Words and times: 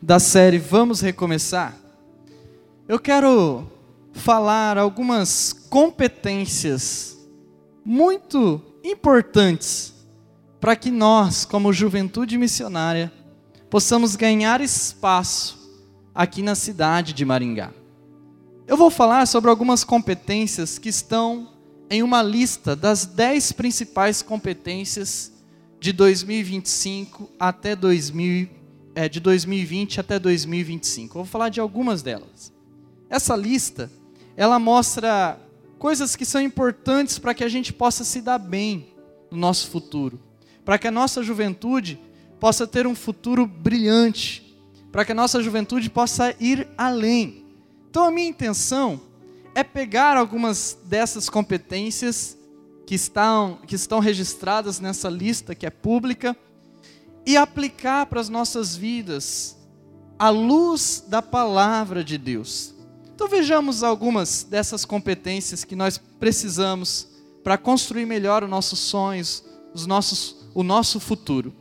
da 0.00 0.18
série 0.18 0.58
Vamos 0.58 1.00
Recomeçar, 1.00 1.76
eu 2.86 2.98
quero 2.98 3.66
falar 4.12 4.78
algumas 4.78 5.52
competências 5.52 7.18
muito 7.84 8.62
importantes 8.84 9.92
para 10.60 10.76
que 10.76 10.90
nós, 10.90 11.44
como 11.44 11.72
juventude 11.72 12.38
missionária, 12.38 13.12
possamos 13.68 14.16
ganhar 14.16 14.60
espaço 14.60 15.58
aqui 16.14 16.42
na 16.42 16.54
cidade 16.54 17.12
de 17.12 17.24
Maringá. 17.24 17.72
Eu 18.66 18.76
vou 18.76 18.90
falar 18.90 19.26
sobre 19.26 19.50
algumas 19.50 19.84
competências 19.84 20.78
que 20.78 20.88
estão 20.88 21.52
em 21.90 22.02
uma 22.02 22.22
lista 22.22 22.76
das 22.76 23.04
dez 23.04 23.50
principais 23.50 24.22
competências 24.22 25.32
de 25.80 25.92
2025 25.92 27.30
até 27.38 27.74
2000, 27.74 28.57
é, 28.98 29.08
de 29.08 29.20
2020 29.20 30.00
até 30.00 30.18
2025. 30.18 31.16
Eu 31.16 31.22
vou 31.22 31.30
falar 31.30 31.50
de 31.50 31.60
algumas 31.60 32.02
delas. 32.02 32.52
Essa 33.08 33.36
lista, 33.36 33.88
ela 34.36 34.58
mostra 34.58 35.38
coisas 35.78 36.16
que 36.16 36.24
são 36.24 36.40
importantes 36.40 37.16
para 37.16 37.32
que 37.32 37.44
a 37.44 37.48
gente 37.48 37.72
possa 37.72 38.02
se 38.02 38.20
dar 38.20 38.38
bem 38.38 38.88
no 39.30 39.38
nosso 39.38 39.70
futuro, 39.70 40.18
para 40.64 40.76
que 40.78 40.88
a 40.88 40.90
nossa 40.90 41.22
juventude 41.22 41.96
possa 42.40 42.66
ter 42.66 42.88
um 42.88 42.94
futuro 42.96 43.46
brilhante, 43.46 44.60
para 44.90 45.04
que 45.04 45.12
a 45.12 45.14
nossa 45.14 45.40
juventude 45.40 45.88
possa 45.88 46.34
ir 46.40 46.66
além. 46.76 47.44
Então 47.88 48.02
a 48.04 48.10
minha 48.10 48.28
intenção 48.28 49.00
é 49.54 49.62
pegar 49.62 50.16
algumas 50.16 50.76
dessas 50.86 51.30
competências 51.30 52.36
que 52.84 52.96
estão, 52.96 53.60
que 53.64 53.76
estão 53.76 54.00
registradas 54.00 54.80
nessa 54.80 55.08
lista 55.08 55.54
que 55.54 55.66
é 55.66 55.70
pública 55.70 56.36
e 57.28 57.36
aplicar 57.36 58.06
para 58.06 58.22
as 58.22 58.30
nossas 58.30 58.74
vidas 58.74 59.54
à 60.18 60.30
luz 60.30 61.04
da 61.06 61.20
palavra 61.20 62.02
de 62.02 62.16
Deus. 62.16 62.74
Então 63.14 63.28
vejamos 63.28 63.82
algumas 63.82 64.44
dessas 64.44 64.86
competências 64.86 65.62
que 65.62 65.76
nós 65.76 65.98
precisamos 65.98 67.06
para 67.44 67.58
construir 67.58 68.06
melhor 68.06 68.42
os 68.42 68.48
nossos 68.48 68.78
sonhos, 68.78 69.44
os 69.74 69.84
nossos, 69.84 70.48
o 70.54 70.62
nosso 70.62 70.98
futuro. 70.98 71.54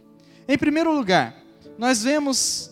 Em 0.48 0.58
primeiro 0.58 0.96
lugar, 0.96 1.36
nós 1.78 2.02
vemos 2.02 2.72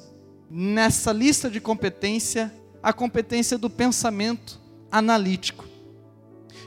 nessa 0.49 1.11
lista 1.11 1.49
de 1.49 1.59
competência 1.59 2.49
a 2.81 2.93
competência 2.93 3.57
do 3.57 3.69
pensamento 3.69 4.57
analítico. 4.89 5.65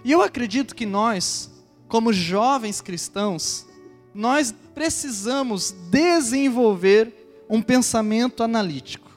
E 0.04 0.12
eu 0.12 0.20
acredito 0.20 0.74
que 0.74 0.84
nós, 0.84 1.50
como 1.88 2.12
jovens 2.12 2.82
cristãos, 2.82 3.64
nós 4.18 4.52
precisamos 4.74 5.70
desenvolver 5.92 7.44
um 7.48 7.62
pensamento 7.62 8.42
analítico. 8.42 9.08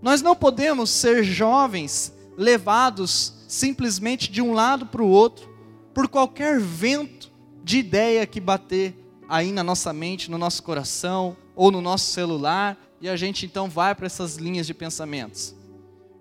Nós 0.00 0.22
não 0.22 0.34
podemos 0.34 0.88
ser 0.88 1.22
jovens 1.22 2.14
levados 2.34 3.34
simplesmente 3.46 4.32
de 4.32 4.40
um 4.40 4.54
lado 4.54 4.86
para 4.86 5.02
o 5.02 5.08
outro 5.08 5.46
por 5.92 6.08
qualquer 6.08 6.58
vento 6.58 7.30
de 7.62 7.76
ideia 7.76 8.26
que 8.26 8.40
bater 8.40 8.96
aí 9.28 9.52
na 9.52 9.62
nossa 9.62 9.92
mente, 9.92 10.30
no 10.30 10.38
nosso 10.38 10.62
coração 10.62 11.36
ou 11.54 11.70
no 11.70 11.82
nosso 11.82 12.06
celular 12.06 12.78
e 13.02 13.08
a 13.08 13.16
gente 13.18 13.44
então 13.44 13.68
vai 13.68 13.94
para 13.94 14.06
essas 14.06 14.36
linhas 14.36 14.66
de 14.66 14.72
pensamentos. 14.72 15.54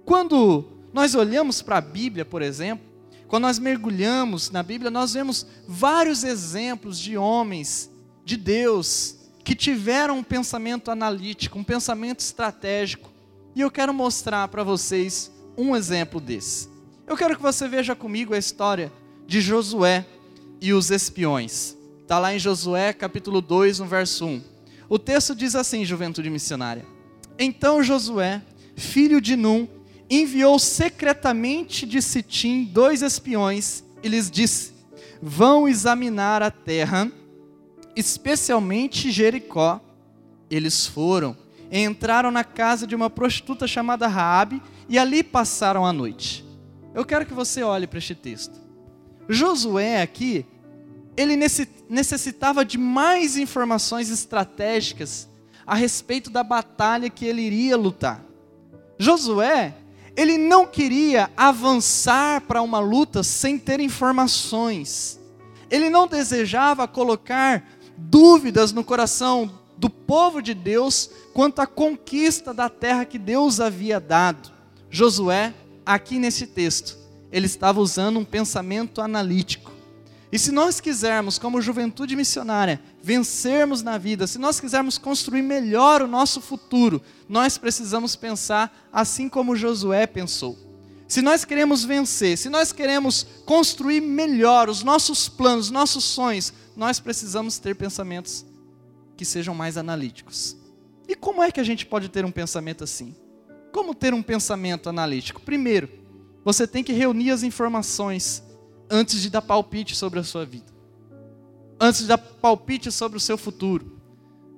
Quando 0.04 0.66
nós 0.92 1.16
olhamos 1.16 1.62
para 1.62 1.78
a 1.78 1.82
Bíblia, 1.82 2.26
por 2.26 2.42
exemplo, 2.42 2.86
quando 3.26 3.44
nós 3.44 3.58
mergulhamos 3.58 4.52
na 4.52 4.64
Bíblia, 4.64 4.92
nós 4.92 5.14
vemos 5.14 5.48
vários 5.66 6.26
exemplos 6.26 7.00
de 7.00 7.18
homens 7.18 7.90
de 8.28 8.36
Deus 8.36 9.16
que 9.42 9.56
tiveram 9.56 10.18
um 10.18 10.24
pensamento 10.24 10.92
analítico, 10.92 11.58
um 11.58 11.64
pensamento 11.64 12.20
estratégico. 12.20 13.10
E 13.56 13.62
eu 13.62 13.72
quero 13.72 13.94
mostrar 13.94 14.50
para 14.50 14.64
vocês 14.64 15.32
um 15.58 15.74
exemplo 15.74 16.20
desse. 16.20 16.68
Eu 17.08 17.16
quero 17.16 17.38
que 17.38 17.42
você 17.42 17.70
veja 17.70 17.96
comigo 17.96 18.34
a 18.34 18.38
história 18.38 18.92
de 19.26 19.40
Josué 19.40 20.06
e 20.60 20.74
os 20.74 20.92
espiões. 20.92 21.78
Está 22.02 22.20
lá 22.20 22.36
em 22.36 22.40
Josué 22.40 22.92
capítulo 22.92 23.40
2, 23.40 23.80
no 23.80 23.86
verso 23.86 24.26
1. 24.26 24.44
O 24.90 25.00
texto 25.00 25.34
diz 25.34 25.56
assim, 25.56 25.86
juventude 25.86 26.30
missionária. 26.30 26.86
Então 27.40 27.82
Josué, 27.82 28.42
filho 28.76 29.22
de 29.22 29.38
Num, 29.38 29.70
enviou 30.10 30.60
secretamente 30.60 31.86
de 31.86 32.02
Sitim 32.02 32.66
dois 32.66 33.02
espiões 33.02 33.86
e 34.04 34.10
lhes 34.10 34.30
disse: 34.30 34.74
Vão 35.22 35.66
examinar 35.66 36.44
a 36.44 36.52
terra, 36.52 37.10
especialmente 38.00 39.12
Jericó. 39.12 39.82
Eles 40.50 40.86
foram, 40.86 41.36
entraram 41.72 42.32
na 42.32 42.44
casa 42.44 42.88
de 42.88 42.96
uma 42.96 43.10
prostituta 43.10 43.68
chamada 43.68 44.08
Raabe 44.08 44.62
e 44.88 44.98
ali 44.98 45.24
passaram 45.24 45.86
a 45.86 45.92
noite. 45.92 46.46
Eu 46.94 47.04
quero 47.04 47.26
que 47.26 47.34
você 47.34 47.64
olhe 47.64 47.86
para 47.86 48.00
este 48.00 48.16
texto. 48.16 48.58
Josué 49.28 50.02
aqui, 50.02 50.46
ele 51.18 51.36
necessitava 51.90 52.64
de 52.64 52.78
mais 52.78 53.36
informações 53.36 54.10
estratégicas 54.10 55.28
a 55.66 55.76
respeito 55.76 56.30
da 56.30 56.44
batalha 56.44 57.10
que 57.10 57.26
ele 57.26 57.42
iria 57.42 57.76
lutar. 57.76 58.24
Josué, 58.98 59.76
ele 60.16 60.38
não 60.38 60.66
queria 60.66 61.30
avançar 61.36 62.42
para 62.42 62.62
uma 62.62 62.80
luta 62.80 63.22
sem 63.22 63.60
ter 63.60 63.80
informações. 63.80 65.20
Ele 65.70 65.90
não 65.90 66.08
desejava 66.08 66.88
colocar 66.88 67.64
dúvidas 67.98 68.72
no 68.72 68.84
coração 68.84 69.52
do 69.78 69.90
povo 69.90 70.42
de 70.42 70.54
Deus 70.54 71.10
quanto 71.34 71.60
à 71.60 71.68
conquista 71.68 72.54
da 72.54 72.70
terra 72.70 73.06
que 73.06 73.18
Deus 73.18 73.60
havia 73.60 74.00
dado. 74.00 74.52
Josué, 74.90 75.54
aqui 75.86 76.20
nesse 76.20 76.48
texto, 76.48 76.98
ele 77.32 77.46
estava 77.46 77.80
usando 77.80 78.20
um 78.20 78.26
pensamento 78.26 79.02
analítico. 79.02 79.72
E 80.32 80.38
se 80.38 80.52
nós 80.52 80.82
quisermos, 80.82 81.40
como 81.40 81.62
juventude 81.62 82.16
missionária, 82.16 82.82
vencermos 83.02 83.82
na 83.82 83.98
vida, 83.98 84.28
se 84.28 84.38
nós 84.38 84.60
quisermos 84.60 84.98
construir 84.98 85.42
melhor 85.42 86.02
o 86.02 86.08
nosso 86.08 86.42
futuro, 86.42 87.02
nós 87.30 87.58
precisamos 87.58 88.16
pensar 88.16 88.88
assim 88.92 89.30
como 89.30 89.56
Josué 89.56 90.06
pensou. 90.06 90.58
Se 91.08 91.22
nós 91.22 91.46
queremos 91.46 91.86
vencer, 91.86 92.38
se 92.38 92.50
nós 92.50 92.74
queremos 92.74 93.26
construir 93.46 94.02
melhor 94.02 94.70
os 94.70 94.84
nossos 94.84 95.30
planos, 95.30 95.68
os 95.68 95.72
nossos 95.72 96.04
sonhos, 96.04 96.52
nós 96.78 97.00
precisamos 97.00 97.58
ter 97.58 97.76
pensamentos 97.76 98.46
que 99.18 99.26
sejam 99.26 99.56
mais 99.56 99.78
analíticos. 99.78 100.56
E 101.08 101.16
como 101.16 101.42
é 101.42 101.52
que 101.52 101.60
a 101.60 101.64
gente 101.64 101.88
pode 101.88 102.08
ter 102.08 102.24
um 102.24 102.32
pensamento 102.32 102.84
assim? 102.84 103.16
Como 103.74 103.96
ter 103.96 104.14
um 104.14 104.22
pensamento 104.22 104.88
analítico? 104.88 105.42
Primeiro, 105.42 105.90
você 106.46 106.68
tem 106.68 106.84
que 106.84 106.94
reunir 106.94 107.32
as 107.32 107.42
informações 107.42 108.44
antes 108.92 109.20
de 109.20 109.32
dar 109.32 109.42
palpite 109.42 109.96
sobre 109.96 110.20
a 110.20 110.24
sua 110.24 110.46
vida, 110.46 110.72
antes 111.80 112.02
de 112.02 112.08
dar 112.08 112.20
palpite 112.20 112.92
sobre 112.92 113.18
o 113.18 113.22
seu 113.22 113.40
futuro, 113.40 114.00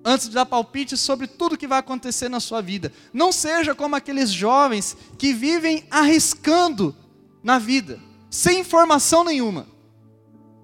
antes 0.04 0.28
de 0.28 0.36
dar 0.36 0.46
palpite 0.46 0.98
sobre 0.98 1.26
tudo 1.26 1.58
que 1.58 1.68
vai 1.68 1.80
acontecer 1.80 2.28
na 2.28 2.42
sua 2.42 2.62
vida. 2.62 2.92
Não 3.14 3.32
seja 3.32 3.74
como 3.74 3.96
aqueles 3.96 4.30
jovens 4.30 4.98
que 5.18 5.32
vivem 5.34 5.86
arriscando 5.90 6.94
na 7.42 7.58
vida, 7.58 7.98
sem 8.30 8.60
informação 8.60 9.24
nenhuma, 9.24 9.68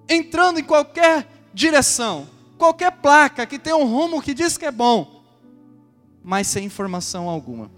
entrando 0.06 0.60
em 0.60 0.64
qualquer 0.64 1.35
direção, 1.56 2.28
qualquer 2.58 2.92
placa 2.92 3.46
que 3.46 3.58
tem 3.58 3.72
um 3.72 3.86
rumo 3.86 4.20
que 4.20 4.34
diz 4.34 4.58
que 4.58 4.66
é 4.66 4.70
bom, 4.70 5.24
mas 6.22 6.48
sem 6.48 6.66
informação 6.66 7.30
alguma. 7.30 7.70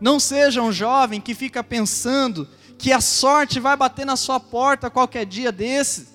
Não 0.00 0.20
seja 0.20 0.62
um 0.62 0.70
jovem 0.70 1.20
que 1.20 1.34
fica 1.34 1.64
pensando 1.64 2.48
que 2.78 2.92
a 2.92 3.00
sorte 3.00 3.58
vai 3.58 3.76
bater 3.76 4.06
na 4.06 4.14
sua 4.14 4.38
porta 4.38 4.88
qualquer 4.88 5.26
dia 5.26 5.50
desse 5.50 6.06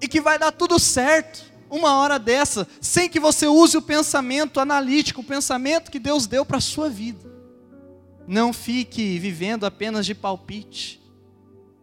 e 0.00 0.08
que 0.08 0.18
vai 0.18 0.38
dar 0.38 0.50
tudo 0.50 0.78
certo 0.78 1.44
uma 1.68 1.96
hora 1.96 2.18
dessa, 2.18 2.66
sem 2.80 3.06
que 3.06 3.20
você 3.20 3.46
use 3.46 3.76
o 3.76 3.82
pensamento 3.82 4.58
analítico, 4.58 5.20
o 5.20 5.24
pensamento 5.24 5.90
que 5.90 5.98
Deus 5.98 6.26
deu 6.26 6.46
para 6.46 6.56
a 6.56 6.60
sua 6.60 6.88
vida. 6.88 7.30
Não 8.26 8.50
fique 8.50 9.18
vivendo 9.18 9.66
apenas 9.66 10.06
de 10.06 10.14
palpite, 10.14 11.02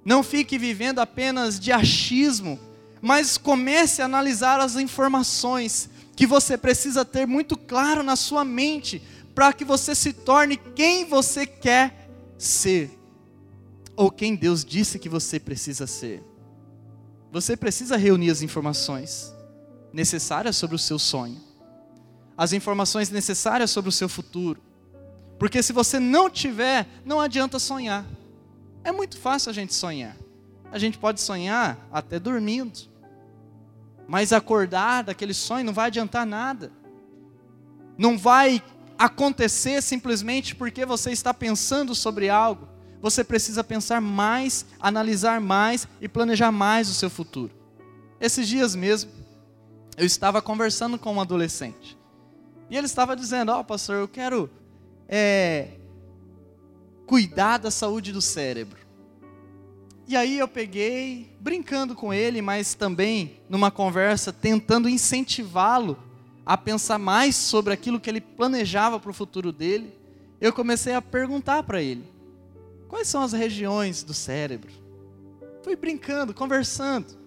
não 0.04 0.24
fique 0.24 0.58
vivendo 0.58 0.98
apenas 0.98 1.60
de 1.60 1.72
achismo, 1.72 2.60
mas 3.04 3.38
comece 3.38 4.02
a 4.02 4.06
analisar 4.06 4.62
as 4.62 4.78
informações 4.78 5.90
que 6.16 6.26
você 6.26 6.58
precisa 6.58 7.04
ter 7.04 7.28
muito 7.28 7.58
claro 7.58 8.02
na 8.02 8.16
sua 8.16 8.46
mente 8.46 9.04
para 9.36 9.52
que 9.52 9.66
você 9.66 9.94
se 9.94 10.14
torne 10.14 10.56
quem 10.56 11.04
você 11.04 11.46
quer 11.46 12.10
ser, 12.38 12.98
ou 13.98 14.10
quem 14.10 14.38
Deus 14.38 14.64
disse 14.64 14.98
que 14.98 15.10
você 15.10 15.38
precisa 15.38 15.86
ser. 15.86 16.24
Você 17.30 17.58
precisa 17.58 17.98
reunir 17.98 18.30
as 18.30 18.42
informações 18.42 19.34
necessárias 19.92 20.56
sobre 20.56 20.78
o 20.78 20.80
seu 20.80 20.98
sonho, 20.98 21.42
as 22.38 22.54
informações 22.54 23.10
necessárias 23.10 23.70
sobre 23.70 23.90
o 23.90 23.92
seu 23.92 24.08
futuro, 24.08 24.64
porque 25.38 25.62
se 25.62 25.74
você 25.74 26.00
não 26.00 26.30
tiver, 26.30 26.88
não 27.04 27.20
adianta 27.20 27.60
sonhar. 27.60 28.06
É 28.82 28.94
muito 28.94 29.18
fácil 29.18 29.50
a 29.50 29.54
gente 29.54 29.74
sonhar. 29.74 30.16
A 30.72 30.80
gente 30.80 30.98
pode 30.98 31.20
sonhar 31.20 31.86
até 31.92 32.18
dormindo, 32.18 32.93
mas 34.08 34.34
acordar 34.34 35.04
daquele 35.04 35.34
sonho 35.34 35.66
não 35.66 35.74
vai 35.74 35.88
adiantar 35.88 36.26
nada. 36.26 36.72
Não 37.98 38.18
vai 38.18 38.62
acontecer 38.98 39.82
simplesmente 39.82 40.56
porque 40.56 40.86
você 40.86 41.12
está 41.12 41.34
pensando 41.34 41.94
sobre 41.96 42.30
algo. 42.30 42.68
Você 43.02 43.24
precisa 43.24 43.64
pensar 43.64 44.00
mais, 44.00 44.66
analisar 44.80 45.42
mais 45.42 45.88
e 46.00 46.08
planejar 46.08 46.52
mais 46.52 46.90
o 46.90 46.94
seu 46.94 47.10
futuro. 47.10 47.52
Esses 48.20 48.48
dias 48.48 48.76
mesmo, 48.76 49.12
eu 49.98 50.06
estava 50.06 50.42
conversando 50.42 50.98
com 50.98 51.14
um 51.14 51.22
adolescente. 51.22 51.98
E 52.70 52.78
ele 52.78 52.86
estava 52.86 53.16
dizendo: 53.16 53.52
Ó, 53.52 53.60
oh, 53.60 53.64
pastor, 53.64 53.98
eu 53.98 54.08
quero 54.08 54.50
é, 55.08 55.72
cuidar 57.06 57.58
da 57.58 57.70
saúde 57.70 58.12
do 58.12 58.22
cérebro. 58.22 58.83
E 60.08 60.16
aí 60.18 60.38
eu 60.38 60.48
peguei, 60.48 61.36
brincando 61.40 61.96
com 61.96 62.14
ele, 62.14 62.42
mas 62.42 62.74
também 62.74 63.40
numa 63.50 63.72
conversa, 63.72 64.34
tentando 64.34 64.90
incentivá-lo 64.90 65.98
a 66.46 66.58
pensar 66.58 67.00
mais 67.00 67.36
sobre 67.36 67.74
aquilo 67.74 68.00
que 68.00 68.10
ele 68.10 68.20
planejava 68.20 69.00
para 69.00 69.12
o 69.12 69.14
futuro 69.14 69.52
dele. 69.52 69.94
Eu 70.42 70.52
comecei 70.52 70.94
a 70.94 71.02
perguntar 71.02 71.64
para 71.64 71.82
ele: 71.82 72.04
quais 72.90 73.08
são 73.08 73.22
as 73.22 73.32
regiões 73.32 74.04
do 74.04 74.14
cérebro? 74.14 74.72
Fui 75.64 75.76
brincando, 75.76 76.34
conversando. 76.34 77.18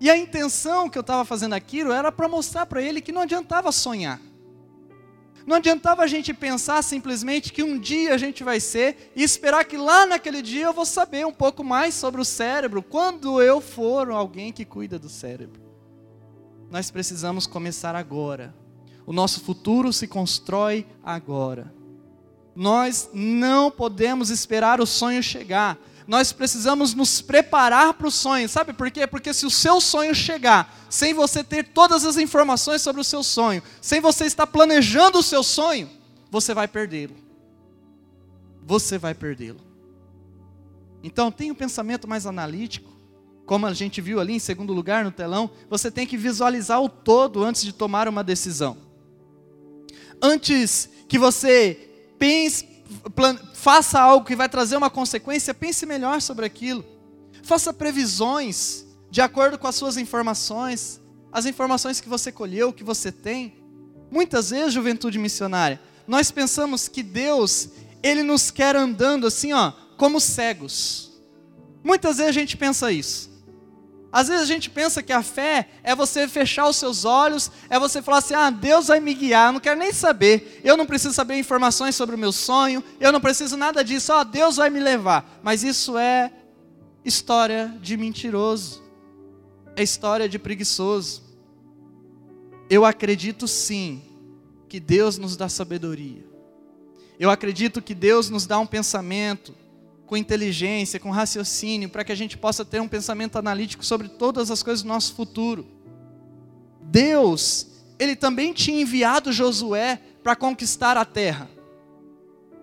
E 0.00 0.08
a 0.08 0.16
intenção 0.16 0.88
que 0.88 0.96
eu 0.96 1.02
estava 1.02 1.24
fazendo 1.24 1.54
aquilo 1.54 1.92
era 1.92 2.12
para 2.12 2.28
mostrar 2.28 2.66
para 2.66 2.80
ele 2.80 3.00
que 3.00 3.12
não 3.12 3.22
adiantava 3.22 3.72
sonhar. 3.72 4.20
Não 5.46 5.56
adiantava 5.56 6.02
a 6.02 6.06
gente 6.06 6.34
pensar 6.34 6.82
simplesmente 6.82 7.52
que 7.52 7.62
um 7.62 7.78
dia 7.78 8.14
a 8.14 8.18
gente 8.18 8.44
vai 8.44 8.60
ser 8.60 9.12
e 9.16 9.22
esperar 9.22 9.64
que 9.64 9.76
lá 9.76 10.06
naquele 10.06 10.42
dia 10.42 10.66
eu 10.66 10.72
vou 10.72 10.84
saber 10.84 11.26
um 11.26 11.32
pouco 11.32 11.64
mais 11.64 11.94
sobre 11.94 12.20
o 12.20 12.24
cérebro, 12.24 12.82
quando 12.82 13.40
eu 13.40 13.60
for 13.60 14.10
alguém 14.10 14.52
que 14.52 14.64
cuida 14.64 14.98
do 14.98 15.08
cérebro. 15.08 15.60
Nós 16.70 16.90
precisamos 16.90 17.46
começar 17.46 17.96
agora. 17.96 18.54
O 19.06 19.12
nosso 19.12 19.40
futuro 19.40 19.92
se 19.92 20.06
constrói 20.06 20.86
agora. 21.02 21.74
Nós 22.54 23.10
não 23.12 23.70
podemos 23.70 24.30
esperar 24.30 24.80
o 24.80 24.86
sonho 24.86 25.22
chegar 25.22 25.78
nós 26.10 26.32
precisamos 26.32 26.92
nos 26.92 27.22
preparar 27.22 27.94
para 27.94 28.08
o 28.08 28.10
sonho. 28.10 28.48
Sabe 28.48 28.72
por 28.72 28.90
quê? 28.90 29.06
Porque 29.06 29.32
se 29.32 29.46
o 29.46 29.50
seu 29.50 29.80
sonho 29.80 30.12
chegar 30.12 30.84
sem 30.90 31.14
você 31.14 31.44
ter 31.44 31.68
todas 31.68 32.04
as 32.04 32.16
informações 32.16 32.82
sobre 32.82 33.00
o 33.00 33.04
seu 33.04 33.22
sonho, 33.22 33.62
sem 33.80 34.00
você 34.00 34.24
estar 34.24 34.48
planejando 34.48 35.20
o 35.20 35.22
seu 35.22 35.44
sonho, 35.44 35.88
você 36.28 36.52
vai 36.52 36.66
perdê-lo. 36.66 37.14
Você 38.66 38.98
vai 38.98 39.14
perdê-lo. 39.14 39.60
Então, 41.00 41.30
tenha 41.30 41.52
um 41.52 41.56
pensamento 41.56 42.08
mais 42.08 42.26
analítico. 42.26 42.90
Como 43.46 43.64
a 43.64 43.72
gente 43.72 44.00
viu 44.00 44.18
ali 44.18 44.32
em 44.32 44.40
segundo 44.40 44.72
lugar 44.72 45.04
no 45.04 45.12
telão, 45.12 45.48
você 45.68 45.92
tem 45.92 46.08
que 46.08 46.16
visualizar 46.16 46.82
o 46.82 46.88
todo 46.88 47.44
antes 47.44 47.62
de 47.62 47.72
tomar 47.72 48.08
uma 48.08 48.24
decisão. 48.24 48.76
Antes 50.20 50.90
que 51.08 51.20
você 51.20 51.88
pense, 52.18 52.66
faça 53.54 54.00
algo 54.00 54.26
que 54.26 54.36
vai 54.36 54.48
trazer 54.48 54.76
uma 54.76 54.90
consequência, 54.90 55.54
pense 55.54 55.86
melhor 55.86 56.20
sobre 56.20 56.46
aquilo. 56.46 56.84
Faça 57.42 57.72
previsões 57.72 58.84
de 59.10 59.20
acordo 59.20 59.58
com 59.58 59.66
as 59.66 59.74
suas 59.74 59.96
informações, 59.96 61.00
as 61.32 61.46
informações 61.46 62.00
que 62.00 62.08
você 62.08 62.30
colheu, 62.30 62.72
que 62.72 62.84
você 62.84 63.10
tem. 63.10 63.54
Muitas 64.10 64.50
vezes, 64.50 64.74
juventude 64.74 65.18
missionária, 65.18 65.80
nós 66.06 66.30
pensamos 66.30 66.88
que 66.88 67.02
Deus, 67.02 67.70
Ele 68.02 68.22
nos 68.22 68.50
quer 68.50 68.74
andando 68.74 69.26
assim, 69.26 69.52
ó, 69.52 69.72
como 69.96 70.20
cegos. 70.20 71.12
Muitas 71.82 72.16
vezes 72.18 72.30
a 72.30 72.38
gente 72.40 72.56
pensa 72.56 72.90
isso. 72.90 73.29
Às 74.12 74.26
vezes 74.26 74.42
a 74.42 74.46
gente 74.46 74.68
pensa 74.68 75.02
que 75.02 75.12
a 75.12 75.22
fé 75.22 75.68
é 75.84 75.94
você 75.94 76.26
fechar 76.26 76.68
os 76.68 76.76
seus 76.76 77.04
olhos, 77.04 77.50
é 77.68 77.78
você 77.78 78.02
falar 78.02 78.18
assim: 78.18 78.34
ah, 78.34 78.50
Deus 78.50 78.88
vai 78.88 78.98
me 78.98 79.14
guiar, 79.14 79.48
eu 79.48 79.52
não 79.52 79.60
quero 79.60 79.78
nem 79.78 79.92
saber, 79.92 80.60
eu 80.64 80.76
não 80.76 80.84
preciso 80.84 81.14
saber 81.14 81.38
informações 81.38 81.94
sobre 81.94 82.16
o 82.16 82.18
meu 82.18 82.32
sonho, 82.32 82.82
eu 82.98 83.12
não 83.12 83.20
preciso 83.20 83.56
nada 83.56 83.84
disso, 83.84 84.12
ó, 84.12 84.24
Deus 84.24 84.56
vai 84.56 84.68
me 84.68 84.80
levar. 84.80 85.38
Mas 85.42 85.62
isso 85.62 85.96
é 85.96 86.32
história 87.04 87.72
de 87.80 87.96
mentiroso, 87.96 88.82
é 89.76 89.82
história 89.82 90.28
de 90.28 90.38
preguiçoso. 90.38 91.22
Eu 92.68 92.84
acredito 92.84 93.46
sim 93.46 94.02
que 94.68 94.80
Deus 94.80 95.18
nos 95.18 95.36
dá 95.36 95.48
sabedoria, 95.48 96.24
eu 97.18 97.30
acredito 97.30 97.80
que 97.80 97.94
Deus 97.94 98.28
nos 98.28 98.44
dá 98.44 98.58
um 98.58 98.66
pensamento, 98.66 99.54
com 100.10 100.16
inteligência, 100.16 100.98
com 100.98 101.12
raciocínio, 101.12 101.88
para 101.88 102.02
que 102.02 102.10
a 102.10 102.16
gente 102.16 102.36
possa 102.36 102.64
ter 102.64 102.80
um 102.80 102.88
pensamento 102.88 103.38
analítico 103.38 103.84
sobre 103.84 104.08
todas 104.08 104.50
as 104.50 104.60
coisas 104.60 104.82
do 104.82 104.88
nosso 104.88 105.14
futuro. 105.14 105.64
Deus, 106.82 107.68
Ele 107.96 108.16
também 108.16 108.52
tinha 108.52 108.82
enviado 108.82 109.32
Josué 109.32 110.00
para 110.20 110.34
conquistar 110.34 110.96
a 110.96 111.04
terra. 111.04 111.48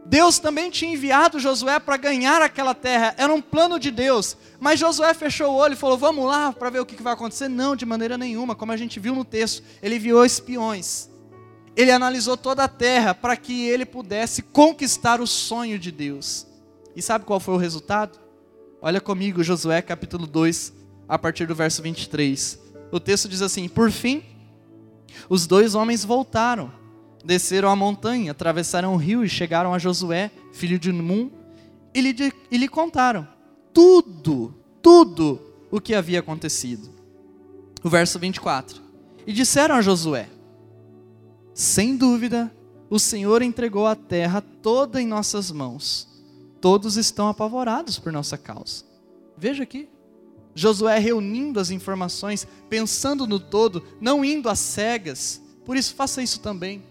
Deus 0.05 0.39
também 0.39 0.69
tinha 0.69 0.91
enviado 0.91 1.39
Josué 1.39 1.79
para 1.79 1.95
ganhar 1.95 2.41
aquela 2.41 2.75
terra, 2.75 3.15
era 3.17 3.33
um 3.33 3.41
plano 3.41 3.79
de 3.79 3.91
Deus. 3.91 4.35
Mas 4.59 4.81
Josué 4.81 5.13
fechou 5.13 5.53
o 5.53 5.55
olho 5.55 5.71
e 5.71 5.77
falou: 5.77 5.97
Vamos 5.97 6.25
lá 6.25 6.51
para 6.51 6.69
ver 6.69 6.81
o 6.81 6.85
que 6.85 7.01
vai 7.01 7.13
acontecer. 7.13 7.47
Não, 7.47 7.77
de 7.77 7.85
maneira 7.85 8.17
nenhuma, 8.17 8.55
como 8.55 8.73
a 8.73 8.77
gente 8.77 8.99
viu 8.99 9.15
no 9.15 9.23
texto, 9.23 9.63
ele 9.81 9.95
enviou 9.95 10.25
espiões. 10.25 11.09
Ele 11.77 11.91
analisou 11.91 12.35
toda 12.35 12.65
a 12.65 12.67
terra 12.67 13.15
para 13.15 13.37
que 13.37 13.69
ele 13.69 13.85
pudesse 13.85 14.41
conquistar 14.41 15.21
o 15.21 15.27
sonho 15.27 15.79
de 15.79 15.93
Deus. 15.93 16.45
E 16.97 17.01
sabe 17.03 17.25
qual 17.25 17.39
foi 17.39 17.53
o 17.53 17.57
resultado? 17.57 18.17
Olha 18.81 18.99
comigo, 18.99 19.43
Josué 19.43 19.83
capítulo 19.83 20.25
2, 20.25 20.73
a 21.07 21.19
partir 21.19 21.45
do 21.45 21.53
verso 21.53 21.79
23. 21.83 22.59
O 22.91 22.99
texto 22.99 23.29
diz 23.29 23.43
assim: 23.43 23.69
Por 23.69 23.91
fim, 23.91 24.23
os 25.29 25.45
dois 25.45 25.75
homens 25.75 26.03
voltaram, 26.03 26.71
desceram 27.23 27.69
a 27.69 27.75
montanha, 27.75 28.31
atravessaram 28.31 28.95
o 28.95 28.97
rio 28.97 29.23
e 29.23 29.29
chegaram 29.29 29.75
a 29.75 29.77
Josué, 29.77 30.31
filho 30.51 30.79
de 30.79 30.91
Num, 30.91 31.29
e 31.93 32.01
lhe, 32.01 32.33
e 32.49 32.57
lhe 32.57 32.67
contaram 32.67 33.27
tudo, 33.71 34.55
tudo 34.81 35.39
o 35.69 35.79
que 35.79 35.93
havia 35.93 36.19
acontecido. 36.19 36.89
O 37.83 37.89
verso 37.89 38.17
24. 38.17 38.81
E 39.27 39.31
disseram 39.33 39.75
a 39.75 39.83
Josué: 39.83 40.27
Sem 41.53 41.95
dúvida, 41.95 42.51
o 42.89 42.97
Senhor 42.97 43.43
entregou 43.43 43.85
a 43.85 43.95
terra 43.95 44.41
toda 44.41 44.99
em 44.99 45.05
nossas 45.05 45.51
mãos 45.51 46.16
todos 46.61 46.97
estão 46.97 47.27
apavorados 47.27 47.99
por 47.99 48.11
nossa 48.11 48.37
causa. 48.37 48.83
Veja 49.37 49.63
aqui. 49.63 49.89
Josué 50.55 50.97
reunindo 50.97 51.59
as 51.59 51.69
informações, 51.69 52.47
pensando 52.67 53.27
no 53.27 53.39
todo, 53.39 53.83
não 54.01 54.25
indo 54.25 54.49
às 54.49 54.57
cegas. 54.57 55.39
Por 55.63 55.77
isso, 55.77 55.93
faça 55.93 56.21
isso 56.21 56.39
também. 56.39 56.83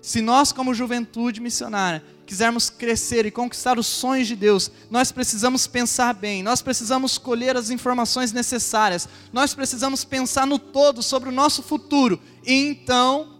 Se 0.00 0.20
nós, 0.20 0.50
como 0.50 0.74
juventude 0.74 1.40
missionária, 1.40 2.04
quisermos 2.26 2.68
crescer 2.68 3.24
e 3.24 3.30
conquistar 3.30 3.78
os 3.78 3.86
sonhos 3.86 4.26
de 4.26 4.34
Deus, 4.34 4.70
nós 4.90 5.12
precisamos 5.12 5.68
pensar 5.68 6.12
bem, 6.14 6.42
nós 6.42 6.60
precisamos 6.60 7.18
colher 7.18 7.56
as 7.56 7.70
informações 7.70 8.32
necessárias, 8.32 9.08
nós 9.32 9.54
precisamos 9.54 10.04
pensar 10.04 10.44
no 10.44 10.58
todo 10.58 11.02
sobre 11.02 11.28
o 11.28 11.32
nosso 11.32 11.62
futuro, 11.62 12.18
e 12.44 12.52
então 12.52 13.38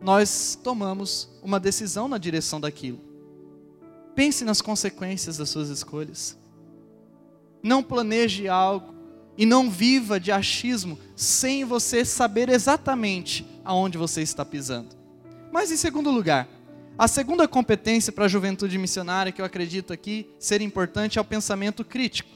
nós 0.00 0.56
tomamos 0.62 1.28
uma 1.42 1.58
decisão 1.58 2.06
na 2.06 2.18
direção 2.18 2.60
daquilo. 2.60 3.05
Pense 4.16 4.44
nas 4.44 4.62
consequências 4.62 5.36
das 5.36 5.50
suas 5.50 5.68
escolhas. 5.68 6.38
Não 7.62 7.82
planeje 7.82 8.48
algo 8.48 8.94
e 9.36 9.44
não 9.44 9.70
viva 9.70 10.18
de 10.18 10.32
achismo 10.32 10.98
sem 11.14 11.66
você 11.66 12.02
saber 12.02 12.48
exatamente 12.48 13.46
aonde 13.62 13.98
você 13.98 14.22
está 14.22 14.42
pisando. 14.42 14.96
Mas 15.52 15.70
em 15.70 15.76
segundo 15.76 16.10
lugar, 16.10 16.48
a 16.98 17.06
segunda 17.06 17.46
competência 17.46 18.10
para 18.10 18.24
a 18.24 18.28
juventude 18.28 18.78
missionária 18.78 19.30
que 19.30 19.42
eu 19.42 19.44
acredito 19.44 19.92
aqui 19.92 20.30
ser 20.38 20.62
importante 20.62 21.18
é 21.18 21.20
o 21.20 21.24
pensamento 21.24 21.84
crítico. 21.84 22.30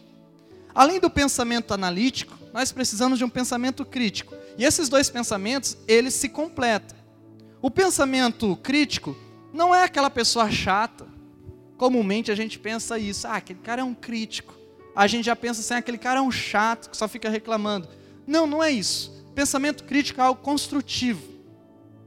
Além 0.75 1.01
do 1.01 1.09
pensamento 1.09 1.73
analítico, 1.73 2.39
nós 2.53 2.71
precisamos 2.71 3.19
de 3.19 3.25
um 3.25 3.31
pensamento 3.31 3.87
crítico. 3.87 4.35
E 4.59 4.65
esses 4.65 4.91
dois 4.91 5.09
pensamentos, 5.09 5.79
eles 5.89 6.13
se 6.13 6.29
completam. 6.29 6.99
O 7.63 7.71
pensamento 7.71 8.55
crítico 8.57 9.17
não 9.51 9.75
é 9.75 9.83
aquela 9.83 10.11
pessoa 10.11 10.51
chata, 10.51 11.10
Comumente 11.81 12.31
a 12.31 12.35
gente 12.35 12.59
pensa 12.59 12.99
isso, 12.99 13.27
ah, 13.27 13.37
aquele 13.37 13.59
cara 13.61 13.81
é 13.81 13.85
um 13.85 13.95
crítico. 13.95 14.55
A 14.95 15.07
gente 15.07 15.25
já 15.25 15.35
pensa 15.35 15.63
assim, 15.63 15.73
ah, 15.73 15.79
aquele 15.79 15.97
cara 15.97 16.19
é 16.19 16.23
um 16.23 16.31
chato 16.31 16.91
que 16.91 16.95
só 16.95 17.09
fica 17.09 17.31
reclamando. 17.31 17.89
Não, 18.27 18.47
não 18.47 18.63
é 18.63 18.71
isso. 18.71 19.25
Pensamento 19.35 19.85
crítico 19.85 20.21
é 20.21 20.25
algo 20.25 20.43
construtivo. 20.43 21.23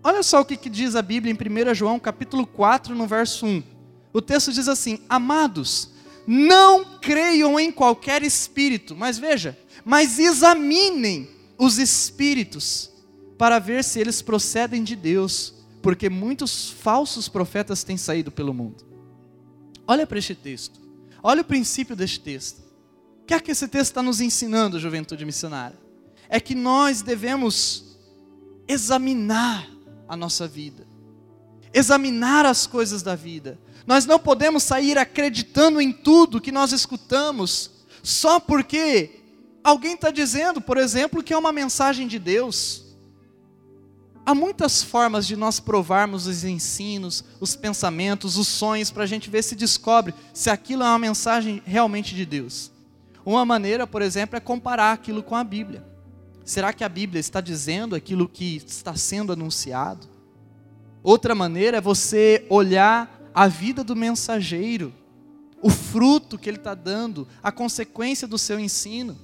Olha 0.03 0.21
só 0.21 0.41
o 0.41 0.45
que, 0.45 0.57
que 0.57 0.69
diz 0.69 0.95
a 0.95 1.01
Bíblia 1.01 1.33
em 1.33 1.71
1 1.71 1.73
João 1.73 1.97
capítulo 1.97 2.45
4, 2.45 2.93
no 2.93 3.07
verso 3.07 3.47
1. 3.47 3.63
O 4.13 4.21
texto 4.21 4.53
diz 4.53 4.67
assim: 4.67 4.99
Amados, 5.09 5.89
não 6.27 6.99
creiam 6.99 7.59
em 7.59 7.71
qualquer 7.71 8.21
espírito, 8.21 8.95
mas 8.95 9.17
veja, 9.17 9.57
mas 9.83 10.19
examinem 10.19 11.27
os 11.57 11.79
espíritos 11.79 12.91
para 13.39 13.57
ver 13.57 13.83
se 13.83 13.99
eles 13.99 14.21
procedem 14.21 14.83
de 14.83 14.95
Deus, 14.95 15.51
porque 15.81 16.11
muitos 16.11 16.69
falsos 16.69 17.27
profetas 17.27 17.83
têm 17.83 17.97
saído 17.97 18.31
pelo 18.31 18.53
mundo. 18.53 18.92
Olha 19.87 20.07
para 20.07 20.19
este 20.19 20.35
texto, 20.35 20.79
olha 21.21 21.41
o 21.41 21.45
princípio 21.45 21.95
deste 21.95 22.19
texto. 22.19 22.63
O 23.21 23.25
que 23.25 23.33
é 23.33 23.39
que 23.39 23.51
esse 23.51 23.67
texto 23.67 23.91
está 23.91 24.03
nos 24.03 24.19
ensinando, 24.19 24.79
juventude 24.79 25.25
missionária? 25.25 25.79
É 26.29 26.39
que 26.39 26.55
nós 26.55 27.01
devemos 27.01 27.97
examinar 28.67 29.69
a 30.07 30.15
nossa 30.15 30.47
vida, 30.47 30.85
examinar 31.73 32.45
as 32.45 32.67
coisas 32.67 33.01
da 33.01 33.15
vida. 33.15 33.59
Nós 33.85 34.05
não 34.05 34.19
podemos 34.19 34.63
sair 34.63 34.97
acreditando 34.97 35.81
em 35.81 35.91
tudo 35.91 36.41
que 36.41 36.51
nós 36.51 36.71
escutamos, 36.71 37.71
só 38.01 38.39
porque 38.39 39.21
alguém 39.63 39.95
está 39.95 40.11
dizendo, 40.11 40.61
por 40.61 40.77
exemplo, 40.77 41.23
que 41.23 41.33
é 41.33 41.37
uma 41.37 41.51
mensagem 41.51 42.07
de 42.07 42.19
Deus. 42.19 42.82
Há 44.25 44.33
muitas 44.33 44.81
formas 44.81 45.27
de 45.27 45.35
nós 45.35 45.59
provarmos 45.59 46.27
os 46.27 46.45
ensinos, 46.45 47.25
os 47.41 47.55
pensamentos, 47.55 48.37
os 48.37 48.47
sonhos, 48.47 48.89
para 48.89 49.03
a 49.03 49.07
gente 49.07 49.29
ver 49.29 49.43
se 49.43 49.53
descobre 49.53 50.13
se 50.33 50.49
aquilo 50.49 50.83
é 50.83 50.85
uma 50.85 50.99
mensagem 50.99 51.61
realmente 51.65 52.15
de 52.15 52.25
Deus. 52.25 52.71
Uma 53.25 53.43
maneira, 53.43 53.85
por 53.85 54.01
exemplo, 54.01 54.37
é 54.37 54.39
comparar 54.39 54.93
aquilo 54.93 55.21
com 55.21 55.35
a 55.35 55.43
Bíblia. 55.43 55.83
Será 56.45 56.71
que 56.71 56.83
a 56.83 56.89
Bíblia 56.89 57.19
está 57.19 57.41
dizendo 57.41 57.95
aquilo 57.95 58.27
que 58.27 58.61
está 58.65 58.95
sendo 58.95 59.33
anunciado? 59.33 60.07
Outra 61.01 61.35
maneira 61.35 61.77
é 61.77 61.81
você 61.81 62.45
olhar 62.49 63.21
a 63.35 63.47
vida 63.47 63.83
do 63.83 63.95
mensageiro, 63.95 64.93
o 65.61 65.69
fruto 65.69 66.37
que 66.37 66.49
ele 66.49 66.57
está 66.57 66.73
dando, 66.73 67.27
a 67.41 67.51
consequência 67.51 68.27
do 68.27 68.37
seu 68.37 68.57
ensino. 68.57 69.17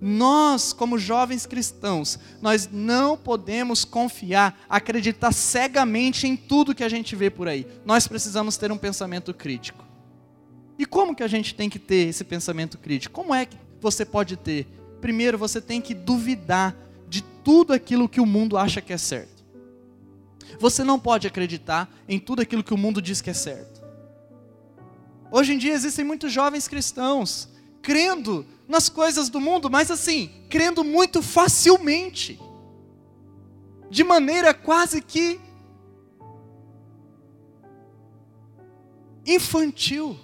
Nós, 0.00 0.72
como 0.72 0.98
jovens 0.98 1.44
cristãos, 1.44 2.18
nós 2.40 2.68
não 2.70 3.16
podemos 3.16 3.84
confiar, 3.84 4.60
acreditar 4.68 5.32
cegamente 5.32 6.26
em 6.26 6.36
tudo 6.36 6.74
que 6.74 6.84
a 6.84 6.88
gente 6.88 7.16
vê 7.16 7.30
por 7.30 7.48
aí. 7.48 7.66
Nós 7.84 8.06
precisamos 8.06 8.56
ter 8.56 8.70
um 8.70 8.78
pensamento 8.78 9.34
crítico. 9.34 9.84
E 10.78 10.86
como 10.86 11.14
que 11.14 11.24
a 11.24 11.28
gente 11.28 11.54
tem 11.54 11.68
que 11.68 11.78
ter 11.78 12.08
esse 12.08 12.22
pensamento 12.22 12.78
crítico? 12.78 13.12
Como 13.12 13.34
é 13.34 13.44
que 13.44 13.56
você 13.80 14.04
pode 14.04 14.36
ter? 14.36 14.66
Primeiro, 15.00 15.36
você 15.36 15.60
tem 15.60 15.80
que 15.80 15.94
duvidar 15.94 16.76
de 17.08 17.22
tudo 17.22 17.72
aquilo 17.72 18.08
que 18.08 18.20
o 18.20 18.26
mundo 18.26 18.56
acha 18.56 18.80
que 18.80 18.92
é 18.92 18.98
certo. 18.98 19.44
Você 20.60 20.84
não 20.84 20.98
pode 20.98 21.26
acreditar 21.26 21.92
em 22.08 22.18
tudo 22.18 22.42
aquilo 22.42 22.62
que 22.62 22.74
o 22.74 22.78
mundo 22.78 23.02
diz 23.02 23.20
que 23.20 23.30
é 23.30 23.34
certo. 23.34 23.82
Hoje 25.30 25.52
em 25.52 25.58
dia 25.58 25.74
existem 25.74 26.04
muitos 26.04 26.32
jovens 26.32 26.68
cristãos 26.68 27.48
crendo 27.88 28.44
nas 28.68 28.90
coisas 28.90 29.30
do 29.30 29.40
mundo, 29.40 29.70
mas 29.70 29.90
assim, 29.90 30.30
crendo 30.50 30.84
muito 30.84 31.22
facilmente, 31.22 32.38
de 33.88 34.04
maneira 34.04 34.52
quase 34.52 35.00
que 35.00 35.40
infantil. 39.24 40.18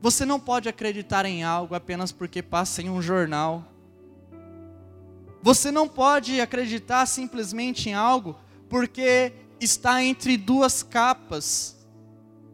Você 0.00 0.24
não 0.24 0.40
pode 0.40 0.70
acreditar 0.70 1.26
em 1.26 1.44
algo 1.44 1.74
apenas 1.74 2.10
porque 2.10 2.42
passa 2.42 2.80
em 2.80 2.88
um 2.88 3.02
jornal. 3.02 3.62
Você 5.42 5.70
não 5.70 5.86
pode 5.86 6.40
acreditar 6.40 7.04
simplesmente 7.04 7.90
em 7.90 7.92
algo 7.92 8.38
porque 8.70 9.34
está 9.60 10.02
entre 10.02 10.38
duas 10.38 10.82
capas, 10.82 11.76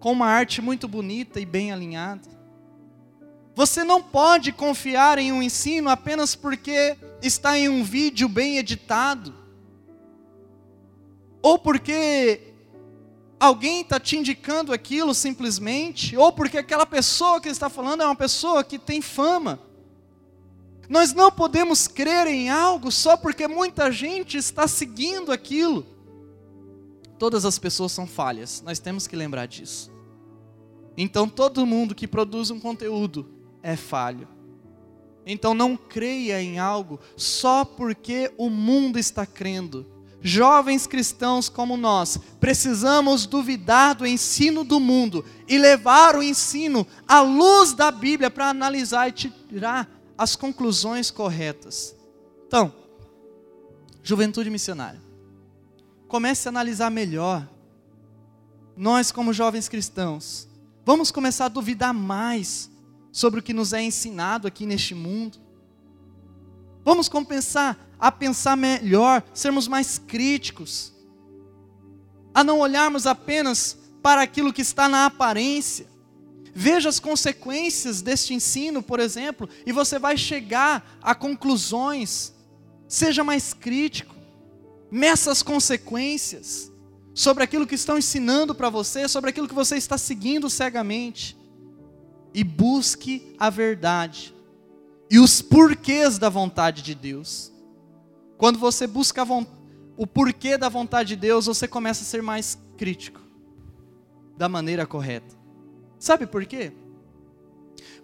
com 0.01 0.11
uma 0.11 0.27
arte 0.27 0.61
muito 0.61 0.89
bonita 0.89 1.39
e 1.39 1.47
bem 1.47 1.71
alinhada. 1.71 2.38
Você 3.59 3.83
não 3.83 4.01
pode 4.01 4.53
confiar 4.53 5.19
em 5.19 5.33
um 5.33 5.43
ensino 5.43 5.91
apenas 5.91 6.37
porque 6.37 6.97
está 7.21 7.59
em 7.59 7.69
um 7.69 7.83
vídeo 7.83 8.29
bem 8.29 8.57
editado, 8.57 9.35
ou 11.43 11.59
porque 11.59 12.55
alguém 13.41 13.81
está 13.81 13.99
te 13.99 14.17
indicando 14.17 14.73
aquilo 14.73 15.13
simplesmente, 15.13 16.17
ou 16.17 16.31
porque 16.31 16.57
aquela 16.57 16.87
pessoa 16.87 17.41
que 17.41 17.49
está 17.49 17.69
falando 17.69 18.05
é 18.05 18.07
uma 18.07 18.15
pessoa 18.15 18.63
que 18.63 18.79
tem 18.79 19.03
fama. 19.03 19.59
Nós 20.89 21.13
não 21.13 21.29
podemos 21.29 21.89
crer 21.89 22.29
em 22.29 22.49
algo 22.49 22.93
só 22.93 23.17
porque 23.17 23.49
muita 23.49 23.91
gente 23.91 24.37
está 24.37 24.69
seguindo 24.69 25.33
aquilo. 25.33 25.85
Todas 27.19 27.45
as 27.45 27.59
pessoas 27.59 27.91
são 27.91 28.07
falhas, 28.07 28.63
nós 28.65 28.79
temos 28.79 29.09
que 29.09 29.17
lembrar 29.17 29.47
disso. 29.47 29.91
Então 30.97 31.29
todo 31.29 31.67
mundo 31.67 31.93
que 31.93 32.07
produz 32.07 32.53
um 32.53 32.61
conteúdo 32.61 33.37
é 33.69 33.77
falho. 33.77 34.27
Então 35.27 35.53
não 35.53 35.77
creia 35.77 36.41
em 36.43 36.59
algo 36.59 36.99
só 37.17 37.65
porque 37.65 38.33
o 38.39 38.49
mundo 38.49 38.99
está 38.99 39.27
crendo 39.27 39.87
jovens 40.21 40.87
cristãos 40.87 41.49
como 41.49 41.77
nós, 41.77 42.19
precisamos 42.41 43.27
duvidar 43.27 43.95
do 43.95 44.07
ensino 44.07 44.65
do 44.65 44.81
mundo 44.81 45.25
e 45.47 45.59
levar 45.59 46.17
o 46.17 46.23
ensino 46.23 46.87
à 47.07 47.21
luz 47.21 47.73
da 47.73 47.91
Bíblia 47.91 48.31
para 48.31 48.49
analisar 48.49 49.09
e 49.09 49.13
tirar 49.13 49.89
as 50.17 50.35
conclusões 50.35 51.11
corretas. 51.11 51.95
Então, 52.47 52.73
juventude 54.03 54.51
missionária, 54.51 55.01
comece 56.09 56.49
a 56.49 56.51
analisar 56.51 56.91
melhor. 56.91 57.49
Nós, 58.77 59.13
como 59.13 59.33
jovens 59.33 59.69
cristãos, 59.69 60.49
vamos 60.85 61.11
começar 61.11 61.45
a 61.45 61.49
duvidar 61.49 61.93
mais 61.93 62.71
sobre 63.19 63.41
o 63.41 63.43
que 63.43 63.53
nos 63.53 63.73
é 63.73 63.83
ensinado 63.83 64.47
aqui 64.47 64.65
neste 64.65 64.95
mundo. 64.95 65.39
Vamos 66.85 67.09
começar 67.09 67.77
a 67.99 68.13
pensar 68.13 68.57
melhor, 68.57 69.25
sermos 69.35 69.67
mais 69.67 69.99
críticos, 69.99 70.93
a 72.33 72.45
não 72.45 72.61
olharmos 72.61 73.09
apenas 73.09 73.77
para 74.01 74.23
aquilo 74.23 74.53
que 74.53 74.63
está 74.63 74.89
na 74.89 75.05
aparência. 75.07 75.89
Veja 76.55 76.89
as 76.89 77.01
consequências 77.01 78.01
deste 78.01 78.35
ensino, 78.35 78.85
por 78.85 79.01
exemplo, 79.01 79.49
e 79.67 79.73
você 79.73 79.99
vai 79.99 80.17
chegar 80.17 80.97
a 81.03 81.13
conclusões. 81.13 82.33
Seja 82.87 83.25
mais 83.25 83.53
crítico, 83.53 84.15
meça 84.93 85.33
as 85.33 85.43
consequências 85.43 86.71
sobre 87.13 87.43
aquilo 87.43 87.67
que 87.67 87.75
estão 87.75 87.99
ensinando 87.99 88.55
para 88.55 88.71
você, 88.71 89.09
sobre 89.09 89.31
aquilo 89.31 89.49
que 89.49 89.55
você 89.55 89.77
está 89.77 89.99
seguindo 89.99 90.49
cegamente. 90.49 91.38
E 92.35 92.45
busque 92.45 93.35
a 93.39 93.51
verdade 93.51 94.35
e 95.11 95.19
os 95.19 95.41
porquês 95.41 96.19
da 96.19 96.29
vontade 96.29 96.83
de 96.83 96.95
Deus. 96.95 97.53
Quando 98.37 98.59
você 98.59 98.87
busca 98.87 99.27
o 99.97 100.07
porquê 100.07 100.57
da 100.57 100.69
vontade 100.69 101.11
de 101.11 101.17
Deus, 101.17 101.47
você 101.47 101.67
começa 101.67 102.03
a 102.03 102.07
ser 102.07 102.23
mais 102.23 102.59
crítico 102.77 103.21
da 104.37 104.49
maneira 104.49 104.87
correta. 104.87 105.37
Sabe 105.99 106.27
por 106.27 106.45
quê? 106.47 106.73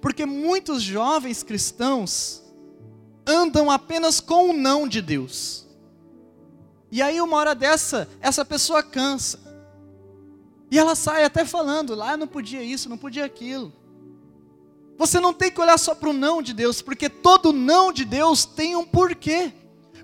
Porque 0.01 0.27
muitos 0.27 0.83
jovens 0.83 1.43
cristãos 1.43 2.43
andam 3.27 3.71
apenas 3.71 4.21
com 4.21 4.51
o 4.51 4.53
não 4.53 4.89
de 4.89 5.01
Deus. 5.01 5.67
E 6.91 7.01
aí, 7.01 7.21
uma 7.21 7.37
hora 7.37 7.55
dessa, 7.55 8.09
essa 8.21 8.45
pessoa 8.45 8.83
cansa. 8.83 9.39
E 10.71 10.79
ela 10.79 10.95
sai 10.95 11.25
até 11.25 11.45
falando: 11.45 11.95
lá 11.95 12.17
não 12.17 12.27
podia 12.27 12.63
isso, 12.63 12.89
não 12.89 12.99
podia 12.99 13.25
aquilo. 13.25 13.73
Você 14.97 15.19
não 15.19 15.33
tem 15.33 15.51
que 15.51 15.61
olhar 15.61 15.79
só 15.79 15.95
para 15.95 16.11
o 16.11 16.13
não 16.13 16.41
de 16.41 16.53
Deus, 16.53 16.81
porque 16.81 17.09
todo 17.09 17.53
não 17.53 17.93
de 17.93 18.05
Deus 18.05 18.45
tem 18.45 18.77
um 18.77 18.85
porquê. 18.85 19.53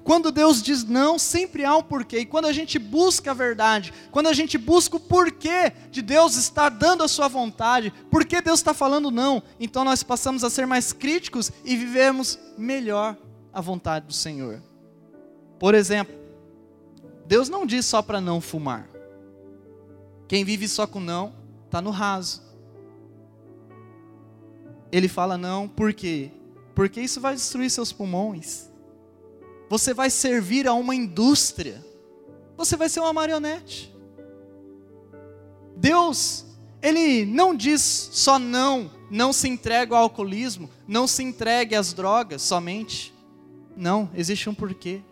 Quando 0.02 0.32
Deus 0.32 0.62
diz 0.62 0.82
não, 0.82 1.18
sempre 1.18 1.64
há 1.64 1.76
um 1.76 1.82
porquê. 1.82 2.20
E 2.20 2.26
quando 2.26 2.46
a 2.46 2.52
gente 2.52 2.78
busca 2.78 3.30
a 3.30 3.34
verdade, 3.34 3.92
quando 4.10 4.28
a 4.28 4.32
gente 4.32 4.56
busca 4.56 4.96
o 4.96 5.00
porquê 5.00 5.72
de 5.90 6.02
Deus 6.02 6.36
estar 6.36 6.68
dando 6.70 7.04
a 7.04 7.08
sua 7.08 7.28
vontade, 7.28 7.92
por 8.10 8.24
que 8.24 8.40
Deus 8.40 8.60
está 8.60 8.72
falando 8.72 9.10
não, 9.10 9.42
então 9.58 9.84
nós 9.84 10.02
passamos 10.02 10.42
a 10.42 10.50
ser 10.50 10.66
mais 10.66 10.92
críticos 10.92 11.52
e 11.64 11.76
vivemos 11.76 12.38
melhor 12.56 13.16
a 13.52 13.60
vontade 13.60 14.06
do 14.06 14.12
Senhor. 14.12 14.62
Por 15.58 15.74
exemplo, 15.74 16.14
Deus 17.26 17.48
não 17.48 17.66
diz 17.66 17.84
só 17.84 18.02
para 18.02 18.20
não 18.20 18.40
fumar. 18.40 18.88
Quem 20.26 20.44
vive 20.44 20.66
só 20.66 20.86
com 20.86 20.98
não, 20.98 21.32
está 21.66 21.82
no 21.82 21.90
raso. 21.90 22.49
Ele 24.92 25.08
fala 25.08 25.38
não, 25.38 25.68
por 25.68 25.92
quê? 25.92 26.30
Porque 26.74 27.00
isso 27.00 27.20
vai 27.20 27.34
destruir 27.34 27.70
seus 27.70 27.92
pulmões 27.92 28.70
você 29.70 29.94
vai 29.94 30.10
servir 30.10 30.66
a 30.66 30.74
uma 30.74 30.96
indústria, 30.96 31.80
você 32.56 32.76
vai 32.76 32.88
ser 32.88 32.98
uma 32.98 33.12
marionete. 33.12 33.94
Deus, 35.76 36.44
Ele 36.82 37.24
não 37.24 37.54
diz 37.54 37.80
só 37.80 38.36
não, 38.36 38.90
não 39.08 39.32
se 39.32 39.48
entregue 39.48 39.94
ao 39.94 40.02
alcoolismo, 40.02 40.68
não 40.88 41.06
se 41.06 41.22
entregue 41.22 41.76
às 41.76 41.92
drogas 41.92 42.42
somente. 42.42 43.14
Não, 43.76 44.10
existe 44.12 44.50
um 44.50 44.54
porquê. 44.54 45.02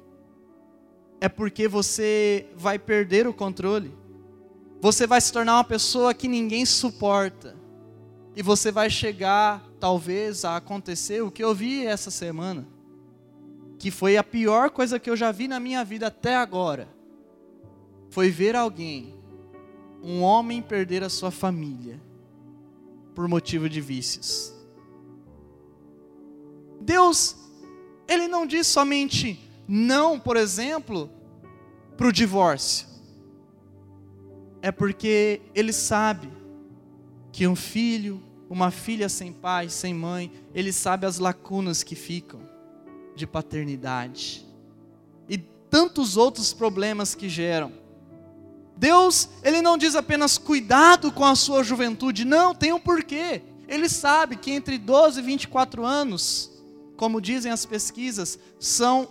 é 1.21 1.29
porque 1.29 1.69
você 1.69 2.47
vai 2.57 2.81
perder 2.81 3.29
o 3.29 3.33
controle. 3.35 3.97
Você 4.81 5.07
vai 5.07 5.21
se 5.21 5.33
tornar 5.33 5.55
uma 5.55 5.65
pessoa 5.65 6.13
que 6.13 6.27
ninguém 6.27 6.67
suporta. 6.67 7.57
E 8.39 8.43
você 8.43 8.71
vai 8.71 8.89
chegar, 8.89 9.69
talvez, 9.81 10.45
a 10.45 10.55
acontecer 10.55 11.21
o 11.25 11.29
que 11.29 11.43
eu 11.43 11.53
vi 11.53 11.85
essa 11.85 12.09
semana. 12.09 12.65
Que 13.81 13.91
foi 13.91 14.17
a 14.17 14.23
pior 14.23 14.71
coisa 14.71 15.01
que 15.01 15.11
eu 15.11 15.17
já 15.17 15.33
vi 15.33 15.49
na 15.49 15.59
minha 15.59 15.85
vida 15.85 16.07
até 16.07 16.37
agora. 16.37 16.89
Foi 18.11 18.31
ver 18.31 18.55
alguém, 18.55 19.13
um 20.01 20.23
homem, 20.23 20.63
perder 20.63 21.03
a 21.03 21.09
sua 21.09 21.33
família 21.33 22.01
por 23.13 23.27
motivo 23.27 23.69
de 23.69 23.81
vícios. 23.81 24.55
Deus, 26.81 27.35
Ele 28.07 28.29
não 28.29 28.47
diz 28.47 28.69
somente 28.69 29.51
não, 29.67 30.17
por 30.17 30.37
exemplo, 30.37 31.11
para 31.97 32.07
o 32.07 32.13
divórcio. 32.13 32.87
É 34.63 34.71
porque 34.71 35.43
Ele 35.57 35.73
sabe 35.73 36.31
que 37.33 37.45
um 37.45 37.57
filho, 37.57 38.28
uma 38.49 38.71
filha 38.71 39.09
sem 39.09 39.33
pai, 39.33 39.69
sem 39.69 39.93
mãe, 39.95 40.33
Ele 40.55 40.73
sabe 40.73 41.07
as 41.07 41.19
lacunas 41.19 41.83
que 41.83 41.95
ficam 41.95 42.41
de 43.15 43.27
paternidade 43.27 44.47
e 45.29 45.39
tantos 45.39 46.17
outros 46.17 46.53
problemas 46.53 47.15
que 47.15 47.29
geram. 47.29 47.73
Deus, 48.77 49.29
Ele 49.43 49.61
não 49.61 49.77
diz 49.77 49.95
apenas 49.95 50.39
cuidado 50.39 51.11
com 51.13 51.25
a 51.25 51.35
sua 51.35 51.63
juventude, 51.63 52.25
não, 52.25 52.55
tem 52.55 52.73
um 52.73 52.81
porquê. 52.81 53.43
Ele 53.67 53.89
sabe 53.89 54.37
que 54.37 54.51
entre 54.51 54.79
12 54.79 55.21
e 55.21 55.23
24 55.23 55.85
anos, 55.85 56.51
como 56.97 57.21
dizem 57.21 57.53
as 57.53 57.67
pesquisas, 57.67 58.39
são 58.59 59.09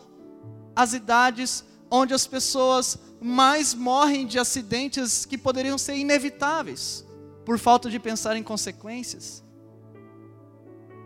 as 0.75 0.93
idades 0.93 1.63
onde 1.91 2.13
as 2.13 2.25
pessoas 2.25 2.97
mais 3.21 3.73
morrem 3.73 4.25
de 4.25 4.39
acidentes 4.39 5.25
que 5.25 5.37
poderiam 5.37 5.77
ser 5.77 5.95
inevitáveis, 5.95 7.05
por 7.47 7.57
falta 7.57 7.89
de 7.89 7.97
pensar 7.97 8.35
em 8.35 8.43
consequências. 8.43 9.41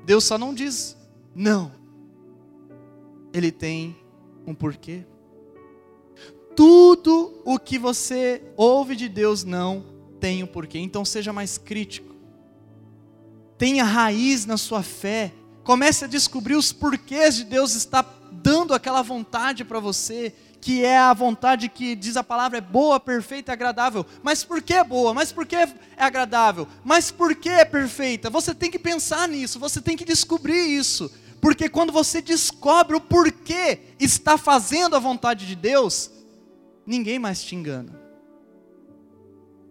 Deus 0.03 0.23
só 0.23 0.39
não 0.39 0.55
diz 0.55 0.97
não, 1.35 1.71
Ele 3.31 3.51
tem 3.51 3.95
um 4.47 4.55
porquê. 4.55 5.05
Tudo 6.55 7.43
o 7.45 7.59
que 7.59 7.77
você 7.77 8.41
ouve 8.57 8.95
de 8.95 9.07
Deus 9.07 9.43
não 9.43 9.85
tem 10.19 10.41
um 10.41 10.47
porquê. 10.47 10.79
Então 10.79 11.05
seja 11.05 11.31
mais 11.31 11.59
crítico. 11.59 12.15
Tenha 13.55 13.83
raiz 13.83 14.43
na 14.47 14.57
sua 14.57 14.81
fé. 14.81 15.31
Comece 15.63 16.05
a 16.05 16.07
descobrir 16.07 16.55
os 16.55 16.73
porquês 16.73 17.35
de 17.35 17.43
Deus 17.43 17.75
estar 17.75 18.01
dando 18.41 18.73
aquela 18.73 19.01
vontade 19.01 19.63
para 19.63 19.79
você, 19.79 20.33
que 20.59 20.83
é 20.85 20.97
a 20.97 21.13
vontade 21.13 21.69
que 21.69 21.95
diz 21.95 22.15
a 22.15 22.23
palavra 22.23 22.59
é 22.59 22.61
boa, 22.61 22.99
perfeita 22.99 23.51
e 23.51 23.53
agradável. 23.53 24.05
Mas 24.21 24.43
por 24.43 24.61
que 24.61 24.73
é 24.73 24.83
boa? 24.83 25.13
Mas 25.13 25.31
por 25.31 25.45
que 25.45 25.55
é 25.55 25.73
agradável? 25.97 26.67
Mas 26.83 27.11
por 27.11 27.35
que 27.35 27.49
é 27.49 27.65
perfeita? 27.65 28.29
Você 28.29 28.53
tem 28.53 28.69
que 28.69 28.79
pensar 28.79 29.27
nisso, 29.27 29.59
você 29.59 29.81
tem 29.81 29.97
que 29.97 30.05
descobrir 30.05 30.59
isso. 30.59 31.11
Porque 31.41 31.67
quando 31.67 31.91
você 31.91 32.21
descobre 32.21 32.95
o 32.95 33.01
porquê 33.01 33.79
está 33.99 34.37
fazendo 34.37 34.95
a 34.95 34.99
vontade 34.99 35.47
de 35.47 35.55
Deus, 35.55 36.11
ninguém 36.85 37.17
mais 37.17 37.43
te 37.43 37.55
engana. 37.55 38.00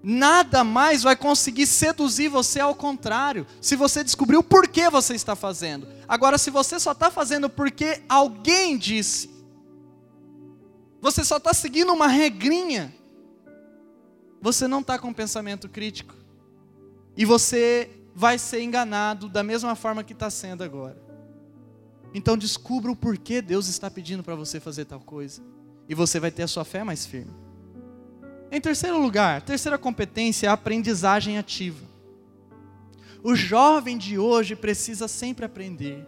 Nada 0.02 0.64
mais 0.64 1.02
vai 1.02 1.14
conseguir 1.14 1.66
seduzir 1.66 2.28
você 2.28 2.58
ao 2.58 2.74
contrário, 2.74 3.46
se 3.60 3.76
você 3.76 4.02
descobrir 4.02 4.36
o 4.36 4.42
porquê 4.42 4.88
você 4.88 5.14
está 5.14 5.36
fazendo. 5.36 5.86
Agora, 6.08 6.38
se 6.38 6.50
você 6.50 6.80
só 6.80 6.92
está 6.92 7.10
fazendo 7.10 7.50
porque 7.50 8.02
alguém 8.08 8.78
disse, 8.78 9.28
você 11.00 11.22
só 11.22 11.36
está 11.36 11.52
seguindo 11.52 11.92
uma 11.92 12.06
regrinha, 12.06 12.94
você 14.40 14.66
não 14.66 14.80
está 14.80 14.98
com 14.98 15.12
pensamento 15.12 15.68
crítico. 15.68 16.14
E 17.16 17.24
você 17.24 17.90
vai 18.14 18.38
ser 18.38 18.62
enganado 18.62 19.28
da 19.28 19.42
mesma 19.42 19.74
forma 19.74 20.02
que 20.02 20.14
está 20.14 20.30
sendo 20.30 20.64
agora. 20.64 21.00
Então 22.14 22.36
descubra 22.36 22.90
o 22.90 22.96
porquê 22.96 23.40
Deus 23.40 23.68
está 23.68 23.90
pedindo 23.90 24.22
para 24.22 24.34
você 24.34 24.58
fazer 24.58 24.84
tal 24.84 25.00
coisa 25.00 25.42
e 25.88 25.94
você 25.94 26.18
vai 26.18 26.30
ter 26.30 26.42
a 26.42 26.48
sua 26.48 26.64
fé 26.64 26.82
mais 26.82 27.06
firme. 27.06 27.49
Em 28.52 28.60
terceiro 28.60 29.00
lugar, 29.00 29.42
terceira 29.42 29.78
competência 29.78 30.46
é 30.46 30.50
a 30.50 30.54
aprendizagem 30.54 31.38
ativa. 31.38 31.86
O 33.22 33.36
jovem 33.36 33.96
de 33.96 34.18
hoje 34.18 34.56
precisa 34.56 35.06
sempre 35.06 35.44
aprender. 35.44 36.06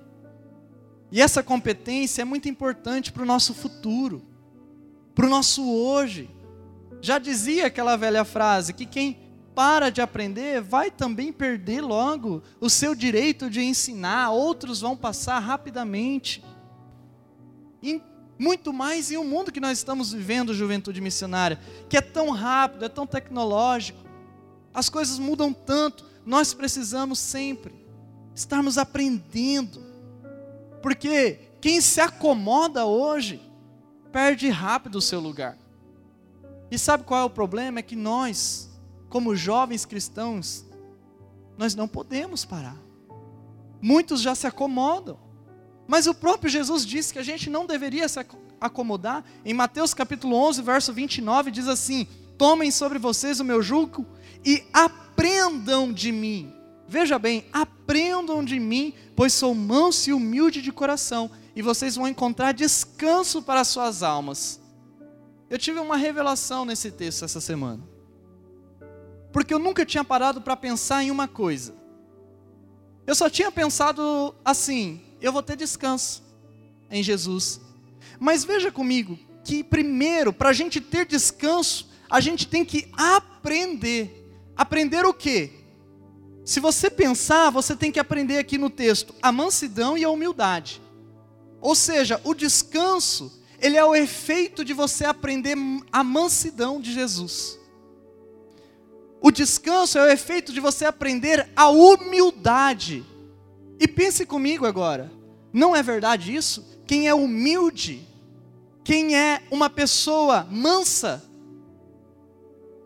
E 1.11 1.21
essa 1.21 1.43
competência 1.43 2.23
é 2.23 2.25
muito 2.25 2.49
importante 2.49 3.13
para 3.13 3.23
o 3.23 3.27
nosso 3.27 3.55
futuro, 3.55 4.23
para 5.15 5.27
o 5.27 5.29
nosso 5.29 5.71
hoje. 5.71 6.29
Já 7.01 7.19
dizia 7.19 7.67
aquela 7.67 7.97
velha 7.97 8.25
frase 8.25 8.73
que 8.73 8.87
quem 8.87 9.19
para 9.55 9.91
de 9.91 10.01
aprender 10.01 10.63
vai 10.63 10.91
também 10.91 11.33
perder 11.33 11.83
logo 11.83 12.43
o 12.59 12.71
seu 12.71 12.95
direito 12.95 13.51
de 13.51 13.61
ensinar, 13.61 14.31
outros 14.31 14.81
vão 14.81 14.97
passar 14.97 15.39
rapidamente 15.39 16.43
muito 18.43 18.73
mais 18.73 19.13
em 19.13 19.17
um 19.17 19.25
mundo 19.25 19.53
que 19.53 19.61
nós 19.61 19.79
estamos 19.79 20.13
vivendo, 20.13 20.53
juventude 20.53 21.01
missionária, 21.01 21.61
que 21.89 21.97
é 21.97 22.01
tão 22.01 22.31
rápido, 22.31 22.85
é 22.85 22.89
tão 22.89 23.07
tecnológico, 23.07 24.01
as 24.75 24.89
coisas 24.89 25.17
mudam 25.17 25.53
tanto, 25.53 26.05
nós 26.27 26.53
precisamos 26.53 27.21
sempre 27.21 27.73
estarmos 28.35 28.79
aprendendo, 28.79 29.81
porque 30.83 31.39
quem 31.61 31.81
se 31.81 32.01
acomoda 32.01 32.85
hoje 32.85 33.41
perde 34.11 34.49
rápido 34.49 34.97
o 34.97 35.03
seu 35.03 35.21
lugar. 35.21 35.57
E 36.69 36.77
sabe 36.77 37.05
qual 37.05 37.21
é 37.21 37.25
o 37.25 37.31
problema? 37.31 37.79
É 37.79 37.83
que 37.83 37.95
nós, 37.95 38.69
como 39.09 39.37
jovens 39.37 39.87
cristãos, 39.87 40.67
nós 41.57 41.77
não 41.77 41.87
podemos 41.87 42.45
parar. 42.45 42.77
Muitos 43.81 44.21
já 44.21 44.35
se 44.35 44.49
acomodam. 44.49 45.17
Mas 45.87 46.07
o 46.07 46.15
próprio 46.15 46.51
Jesus 46.51 46.87
disse 46.87 47.13
que 47.13 47.19
a 47.19 47.25
gente 47.25 47.51
não 47.51 47.67
deveria 47.67 48.09
se 48.09 48.19
acomodar. 48.61 49.25
Em 49.45 49.53
Mateus 49.53 49.93
capítulo 49.93 50.37
11, 50.37 50.63
verso 50.63 50.93
29, 50.93 51.51
diz 51.51 51.69
assim: 51.69 52.07
Tomem 52.39 52.71
sobre 52.71 52.99
vocês 52.99 53.41
o 53.41 53.45
meu 53.45 53.63
jugo 53.63 54.07
e 54.45 54.65
aprendam 54.73 55.93
de 55.93 56.13
mim. 56.13 56.53
Veja 56.89 57.19
bem, 57.19 57.45
aprendam 57.53 58.45
de 58.45 58.59
mim, 58.61 58.95
pois 59.17 59.33
sou 59.33 59.55
manso 59.55 60.11
e 60.11 60.13
humilde 60.13 60.61
de 60.61 60.71
coração, 60.71 61.31
e 61.57 61.63
vocês 61.63 61.97
vão 61.97 62.07
encontrar 62.07 62.53
descanso 62.53 63.43
para 63.43 63.65
suas 63.65 64.03
almas. 64.03 64.61
Eu 65.49 65.59
tive 65.59 65.79
uma 65.81 65.97
revelação 65.97 66.65
nesse 66.65 66.91
texto 66.91 67.25
essa 67.25 67.41
semana. 67.41 67.83
Porque 69.33 69.53
eu 69.53 69.59
nunca 69.59 69.87
tinha 69.87 70.05
parado 70.05 70.41
para 70.41 70.57
pensar 70.57 71.03
em 71.03 71.11
uma 71.11 71.27
coisa. 71.27 71.75
Eu 73.07 73.15
só 73.15 73.29
tinha 73.29 73.51
pensado 73.51 74.35
assim: 74.45 75.01
eu 75.23 75.33
vou 75.33 75.43
ter 75.43 75.57
descanso 75.57 76.23
em 76.91 77.03
Jesus. 77.03 77.61
Mas 78.19 78.45
veja 78.45 78.71
comigo 78.71 79.19
que, 79.45 79.65
primeiro, 79.65 80.33
para 80.33 80.51
a 80.51 80.53
gente 80.53 80.81
ter 80.81 81.07
descanso, 81.07 81.89
a 82.11 82.21
gente 82.21 82.47
tem 82.47 82.65
que 82.65 82.89
aprender. 82.93 84.29
Aprender 84.57 85.07
o 85.07 85.15
quê? 85.15 85.51
Se 86.45 86.61
você 86.61 86.91
pensar, 86.91 87.51
você 87.51 87.77
tem 87.77 87.93
que 87.93 88.01
aprender 88.01 88.39
aqui 88.39 88.59
no 88.59 88.69
texto 88.69 89.15
a 89.23 89.31
mansidão 89.31 89.97
e 89.97 90.05
a 90.05 90.11
humildade. 90.11 90.83
Ou 91.61 91.75
seja, 91.75 92.21
o 92.25 92.35
descanso, 92.35 93.41
ele 93.61 93.77
é 93.77 93.85
o 93.85 93.95
efeito 93.95 94.65
de 94.65 94.73
você 94.73 95.05
aprender 95.05 95.57
a 95.93 96.03
mansidão 96.03 96.81
de 96.81 96.93
Jesus. 96.93 97.59
O 99.21 99.31
descanso 99.31 99.99
é 99.99 100.03
o 100.03 100.11
efeito 100.11 100.53
de 100.53 100.59
você 100.59 100.85
aprender 100.85 101.49
a 101.55 101.69
humildade. 101.69 103.05
E 103.83 103.89
pense 103.89 104.25
comigo 104.25 104.65
agora, 104.65 105.11
não 105.53 105.75
é 105.75 105.83
verdade 105.83 106.33
isso? 106.33 106.65
Quem 106.87 107.09
é 107.09 107.15
humilde, 107.15 108.07
quem 108.85 109.17
é 109.17 109.43
uma 109.51 109.69
pessoa 109.69 110.47
mansa, 110.49 111.21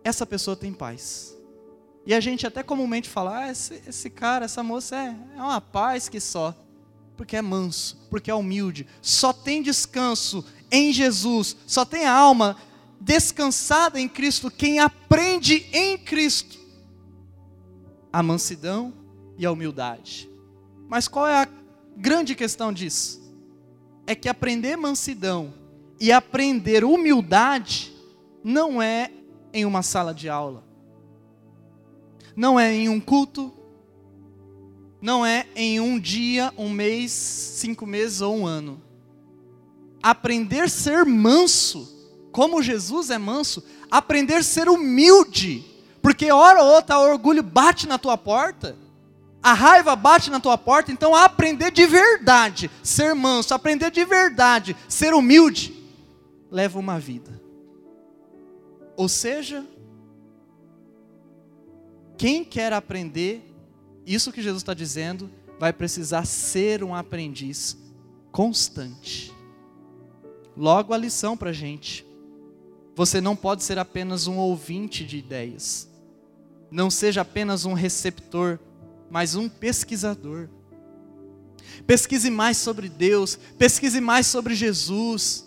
essa 0.02 0.24
pessoa 0.24 0.56
tem 0.56 0.72
paz. 0.72 1.36
E 2.06 2.14
a 2.14 2.20
gente 2.20 2.46
até 2.46 2.62
comumente 2.62 3.10
fala, 3.10 3.40
ah, 3.40 3.50
esse, 3.50 3.82
esse 3.86 4.08
cara, 4.08 4.46
essa 4.46 4.62
moça 4.62 4.96
é, 4.96 5.14
é 5.36 5.42
uma 5.42 5.60
paz 5.60 6.08
que 6.08 6.18
só. 6.18 6.54
Porque 7.14 7.36
é 7.36 7.42
manso, 7.42 7.98
porque 8.08 8.30
é 8.30 8.34
humilde. 8.34 8.86
Só 9.02 9.34
tem 9.34 9.60
descanso 9.60 10.46
em 10.72 10.94
Jesus, 10.94 11.58
só 11.66 11.84
tem 11.84 12.06
a 12.06 12.12
alma 12.12 12.56
descansada 12.98 14.00
em 14.00 14.08
Cristo 14.08 14.50
quem 14.50 14.78
aprende 14.80 15.66
em 15.74 15.98
Cristo 15.98 16.58
a 18.10 18.22
mansidão 18.22 18.94
e 19.36 19.44
a 19.44 19.52
humildade. 19.52 20.34
Mas 20.88 21.08
qual 21.08 21.26
é 21.26 21.42
a 21.42 21.48
grande 21.96 22.34
questão 22.34 22.72
disso? 22.72 23.22
É 24.06 24.14
que 24.14 24.28
aprender 24.28 24.76
mansidão 24.76 25.52
e 26.00 26.12
aprender 26.12 26.84
humildade 26.84 27.92
não 28.42 28.80
é 28.80 29.10
em 29.52 29.64
uma 29.64 29.82
sala 29.82 30.14
de 30.14 30.28
aula, 30.28 30.62
não 32.36 32.60
é 32.60 32.72
em 32.72 32.88
um 32.88 33.00
culto, 33.00 33.52
não 35.00 35.24
é 35.24 35.46
em 35.56 35.80
um 35.80 35.98
dia, 35.98 36.52
um 36.56 36.68
mês, 36.68 37.10
cinco 37.10 37.86
meses 37.86 38.20
ou 38.20 38.36
um 38.36 38.46
ano. 38.46 38.80
Aprender 40.02 40.68
ser 40.70 41.04
manso 41.04 41.96
como 42.36 42.62
Jesus 42.62 43.08
é 43.08 43.16
manso, 43.16 43.64
aprender 43.90 44.44
ser 44.44 44.68
humilde. 44.68 45.64
Porque 46.02 46.30
hora 46.30 46.62
ou 46.62 46.74
outra 46.74 46.98
o 46.98 47.10
orgulho 47.10 47.42
bate 47.42 47.88
na 47.88 47.96
tua 47.96 48.18
porta, 48.18 48.76
a 49.46 49.52
raiva 49.52 49.94
bate 49.94 50.28
na 50.28 50.40
tua 50.40 50.58
porta, 50.58 50.90
então 50.90 51.14
aprender 51.14 51.70
de 51.70 51.86
verdade, 51.86 52.68
ser 52.82 53.14
manso, 53.14 53.54
aprender 53.54 53.92
de 53.92 54.04
verdade, 54.04 54.76
ser 54.88 55.14
humilde, 55.14 55.72
leva 56.50 56.80
uma 56.80 56.98
vida. 56.98 57.40
Ou 58.96 59.08
seja, 59.08 59.64
quem 62.18 62.42
quer 62.42 62.72
aprender 62.72 63.40
isso 64.04 64.32
que 64.32 64.42
Jesus 64.42 64.62
está 64.62 64.74
dizendo, 64.74 65.30
vai 65.60 65.72
precisar 65.72 66.24
ser 66.24 66.82
um 66.82 66.92
aprendiz 66.92 67.78
constante. 68.32 69.32
Logo 70.56 70.92
a 70.92 70.98
lição 70.98 71.36
para 71.36 71.50
a 71.50 71.52
gente. 71.52 72.04
Você 72.96 73.20
não 73.20 73.36
pode 73.36 73.62
ser 73.62 73.78
apenas 73.78 74.26
um 74.26 74.38
ouvinte 74.38 75.06
de 75.06 75.18
ideias. 75.18 75.88
Não 76.68 76.90
seja 76.90 77.20
apenas 77.20 77.64
um 77.64 77.74
receptor, 77.74 78.58
mas 79.10 79.34
um 79.34 79.48
pesquisador. 79.48 80.48
Pesquise 81.86 82.30
mais 82.30 82.56
sobre 82.56 82.88
Deus, 82.88 83.38
pesquise 83.58 84.00
mais 84.00 84.26
sobre 84.26 84.54
Jesus. 84.54 85.44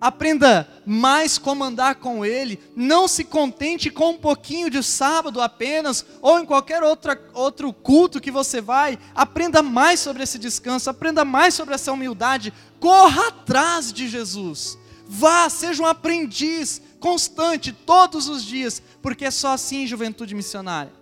Aprenda 0.00 0.66
mais 0.86 1.36
como 1.36 1.62
andar 1.62 1.96
com 1.96 2.24
Ele. 2.24 2.58
Não 2.74 3.06
se 3.06 3.22
contente 3.22 3.90
com 3.90 4.12
um 4.12 4.18
pouquinho 4.18 4.70
de 4.70 4.82
sábado 4.82 5.42
apenas, 5.42 6.06
ou 6.22 6.38
em 6.38 6.46
qualquer 6.46 6.82
outra, 6.82 7.20
outro 7.34 7.70
culto 7.70 8.20
que 8.20 8.30
você 8.30 8.62
vai. 8.62 8.98
Aprenda 9.14 9.62
mais 9.62 10.00
sobre 10.00 10.22
esse 10.22 10.38
descanso, 10.38 10.88
aprenda 10.88 11.22
mais 11.22 11.52
sobre 11.52 11.74
essa 11.74 11.92
humildade. 11.92 12.52
Corra 12.78 13.28
atrás 13.28 13.92
de 13.92 14.08
Jesus. 14.08 14.78
Vá, 15.06 15.50
seja 15.50 15.82
um 15.82 15.86
aprendiz 15.86 16.80
constante 16.98 17.72
todos 17.72 18.26
os 18.28 18.42
dias, 18.42 18.82
porque 19.02 19.26
é 19.26 19.30
só 19.30 19.52
assim, 19.52 19.86
juventude 19.86 20.34
missionária, 20.34 20.92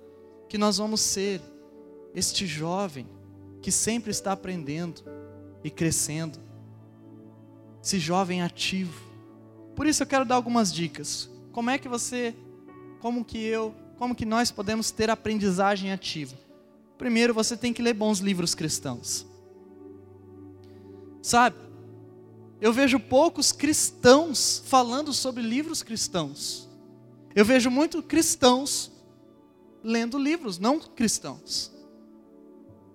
que 0.48 0.58
nós 0.58 0.78
vamos 0.78 1.00
ser 1.00 1.40
este 2.14 2.46
jovem 2.46 3.06
que 3.60 3.70
sempre 3.70 4.10
está 4.10 4.32
aprendendo 4.32 5.02
e 5.62 5.70
crescendo 5.70 6.38
esse 7.82 7.98
jovem 7.98 8.42
ativo. 8.42 9.00
Por 9.74 9.86
isso 9.86 10.02
eu 10.02 10.06
quero 10.06 10.24
dar 10.24 10.34
algumas 10.34 10.72
dicas. 10.72 11.30
Como 11.52 11.70
é 11.70 11.78
que 11.78 11.88
você, 11.88 12.34
como 13.00 13.24
que 13.24 13.38
eu, 13.38 13.74
como 13.96 14.14
que 14.14 14.24
nós 14.24 14.50
podemos 14.50 14.90
ter 14.90 15.10
aprendizagem 15.10 15.92
ativa? 15.92 16.36
Primeiro, 16.96 17.32
você 17.32 17.56
tem 17.56 17.72
que 17.72 17.80
ler 17.80 17.94
bons 17.94 18.18
livros 18.18 18.54
cristãos. 18.54 19.26
Sabe? 21.22 21.56
Eu 22.60 22.72
vejo 22.72 22.98
poucos 22.98 23.52
cristãos 23.52 24.62
falando 24.66 25.12
sobre 25.12 25.42
livros 25.42 25.82
cristãos. 25.82 26.68
Eu 27.34 27.44
vejo 27.44 27.70
muito 27.70 28.02
cristãos 28.02 28.90
lendo 29.82 30.18
livros 30.18 30.58
não 30.58 30.80
cristãos. 30.80 31.72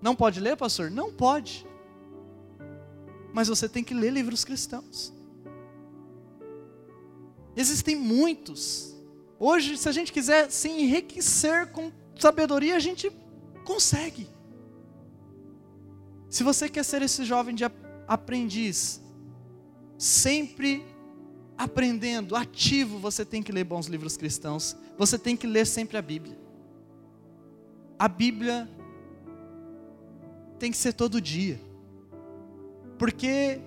Não 0.04 0.14
pode 0.14 0.38
ler, 0.38 0.56
pastor? 0.56 0.88
Não 0.90 1.12
pode 1.12 1.66
mas 3.34 3.48
você 3.48 3.68
tem 3.68 3.82
que 3.82 3.92
ler 3.92 4.12
livros 4.12 4.44
cristãos. 4.44 5.12
Existem 7.56 7.96
muitos. 7.96 8.94
Hoje, 9.40 9.76
se 9.76 9.88
a 9.88 9.92
gente 9.92 10.12
quiser 10.12 10.52
se 10.52 10.68
enriquecer 10.68 11.66
com 11.72 11.90
sabedoria, 12.16 12.76
a 12.76 12.78
gente 12.78 13.10
consegue. 13.64 14.28
Se 16.30 16.44
você 16.44 16.68
quer 16.68 16.84
ser 16.84 17.02
esse 17.02 17.24
jovem 17.24 17.56
de 17.56 17.64
aprendiz, 18.06 19.02
sempre 19.98 20.86
aprendendo, 21.58 22.36
ativo, 22.36 23.00
você 23.00 23.24
tem 23.24 23.42
que 23.42 23.50
ler 23.50 23.64
bons 23.64 23.86
livros 23.86 24.16
cristãos. 24.16 24.76
Você 24.96 25.18
tem 25.18 25.36
que 25.36 25.48
ler 25.48 25.66
sempre 25.66 25.96
a 25.96 26.02
Bíblia. 26.02 26.38
A 27.98 28.06
Bíblia 28.06 28.70
tem 30.64 30.70
que 30.70 30.78
ser 30.78 30.94
todo 30.94 31.20
dia. 31.20 31.60
Porque 32.98 33.60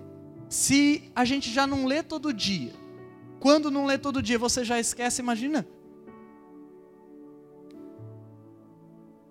se 0.49 1.11
a 1.15 1.23
gente 1.23 1.53
já 1.53 1.67
não 1.67 1.85
lê 1.85 2.01
todo 2.01 2.33
dia, 2.33 2.73
quando 3.39 3.69
não 3.69 3.85
lê 3.85 3.99
todo 3.99 4.19
dia 4.19 4.39
você 4.39 4.65
já 4.65 4.79
esquece, 4.79 5.21
imagina. 5.21 5.67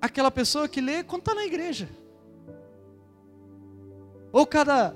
Aquela 0.01 0.31
pessoa 0.31 0.69
que 0.69 0.81
lê 0.81 1.03
quando 1.03 1.23
está 1.23 1.35
na 1.35 1.45
igreja. 1.45 1.89
Ou 4.31 4.47
cada 4.47 4.95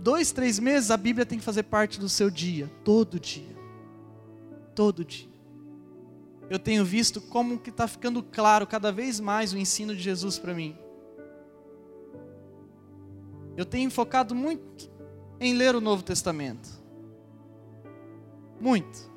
dois, 0.00 0.32
três 0.32 0.58
meses 0.58 0.90
a 0.90 0.96
Bíblia 0.96 1.26
tem 1.26 1.38
que 1.38 1.44
fazer 1.44 1.64
parte 1.64 2.00
do 2.00 2.08
seu 2.08 2.30
dia, 2.30 2.70
todo 2.82 3.20
dia. 3.20 3.54
Todo 4.74 5.04
dia. 5.04 5.28
Eu 6.48 6.58
tenho 6.58 6.86
visto 6.86 7.20
como 7.20 7.58
que 7.58 7.68
está 7.68 7.86
ficando 7.86 8.22
claro 8.22 8.66
cada 8.66 8.90
vez 8.90 9.20
mais 9.20 9.52
o 9.52 9.58
ensino 9.58 9.94
de 9.94 10.00
Jesus 10.00 10.38
para 10.38 10.54
mim. 10.54 10.87
Eu 13.58 13.66
tenho 13.66 13.90
focado 13.90 14.36
muito 14.36 14.88
em 15.40 15.52
ler 15.52 15.74
o 15.74 15.80
Novo 15.80 16.04
Testamento. 16.04 16.68
Muito. 18.60 19.10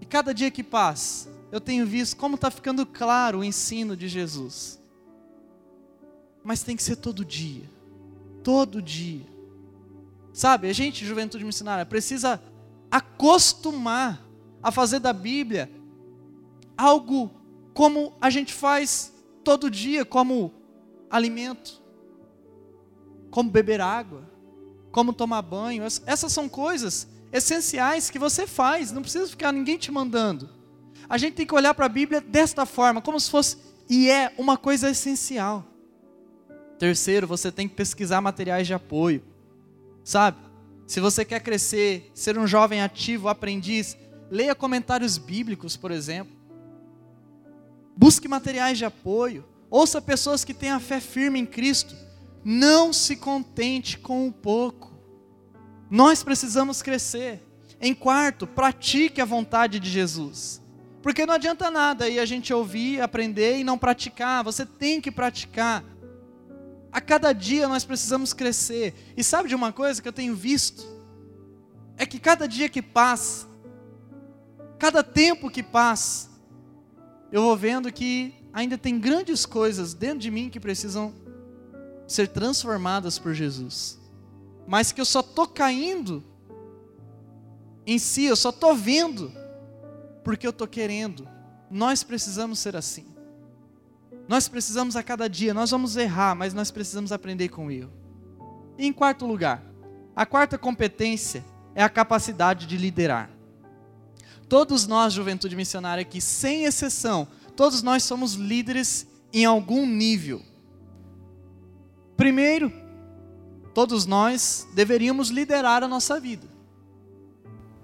E 0.00 0.06
cada 0.06 0.32
dia 0.32 0.52
que 0.52 0.62
passa, 0.62 1.28
eu 1.50 1.60
tenho 1.60 1.84
visto 1.84 2.16
como 2.16 2.36
está 2.36 2.48
ficando 2.48 2.86
claro 2.86 3.40
o 3.40 3.44
ensino 3.44 3.96
de 3.96 4.06
Jesus. 4.06 4.80
Mas 6.44 6.62
tem 6.62 6.76
que 6.76 6.82
ser 6.84 6.94
todo 6.94 7.24
dia. 7.24 7.68
Todo 8.44 8.80
dia. 8.80 9.26
Sabe, 10.32 10.68
a 10.68 10.72
gente, 10.72 11.04
juventude 11.04 11.44
missionária, 11.44 11.84
precisa 11.84 12.40
acostumar 12.88 14.24
a 14.62 14.70
fazer 14.70 15.00
da 15.00 15.12
Bíblia 15.12 15.68
algo 16.76 17.32
como 17.74 18.12
a 18.20 18.30
gente 18.30 18.54
faz 18.54 19.12
todo 19.42 19.68
dia, 19.68 20.04
como 20.04 20.54
alimento 21.10 21.77
como 23.30 23.50
beber 23.50 23.80
água, 23.80 24.22
como 24.90 25.12
tomar 25.12 25.42
banho. 25.42 25.84
Essas 25.84 26.32
são 26.32 26.48
coisas 26.48 27.06
essenciais 27.32 28.10
que 28.10 28.18
você 28.18 28.46
faz, 28.46 28.90
não 28.90 29.02
precisa 29.02 29.26
ficar 29.26 29.52
ninguém 29.52 29.76
te 29.76 29.90
mandando. 29.90 30.48
A 31.08 31.16
gente 31.18 31.34
tem 31.34 31.46
que 31.46 31.54
olhar 31.54 31.74
para 31.74 31.86
a 31.86 31.88
Bíblia 31.88 32.20
desta 32.20 32.66
forma, 32.66 33.00
como 33.00 33.18
se 33.18 33.30
fosse, 33.30 33.56
e 33.88 34.10
é 34.10 34.32
uma 34.36 34.56
coisa 34.56 34.90
essencial. 34.90 35.64
Terceiro, 36.78 37.26
você 37.26 37.50
tem 37.50 37.68
que 37.68 37.74
pesquisar 37.74 38.20
materiais 38.20 38.66
de 38.66 38.74
apoio, 38.74 39.22
sabe? 40.04 40.38
Se 40.86 41.00
você 41.00 41.24
quer 41.24 41.40
crescer, 41.40 42.10
ser 42.14 42.38
um 42.38 42.46
jovem 42.46 42.80
ativo, 42.80 43.28
aprendiz, 43.28 43.96
leia 44.30 44.54
comentários 44.54 45.18
bíblicos, 45.18 45.76
por 45.76 45.90
exemplo. 45.90 46.36
Busque 47.96 48.28
materiais 48.28 48.78
de 48.78 48.84
apoio. 48.84 49.44
Ouça 49.70 50.00
pessoas 50.00 50.44
que 50.44 50.54
têm 50.54 50.70
a 50.70 50.80
fé 50.80 51.00
firme 51.00 51.38
em 51.38 51.44
Cristo 51.44 51.94
não 52.44 52.92
se 52.92 53.16
contente 53.16 53.98
com 53.98 54.28
o 54.28 54.32
pouco. 54.32 54.92
Nós 55.90 56.22
precisamos 56.22 56.82
crescer. 56.82 57.42
Em 57.80 57.94
quarto, 57.94 58.46
pratique 58.46 59.20
a 59.20 59.24
vontade 59.24 59.78
de 59.78 59.88
Jesus. 59.88 60.60
Porque 61.02 61.24
não 61.24 61.34
adianta 61.34 61.70
nada 61.70 62.06
aí 62.06 62.18
a 62.18 62.26
gente 62.26 62.52
ouvir, 62.52 63.00
aprender 63.00 63.58
e 63.58 63.64
não 63.64 63.78
praticar. 63.78 64.42
Você 64.44 64.66
tem 64.66 65.00
que 65.00 65.10
praticar. 65.10 65.84
A 66.90 67.00
cada 67.00 67.32
dia 67.32 67.68
nós 67.68 67.84
precisamos 67.84 68.32
crescer. 68.32 68.94
E 69.16 69.22
sabe 69.22 69.48
de 69.48 69.54
uma 69.54 69.72
coisa 69.72 70.02
que 70.02 70.08
eu 70.08 70.12
tenho 70.12 70.34
visto? 70.34 70.84
É 71.96 72.04
que 72.04 72.18
cada 72.18 72.46
dia 72.46 72.68
que 72.68 72.82
passa, 72.82 73.46
cada 74.78 75.02
tempo 75.02 75.50
que 75.50 75.62
passa, 75.62 76.28
eu 77.30 77.42
vou 77.42 77.56
vendo 77.56 77.92
que 77.92 78.34
ainda 78.52 78.78
tem 78.78 78.98
grandes 78.98 79.44
coisas 79.44 79.94
dentro 79.94 80.18
de 80.18 80.30
mim 80.30 80.48
que 80.48 80.58
precisam 80.58 81.12
ser 82.08 82.26
transformadas 82.26 83.18
por 83.18 83.34
Jesus, 83.34 84.00
mas 84.66 84.90
que 84.90 85.00
eu 85.00 85.04
só 85.04 85.20
estou 85.20 85.46
caindo 85.46 86.24
em 87.86 87.98
si, 87.98 88.24
eu 88.24 88.36
só 88.36 88.48
estou 88.48 88.74
vendo 88.74 89.32
porque 90.24 90.46
eu 90.46 90.50
estou 90.50 90.66
querendo. 90.66 91.28
Nós 91.70 92.02
precisamos 92.02 92.58
ser 92.58 92.74
assim. 92.74 93.06
Nós 94.26 94.48
precisamos 94.48 94.96
a 94.96 95.02
cada 95.02 95.28
dia, 95.28 95.54
nós 95.54 95.70
vamos 95.70 95.96
errar, 95.96 96.34
mas 96.34 96.52
nós 96.52 96.70
precisamos 96.70 97.12
aprender 97.12 97.48
com 97.48 97.68
o. 97.68 97.70
E 97.70 97.88
em 98.78 98.92
quarto 98.92 99.24
lugar, 99.24 99.62
a 100.14 100.26
quarta 100.26 100.58
competência 100.58 101.44
é 101.74 101.82
a 101.82 101.88
capacidade 101.88 102.66
de 102.66 102.76
liderar. 102.76 103.30
Todos 104.48 104.86
nós, 104.86 105.12
juventude 105.12 105.56
missionária 105.56 106.02
aqui, 106.02 106.20
sem 106.20 106.64
exceção, 106.64 107.28
todos 107.56 107.82
nós 107.82 108.02
somos 108.02 108.34
líderes 108.34 109.06
em 109.32 109.44
algum 109.44 109.86
nível. 109.86 110.42
Primeiro, 112.18 112.72
todos 113.72 114.04
nós 114.04 114.66
deveríamos 114.74 115.28
liderar 115.28 115.84
a 115.84 115.88
nossa 115.88 116.18
vida. 116.18 116.48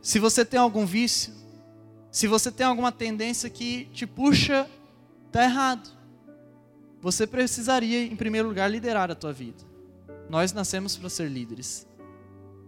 Se 0.02 0.18
você 0.18 0.44
tem 0.44 0.58
algum 0.58 0.84
vício, 0.84 1.32
se 2.10 2.26
você 2.26 2.50
tem 2.50 2.66
alguma 2.66 2.90
tendência 2.90 3.48
que 3.48 3.84
te 3.92 4.08
puxa, 4.08 4.68
está 5.28 5.44
errado. 5.44 5.88
Você 7.00 7.28
precisaria, 7.28 8.02
em 8.04 8.16
primeiro 8.16 8.48
lugar, 8.48 8.68
liderar 8.68 9.08
a 9.08 9.14
tua 9.14 9.32
vida. 9.32 9.62
Nós 10.28 10.52
nascemos 10.52 10.96
para 10.96 11.08
ser 11.08 11.30
líderes. 11.30 11.86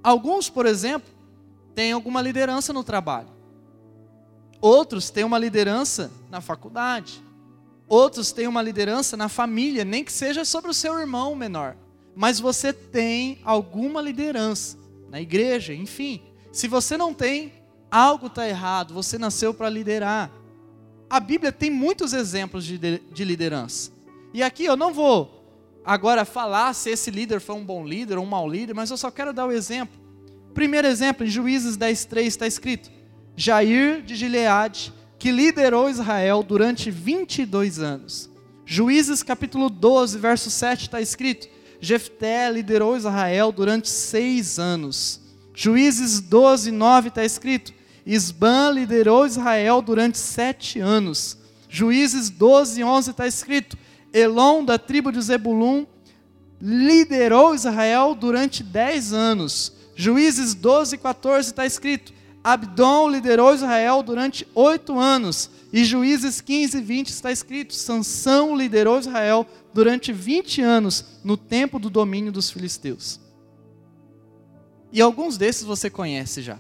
Alguns, 0.05 0.49
por 0.49 0.67
exemplo, 0.67 1.13
têm 1.75 1.91
alguma 1.91 2.23
liderança 2.23 2.73
no 2.73 2.85
trabalho. 2.85 3.31
Outros 4.61 5.11
têm 5.11 5.25
uma 5.25 5.37
liderança 5.37 6.13
na 6.31 6.41
faculdade. 6.41 7.26
Outros 7.89 8.33
têm 8.33 8.49
uma 8.49 8.63
liderança 8.63 9.17
na 9.17 9.29
família, 9.29 9.85
nem 9.85 10.03
que 10.03 10.13
seja 10.13 10.45
sobre 10.45 10.71
o 10.71 10.75
seu 10.75 10.99
irmão 10.99 11.35
menor. 11.37 11.77
Mas 12.15 12.41
você 12.41 12.73
tem 12.73 13.39
alguma 13.45 14.01
liderança 14.01 14.77
na 15.09 15.21
igreja, 15.21 15.73
enfim. 15.73 16.23
Se 16.51 16.67
você 16.67 16.97
não 16.97 17.15
tem, 17.15 17.53
algo 17.91 18.27
está 18.27 18.49
errado, 18.49 18.93
você 18.93 19.19
nasceu 19.19 19.55
para 19.55 19.71
liderar. 19.71 20.31
A 21.09 21.21
Bíblia 21.21 21.53
tem 21.53 21.71
muitos 21.71 22.13
exemplos 22.13 22.65
de, 22.65 22.79
de 22.79 23.25
liderança. 23.25 23.93
E 24.35 24.43
aqui 24.43 24.65
eu 24.65 24.77
não 24.77 24.93
vou 24.93 25.37
agora 25.85 26.25
falar 26.25 26.75
se 26.75 26.91
esse 26.91 27.11
líder 27.11 27.41
foi 27.41 27.55
um 27.55 27.65
bom 27.65 27.87
líder 27.87 28.19
ou 28.19 28.25
um 28.25 28.29
mau 28.29 28.49
líder, 28.49 28.75
mas 28.75 28.91
eu 28.91 28.97
só 28.97 29.11
quero 29.11 29.33
dar 29.33 29.47
o 29.47 29.53
exemplo. 29.53 29.97
Primeiro 30.53 30.89
exemplo, 30.89 31.25
em 31.25 31.31
Juízes 31.31 31.77
10:3 31.77 32.27
está 32.27 32.47
escrito: 32.47 32.91
Jair 33.37 34.03
de 34.03 34.17
Gileade, 34.17 34.93
que 35.19 35.31
liderou 35.31 35.89
Israel 35.89 36.43
durante 36.43 36.91
22 36.91 37.79
anos. 37.79 38.31
Juízes 38.65 39.23
capítulo 39.23 39.71
12, 39.71 40.19
verso 40.19 40.51
7 40.51 40.83
está 40.83 41.01
escrito: 41.01 41.49
Jefté 41.81 42.51
liderou 42.51 42.97
Israel 42.97 43.53
durante 43.53 43.89
seis 43.89 44.59
anos. 44.59 45.21
Juízes 45.55 46.21
12, 46.21 46.71
9 46.71 47.09
está 47.09 47.25
escrito: 47.25 47.73
Isban 48.05 48.73
liderou 48.73 49.27
Israel 49.27 49.83
durante 49.83 50.19
sete 50.19 50.81
anos. 50.81 51.39
Juízes 51.69 52.31
12, 52.31 52.85
11 52.85 53.11
está 53.11 53.27
escrito: 53.27 53.77
Elon, 54.13 54.65
da 54.65 54.79
tribo 54.79 55.11
de 55.11 55.21
Zebulun, 55.21 55.87
liderou 56.61 57.55
Israel 57.55 58.15
durante 58.15 58.63
dez 58.63 59.13
anos. 59.13 59.73
Juízes 59.97 60.55
12, 60.55 60.99
14 60.99 61.49
está 61.49 61.67
escrito: 61.67 62.13
Abdon 62.47 63.09
liderou 63.09 63.53
Israel 63.53 64.05
durante 64.05 64.47
oito 64.55 65.01
anos. 65.01 65.51
E 65.73 65.85
Juízes 65.85 66.41
15, 66.41 66.81
20 66.81 67.09
está 67.09 67.33
escrito: 67.33 67.75
Sansão 67.75 68.57
liderou 68.57 69.01
Israel 69.01 69.45
durante 69.75 70.13
20 70.13 70.63
anos, 70.63 71.05
no 71.25 71.37
tempo 71.37 71.81
do 71.81 71.91
domínio 71.91 72.31
dos 72.31 72.49
filisteus. 72.49 73.19
E 74.93 75.01
alguns 75.01 75.37
desses 75.37 75.65
você 75.65 75.91
conhece 75.91 76.41
já. 76.41 76.57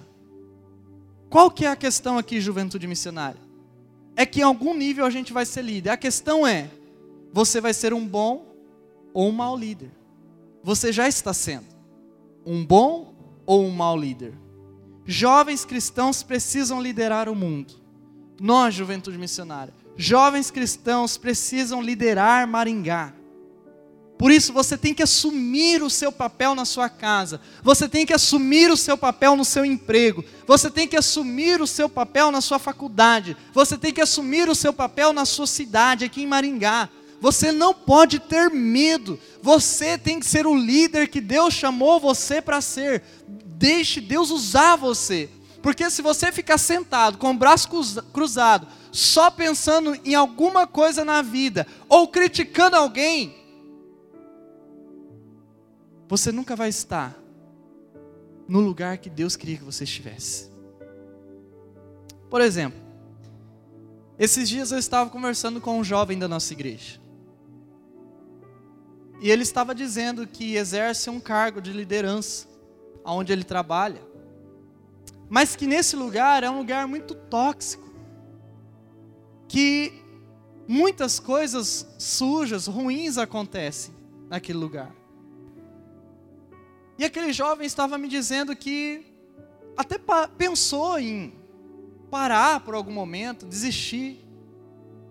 Qual 1.30 1.52
que 1.52 1.64
é 1.64 1.68
a 1.68 1.76
questão 1.76 2.18
aqui, 2.18 2.40
juventude 2.40 2.88
missionária? 2.88 3.40
É 4.16 4.26
que 4.26 4.40
em 4.40 4.42
algum 4.42 4.74
nível 4.74 5.06
a 5.06 5.10
gente 5.10 5.32
vai 5.32 5.46
ser 5.46 5.62
líder. 5.62 5.90
A 5.90 5.96
questão 5.96 6.44
é, 6.44 6.68
você 7.32 7.60
vai 7.60 7.72
ser 7.72 7.94
um 7.94 8.04
bom 8.04 8.44
ou 9.14 9.28
um 9.28 9.32
mau 9.32 9.56
líder? 9.56 9.92
Você 10.64 10.92
já 10.92 11.06
está 11.06 11.32
sendo 11.32 11.66
um 12.44 12.66
bom 12.66 13.14
ou 13.46 13.64
um 13.64 13.70
mau 13.70 13.96
líder? 13.96 14.45
Jovens 15.06 15.64
cristãos 15.64 16.22
precisam 16.22 16.82
liderar 16.82 17.28
o 17.28 17.34
mundo. 17.34 17.74
Nós, 18.40 18.74
juventude 18.74 19.16
missionária, 19.16 19.72
jovens 19.96 20.50
cristãos 20.50 21.16
precisam 21.16 21.80
liderar 21.80 22.46
Maringá. 22.46 23.14
Por 24.18 24.30
isso 24.30 24.52
você 24.52 24.76
tem 24.76 24.94
que 24.94 25.02
assumir 25.02 25.82
o 25.82 25.90
seu 25.90 26.10
papel 26.10 26.54
na 26.54 26.64
sua 26.64 26.88
casa, 26.88 27.40
você 27.62 27.86
tem 27.86 28.06
que 28.06 28.14
assumir 28.14 28.70
o 28.70 28.76
seu 28.76 28.96
papel 28.96 29.36
no 29.36 29.44
seu 29.44 29.64
emprego, 29.64 30.24
você 30.46 30.70
tem 30.70 30.88
que 30.88 30.96
assumir 30.96 31.60
o 31.60 31.66
seu 31.66 31.88
papel 31.88 32.32
na 32.32 32.40
sua 32.40 32.58
faculdade, 32.58 33.36
você 33.52 33.76
tem 33.76 33.92
que 33.92 34.00
assumir 34.00 34.48
o 34.48 34.54
seu 34.54 34.72
papel 34.72 35.12
na 35.12 35.26
sua 35.26 35.46
cidade, 35.46 36.04
aqui 36.04 36.22
em 36.22 36.26
Maringá. 36.26 36.88
Você 37.20 37.50
não 37.50 37.72
pode 37.72 38.18
ter 38.18 38.50
medo, 38.50 39.18
você 39.42 39.96
tem 39.96 40.20
que 40.20 40.26
ser 40.26 40.46
o 40.46 40.54
líder 40.54 41.08
que 41.08 41.20
Deus 41.20 41.54
chamou 41.54 41.98
você 41.98 42.42
para 42.42 42.60
ser. 42.60 43.02
Deixe 43.58 44.02
Deus 44.02 44.30
usar 44.30 44.76
você, 44.76 45.30
porque 45.62 45.88
se 45.88 46.02
você 46.02 46.30
ficar 46.30 46.58
sentado 46.58 47.16
com 47.16 47.30
o 47.30 47.38
braço 47.38 47.70
cruzado, 48.12 48.66
só 48.92 49.30
pensando 49.30 49.98
em 50.04 50.14
alguma 50.14 50.66
coisa 50.66 51.06
na 51.06 51.22
vida, 51.22 51.66
ou 51.88 52.06
criticando 52.06 52.76
alguém, 52.76 53.34
você 56.06 56.30
nunca 56.30 56.54
vai 56.54 56.68
estar 56.68 57.18
no 58.46 58.60
lugar 58.60 58.98
que 58.98 59.08
Deus 59.08 59.36
queria 59.36 59.56
que 59.56 59.64
você 59.64 59.84
estivesse. 59.84 60.50
Por 62.28 62.42
exemplo, 62.42 62.78
esses 64.18 64.50
dias 64.50 64.70
eu 64.70 64.78
estava 64.78 65.08
conversando 65.08 65.62
com 65.62 65.80
um 65.80 65.84
jovem 65.84 66.18
da 66.18 66.28
nossa 66.28 66.52
igreja. 66.52 67.00
E 69.18 69.30
ele 69.30 69.42
estava 69.42 69.74
dizendo 69.74 70.26
que 70.26 70.56
exerce 70.56 71.08
um 71.08 71.18
cargo 71.18 71.62
de 71.62 71.72
liderança 71.72 72.55
onde 73.12 73.32
ele 73.32 73.44
trabalha. 73.44 74.02
Mas 75.28 75.56
que 75.56 75.66
nesse 75.66 75.96
lugar 75.96 76.42
é 76.42 76.50
um 76.50 76.58
lugar 76.58 76.86
muito 76.86 77.14
tóxico. 77.14 77.84
Que 79.48 79.92
muitas 80.66 81.18
coisas 81.18 81.86
sujas, 81.98 82.66
ruins 82.66 83.18
acontecem 83.18 83.94
naquele 84.28 84.58
lugar. 84.58 84.94
E 86.98 87.04
aquele 87.04 87.32
jovem 87.32 87.66
estava 87.66 87.98
me 87.98 88.08
dizendo 88.08 88.56
que 88.56 89.04
até 89.76 90.00
pensou 90.38 90.98
em 90.98 91.34
parar 92.10 92.60
por 92.60 92.74
algum 92.74 92.92
momento, 92.92 93.46
desistir. 93.46 94.24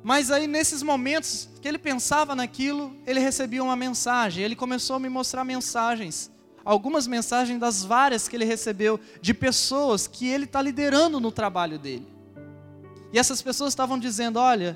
Mas 0.04 0.32
aí, 0.32 0.48
nesses 0.48 0.82
momentos 0.82 1.50
que 1.62 1.68
ele 1.68 1.78
pensava 1.78 2.36
naquilo, 2.36 2.96
ele 3.06 3.20
recebia 3.20 3.64
uma 3.64 3.76
mensagem. 3.76 4.44
Ele 4.44 4.56
começou 4.56 4.96
a 4.96 5.00
me 5.00 5.10
mostrar 5.10 5.44
mensagens. 5.44 6.32
Algumas 6.66 7.06
mensagens 7.06 7.60
das 7.60 7.84
várias 7.84 8.28
que 8.28 8.36
ele 8.36 8.44
recebeu 8.44 9.00
de 9.22 9.34
pessoas 9.36 10.08
que 10.08 10.28
ele 10.28 10.46
está 10.46 10.60
liderando 10.60 11.20
no 11.20 11.32
trabalho 11.32 11.78
dele. 11.78 12.08
E 13.14 13.20
essas 13.20 13.40
pessoas 13.42 13.70
estavam 13.70 14.00
dizendo: 14.00 14.40
Olha, 14.40 14.76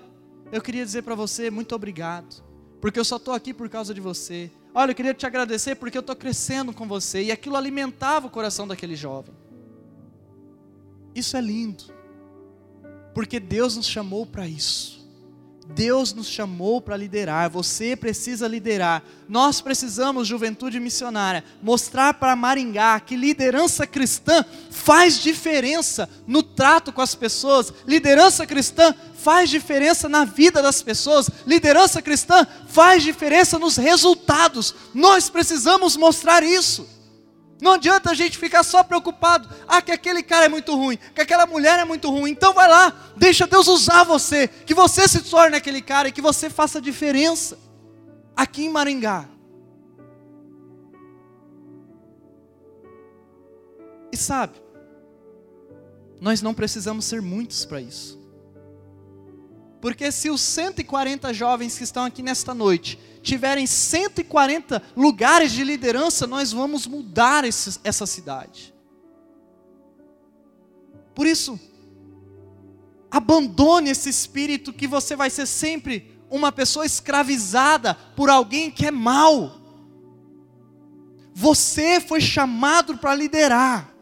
eu 0.52 0.62
queria 0.62 0.86
dizer 0.86 1.02
para 1.02 1.16
você 1.16 1.50
muito 1.50 1.74
obrigado, 1.74 2.44
porque 2.80 3.00
eu 3.00 3.04
só 3.04 3.16
estou 3.18 3.34
aqui 3.34 3.54
por 3.54 3.68
causa 3.68 3.92
de 3.92 4.00
você. 4.00 4.52
Olha, 4.74 4.92
eu 4.92 4.96
queria 4.96 5.16
te 5.16 5.26
agradecer 5.26 5.76
porque 5.76 5.98
eu 5.98 6.02
estou 6.02 6.16
crescendo 6.16 6.72
com 6.72 6.88
você. 6.88 7.24
E 7.24 7.32
aquilo 7.32 7.56
alimentava 7.56 8.28
o 8.28 8.30
coração 8.30 8.68
daquele 8.68 8.96
jovem. 8.96 9.34
Isso 11.16 11.36
é 11.36 11.42
lindo, 11.42 11.86
porque 13.16 13.40
Deus 13.40 13.76
nos 13.76 13.88
chamou 13.88 14.28
para 14.28 14.48
isso. 14.48 14.99
Deus 15.72 16.14
nos 16.14 16.28
chamou 16.28 16.82
para 16.82 16.98
liderar, 16.98 17.48
você 17.50 17.96
precisa 17.96 18.48
liderar. 18.48 19.04
Nós 19.28 19.62
precisamos, 19.62 20.28
juventude 20.28 20.80
missionária, 20.80 21.44
mostrar 21.62 22.16
para 22.16 22.36
Maringá 22.36 23.00
que 23.00 23.16
liderança 23.16 23.86
cristã 23.86 24.44
faz 24.72 25.22
diferença 25.22 26.10
no 26.26 26.42
trato 26.42 26.92
com 26.92 27.02
as 27.02 27.14
pessoas, 27.14 27.72
liderança 27.86 28.48
cristã 28.48 28.96
faz 29.14 29.50
diferença 29.50 30.10
na 30.10 30.26
vida 30.26 30.60
das 30.60 30.82
pessoas, 30.82 31.30
liderança 31.46 32.02
cristã 32.02 32.48
faz 32.68 33.04
diferença 33.04 33.60
nos 33.60 33.78
resultados. 33.78 34.74
Nós 34.92 35.30
precisamos 35.30 35.96
mostrar 35.96 36.42
isso. 36.42 36.99
Não 37.62 37.74
adianta 37.74 38.12
a 38.12 38.14
gente 38.14 38.38
ficar 38.38 38.64
só 38.64 38.84
preocupado. 38.84 39.50
Ah, 39.68 39.82
que 39.82 39.92
aquele 39.92 40.24
cara 40.24 40.46
é 40.46 40.50
muito 40.50 40.76
ruim, 40.76 40.98
que 41.14 41.22
aquela 41.22 41.46
mulher 41.46 41.80
é 41.80 41.86
muito 41.86 42.10
ruim. 42.10 42.32
Então 42.32 42.54
vai 42.54 42.68
lá, 42.68 43.12
deixa 43.18 43.46
Deus 43.46 43.68
usar 43.68 44.04
você, 44.04 44.48
que 44.48 44.74
você 44.74 45.08
se 45.08 45.22
torne 45.22 45.58
aquele 45.58 45.82
cara 45.82 46.08
e 46.08 46.12
que 46.12 46.22
você 46.22 46.50
faça 46.50 46.82
diferença 46.82 47.58
aqui 48.36 48.66
em 48.66 48.70
Maringá. 48.70 49.28
E 54.12 54.18
sabe, 54.18 54.62
nós 56.20 56.42
não 56.42 56.54
precisamos 56.54 57.06
ser 57.06 57.22
muitos 57.22 57.66
para 57.66 57.82
isso. 57.82 58.19
Porque 59.82 60.12
se 60.12 60.30
os 60.30 60.42
140 60.42 61.34
jovens 61.34 61.78
que 61.78 61.84
estão 61.84 62.04
aqui 62.04 62.22
nesta 62.22 62.54
noite 62.54 63.00
tiverem 63.22 63.66
140 63.66 64.82
lugares 64.96 65.52
de 65.52 65.64
liderança, 65.64 66.28
nós 66.28 66.52
vamos 66.52 66.86
mudar 66.86 67.46
esse, 67.46 67.80
essa 67.84 68.06
cidade. 68.06 68.74
Por 71.16 71.26
isso, 71.26 71.60
abandone 73.12 73.90
esse 73.90 74.10
espírito 74.10 74.72
que 74.72 74.88
você 74.88 75.16
vai 75.16 75.30
ser 75.30 75.46
sempre 75.46 76.18
uma 76.30 76.52
pessoa 76.52 76.86
escravizada 76.86 77.96
por 78.16 78.30
alguém 78.30 78.70
que 78.70 78.86
é 78.86 78.92
mal. 78.92 79.60
Você 81.34 82.00
foi 82.00 82.22
chamado 82.22 82.98
para 82.98 83.16
liderar. 83.16 83.94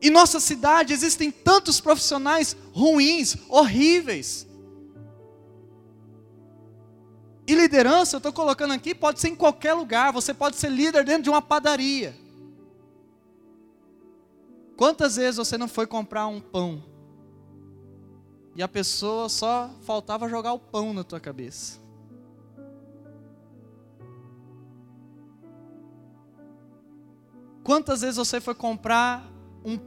Em 0.00 0.10
nossa 0.10 0.38
cidade 0.38 0.92
existem 0.92 1.30
tantos 1.30 1.80
profissionais 1.80 2.56
ruins, 2.72 3.36
horríveis. 3.48 4.45
E 7.46 7.54
liderança, 7.54 8.16
eu 8.16 8.18
estou 8.18 8.32
colocando 8.32 8.72
aqui, 8.72 8.94
pode 8.94 9.20
ser 9.20 9.28
em 9.28 9.36
qualquer 9.36 9.72
lugar. 9.74 10.12
Você 10.12 10.34
pode 10.34 10.56
ser 10.56 10.70
líder 10.70 11.04
dentro 11.04 11.22
de 11.22 11.30
uma 11.30 11.40
padaria. 11.40 12.16
Quantas 14.76 15.16
vezes 15.16 15.36
você 15.36 15.56
não 15.56 15.68
foi 15.68 15.86
comprar 15.86 16.26
um 16.26 16.40
pão 16.40 16.82
e 18.54 18.62
a 18.62 18.68
pessoa 18.68 19.28
só 19.28 19.70
faltava 19.82 20.28
jogar 20.28 20.52
o 20.52 20.58
pão 20.58 20.92
na 20.92 21.04
tua 21.04 21.20
cabeça? 21.20 21.78
Quantas 27.62 28.02
vezes 28.02 28.16
você 28.16 28.40
foi 28.40 28.54
comprar 28.54 29.26
um 29.64 29.78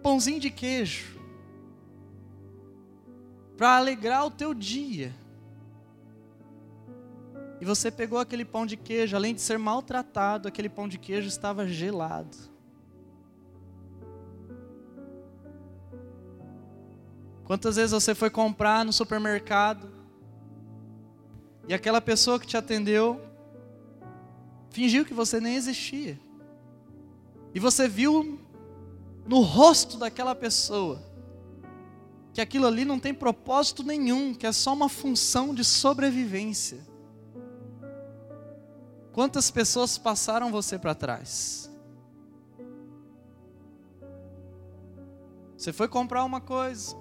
pãozinho 0.00 0.40
de 0.40 0.50
queijo 0.50 1.18
para 3.56 3.76
alegrar 3.76 4.24
o 4.24 4.30
teu 4.30 4.54
dia. 4.54 5.14
E 7.60 7.64
você 7.64 7.90
pegou 7.90 8.18
aquele 8.18 8.44
pão 8.44 8.64
de 8.64 8.76
queijo, 8.76 9.14
além 9.14 9.34
de 9.34 9.40
ser 9.40 9.58
maltratado, 9.58 10.48
aquele 10.48 10.68
pão 10.68 10.88
de 10.88 10.98
queijo 10.98 11.28
estava 11.28 11.68
gelado. 11.68 12.36
Quantas 17.44 17.76
vezes 17.76 17.90
você 17.90 18.14
foi 18.14 18.30
comprar 18.30 18.84
no 18.84 18.92
supermercado 18.92 19.90
e 21.68 21.74
aquela 21.74 22.00
pessoa 22.00 22.38
que 22.38 22.46
te 22.46 22.56
atendeu 22.56 23.20
fingiu 24.70 25.04
que 25.04 25.12
você 25.12 25.40
nem 25.40 25.56
existia. 25.56 26.18
E 27.54 27.60
você 27.60 27.88
viu 27.88 28.38
no 29.26 29.40
rosto 29.40 29.98
daquela 29.98 30.34
pessoa 30.34 31.02
que 32.32 32.40
aquilo 32.40 32.66
ali 32.66 32.84
não 32.84 32.98
tem 32.98 33.12
propósito 33.12 33.82
nenhum, 33.82 34.32
que 34.32 34.46
é 34.46 34.52
só 34.52 34.72
uma 34.72 34.88
função 34.88 35.52
de 35.52 35.64
sobrevivência. 35.64 36.89
Quantas 39.12 39.50
pessoas 39.50 39.98
passaram 39.98 40.52
você 40.52 40.78
para 40.78 40.94
trás? 40.94 41.70
Você 45.56 45.72
foi 45.72 45.88
comprar 45.88 46.24
uma 46.24 46.40
coisa. 46.40 46.96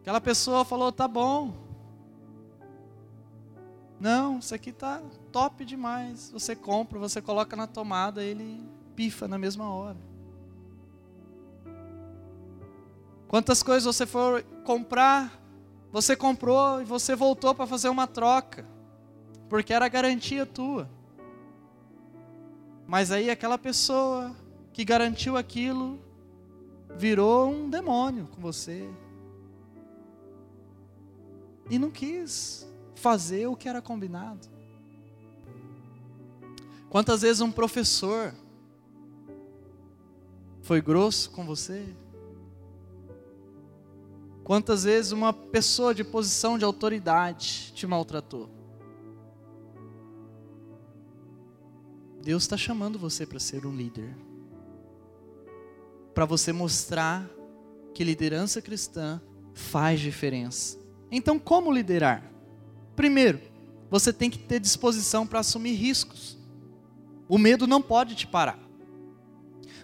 Aquela 0.00 0.20
pessoa 0.20 0.64
falou: 0.64 0.90
"Tá 0.90 1.06
bom". 1.06 1.54
Não, 4.00 4.38
isso 4.38 4.54
aqui 4.54 4.72
tá 4.72 5.02
top 5.30 5.64
demais. 5.64 6.30
Você 6.30 6.56
compra, 6.56 6.98
você 6.98 7.20
coloca 7.20 7.54
na 7.54 7.66
tomada, 7.66 8.24
ele 8.24 8.66
pifa 8.96 9.28
na 9.28 9.38
mesma 9.38 9.72
hora. 9.72 9.98
Quantas 13.28 13.62
coisas 13.62 13.84
você 13.84 14.06
for 14.06 14.42
comprar, 14.64 15.40
você 15.92 16.16
comprou 16.16 16.80
e 16.80 16.84
você 16.84 17.14
voltou 17.14 17.54
para 17.54 17.66
fazer 17.66 17.88
uma 17.88 18.06
troca, 18.06 18.66
porque 19.50 19.72
era 19.72 19.88
garantia 19.88 20.46
tua. 20.46 20.88
Mas 22.86 23.10
aí 23.10 23.28
aquela 23.28 23.58
pessoa 23.58 24.34
que 24.72 24.84
garantiu 24.84 25.36
aquilo 25.36 25.98
virou 26.96 27.50
um 27.50 27.68
demônio 27.68 28.28
com 28.28 28.40
você. 28.40 28.88
E 31.68 31.80
não 31.80 31.90
quis 31.90 32.64
fazer 32.94 33.48
o 33.48 33.56
que 33.56 33.68
era 33.68 33.82
combinado. 33.82 34.48
Quantas 36.88 37.22
vezes 37.22 37.40
um 37.40 37.50
professor 37.50 38.32
foi 40.62 40.80
grosso 40.80 41.30
com 41.30 41.44
você? 41.44 41.92
Quantas 44.44 44.84
vezes 44.84 45.10
uma 45.10 45.32
pessoa 45.32 45.92
de 45.92 46.04
posição 46.04 46.56
de 46.56 46.64
autoridade 46.64 47.72
te 47.74 47.84
maltratou? 47.84 48.59
Deus 52.22 52.42
está 52.42 52.56
chamando 52.56 52.98
você 52.98 53.24
para 53.24 53.40
ser 53.40 53.64
um 53.64 53.74
líder, 53.74 54.14
para 56.14 56.26
você 56.26 56.52
mostrar 56.52 57.28
que 57.94 58.04
liderança 58.04 58.60
cristã 58.60 59.20
faz 59.54 60.00
diferença. 60.00 60.78
Então, 61.10 61.38
como 61.38 61.72
liderar? 61.72 62.30
Primeiro, 62.94 63.40
você 63.90 64.12
tem 64.12 64.30
que 64.30 64.38
ter 64.38 64.60
disposição 64.60 65.26
para 65.26 65.40
assumir 65.40 65.72
riscos. 65.72 66.38
O 67.28 67.38
medo 67.38 67.66
não 67.66 67.80
pode 67.80 68.14
te 68.14 68.26
parar. 68.26 68.58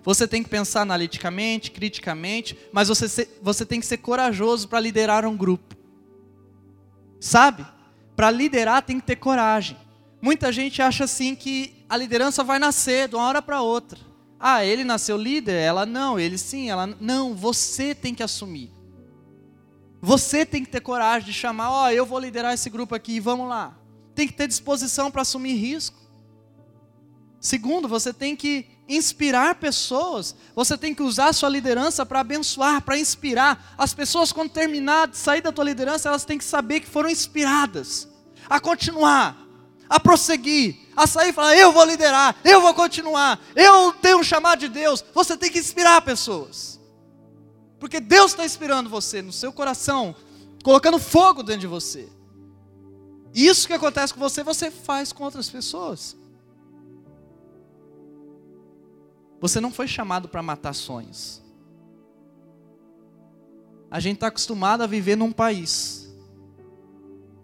Você 0.04 0.28
tem 0.28 0.42
que 0.42 0.48
pensar 0.48 0.82
analiticamente, 0.82 1.70
criticamente, 1.70 2.56
mas 2.70 2.88
você, 2.88 3.28
você 3.42 3.66
tem 3.66 3.80
que 3.80 3.86
ser 3.86 3.96
corajoso 3.96 4.68
para 4.68 4.78
liderar 4.78 5.26
um 5.26 5.36
grupo. 5.36 5.74
Sabe? 7.18 7.66
Para 8.14 8.30
liderar 8.30 8.82
tem 8.82 9.00
que 9.00 9.06
ter 9.06 9.16
coragem. 9.16 9.76
Muita 10.22 10.52
gente 10.52 10.80
acha 10.80 11.04
assim 11.04 11.34
que 11.34 11.75
a 11.88 11.96
liderança 11.96 12.42
vai 12.42 12.58
nascer 12.58 13.08
de 13.08 13.14
uma 13.14 13.26
hora 13.26 13.40
para 13.40 13.62
outra. 13.62 13.98
Ah, 14.38 14.64
ele 14.64 14.84
nasceu 14.84 15.16
líder, 15.16 15.54
ela 15.54 15.86
não, 15.86 16.18
ele 16.18 16.36
sim, 16.36 16.68
ela 16.68 16.86
não. 16.86 17.34
Você 17.34 17.94
tem 17.94 18.14
que 18.14 18.22
assumir. 18.22 18.72
Você 20.00 20.44
tem 20.44 20.64
que 20.64 20.70
ter 20.70 20.80
coragem 20.80 21.26
de 21.26 21.32
chamar, 21.32 21.70
ó, 21.70 21.84
oh, 21.84 21.90
eu 21.90 22.04
vou 22.04 22.18
liderar 22.18 22.52
esse 22.52 22.68
grupo 22.68 22.94
aqui, 22.94 23.18
vamos 23.18 23.48
lá. 23.48 23.76
Tem 24.14 24.26
que 24.26 24.34
ter 24.34 24.46
disposição 24.46 25.10
para 25.10 25.22
assumir 25.22 25.54
risco. 25.54 25.96
Segundo, 27.40 27.88
você 27.88 28.12
tem 28.12 28.34
que 28.34 28.66
inspirar 28.88 29.56
pessoas, 29.56 30.34
você 30.54 30.76
tem 30.76 30.94
que 30.94 31.02
usar 31.02 31.28
a 31.28 31.32
sua 31.32 31.48
liderança 31.48 32.04
para 32.04 32.20
abençoar, 32.20 32.82
para 32.82 32.98
inspirar. 32.98 33.74
As 33.76 33.94
pessoas, 33.94 34.32
quando 34.32 34.50
terminar 34.50 35.08
de 35.08 35.16
sair 35.16 35.40
da 35.40 35.52
tua 35.52 35.64
liderança, 35.64 36.08
elas 36.08 36.24
têm 36.24 36.38
que 36.38 36.44
saber 36.44 36.80
que 36.80 36.86
foram 36.86 37.08
inspiradas 37.08 38.08
a 38.48 38.60
continuar, 38.60 39.45
a 39.88 40.00
prosseguir, 40.00 40.76
a 40.96 41.06
sair 41.06 41.30
e 41.30 41.32
falar: 41.32 41.56
Eu 41.56 41.72
vou 41.72 41.84
liderar, 41.84 42.36
eu 42.44 42.60
vou 42.60 42.74
continuar, 42.74 43.40
eu 43.54 43.92
tenho 43.94 44.18
um 44.18 44.24
chamado 44.24 44.60
de 44.60 44.68
Deus. 44.68 45.04
Você 45.14 45.36
tem 45.36 45.50
que 45.50 45.58
inspirar 45.58 46.00
pessoas, 46.02 46.80
porque 47.78 48.00
Deus 48.00 48.32
está 48.32 48.44
inspirando 48.44 48.90
você 48.90 49.22
no 49.22 49.32
seu 49.32 49.52
coração, 49.52 50.14
colocando 50.62 50.98
fogo 50.98 51.42
dentro 51.42 51.62
de 51.62 51.66
você. 51.66 52.08
Isso 53.32 53.66
que 53.66 53.74
acontece 53.74 54.14
com 54.14 54.20
você, 54.20 54.42
você 54.42 54.70
faz 54.70 55.12
com 55.12 55.24
outras 55.24 55.48
pessoas. 55.50 56.16
Você 59.40 59.60
não 59.60 59.70
foi 59.70 59.86
chamado 59.86 60.28
para 60.28 60.42
matar 60.42 60.74
sonhos. 60.74 61.42
A 63.90 64.00
gente 64.00 64.16
está 64.16 64.28
acostumado 64.28 64.82
a 64.82 64.86
viver 64.86 65.16
num 65.16 65.30
país 65.30 66.06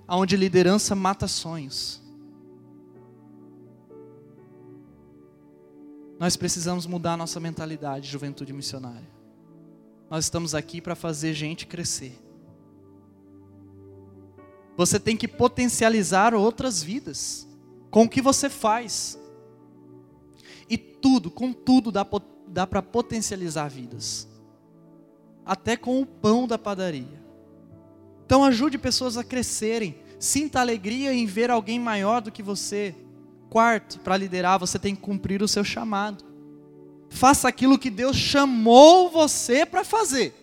onde 0.09 0.37
liderança 0.37 0.95
mata 0.95 1.27
sonhos. 1.27 2.02
Nós 6.23 6.37
precisamos 6.37 6.87
mudar 6.87 7.17
nossa 7.17 7.41
mentalidade, 7.41 8.09
juventude 8.09 8.53
missionária. 8.53 9.11
Nós 10.09 10.27
estamos 10.27 10.55
aqui 10.55 10.81
para 10.81 10.95
fazer 10.95 11.35
gente 11.35 11.67
crescer. 11.67 12.17
Você 14.77 15.01
tem 15.01 15.17
que 15.17 15.27
potencializar 15.27 16.33
outras 16.33 16.81
vidas 16.81 17.45
com 17.91 18.05
o 18.05 18.09
que 18.09 18.23
você 18.23 18.49
faz 18.49 19.19
tudo, 21.03 21.33
com 21.33 21.53
tudo 21.53 21.91
dá, 21.91 22.07
dá 22.47 22.65
para 22.65 22.81
potencializar 22.81 23.69
vidas. 23.69 24.29
Até 25.45 25.77
com 25.77 26.01
o 26.01 26.07
pão 26.07 26.47
da 26.47 26.57
padaria. 26.57 27.21
Então 28.25 28.45
ajude 28.45 28.79
pessoas 28.79 29.17
a 29.17 29.25
crescerem. 29.25 29.97
Sinta 30.21 30.61
alegria 30.61 31.13
em 31.13 31.27
ver 31.27 31.51
alguém 31.51 31.81
maior 31.81 32.23
do 32.23 32.31
que 32.31 32.45
você. 32.45 32.95
Quarto, 33.53 34.01
para 34.01 34.17
liderar, 34.17 34.59
você 34.59 34.79
tem 34.79 34.95
que 34.97 35.03
cumprir 35.03 35.43
o 35.43 35.47
seu 35.47 35.63
chamado. 35.63 36.25
Faça 37.11 37.47
aquilo 37.47 37.79
que 37.79 37.91
Deus 37.91 38.17
chamou 38.17 39.11
você 39.11 39.67
para 39.67 39.85
fazer. 39.85 40.35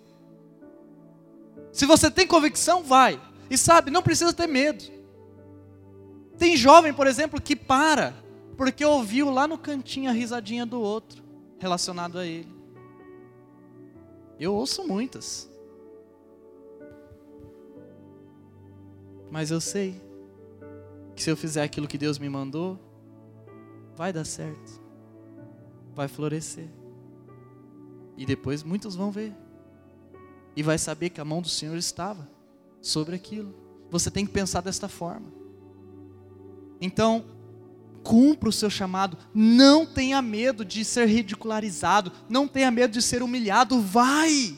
Se 1.73 1.87
você 1.87 2.11
tem 2.11 2.27
convicção, 2.27 2.83
vai. 2.83 3.19
E 3.49 3.57
sabe, 3.57 3.89
não 3.89 4.03
precisa 4.03 4.31
ter 4.31 4.45
medo. 4.45 4.83
Tem 6.37 6.55
jovem, 6.55 6.93
por 6.93 7.07
exemplo, 7.07 7.41
que 7.41 7.55
para 7.55 8.13
porque 8.55 8.85
ouviu 8.85 9.31
lá 9.31 9.47
no 9.47 9.57
cantinho 9.57 10.11
a 10.11 10.13
risadinha 10.13 10.63
do 10.63 10.79
outro 10.79 11.23
relacionado 11.57 12.19
a 12.19 12.27
ele. 12.27 12.53
Eu 14.39 14.53
ouço 14.53 14.87
muitas. 14.87 15.49
Mas 19.31 19.49
eu 19.49 19.59
sei 19.59 19.99
que 21.15 21.23
se 21.23 21.31
eu 21.31 21.35
fizer 21.35 21.63
aquilo 21.63 21.87
que 21.87 21.97
Deus 21.97 22.19
me 22.19 22.29
mandou, 22.29 22.87
vai 23.99 24.13
dar 24.13 24.23
certo. 24.23 24.81
Vai 25.93 26.08
florescer. 26.08 26.69
E 28.15 28.25
depois 28.25 28.63
muitos 28.63 28.95
vão 28.95 29.12
ver. 29.12 29.35
E 30.56 30.63
vai 30.63 30.77
saber 30.77 31.10
que 31.10 31.19
a 31.19 31.25
mão 31.25 31.41
do 31.41 31.50
Senhor 31.50 31.75
estava 31.75 32.25
sobre 32.81 33.13
aquilo. 33.13 33.54
Você 33.91 34.10
tem 34.10 34.25
que 34.25 34.31
pensar 34.31 34.62
desta 34.62 34.87
forma. 34.87 35.27
Então, 36.79 37.25
Cumpra 38.02 38.47
o 38.47 38.54
seu 38.54 38.69
chamado. 38.69 39.17
Não 39.33 39.85
tenha 39.85 40.21
medo 40.21 40.63
de 40.63 40.85
ser 40.85 41.06
ridicularizado. 41.06 42.10
Não 42.29 42.47
tenha 42.47 42.71
medo 42.71 42.93
de 42.93 43.02
ser 43.02 43.21
humilhado. 43.21 43.81
Vai. 43.81 44.58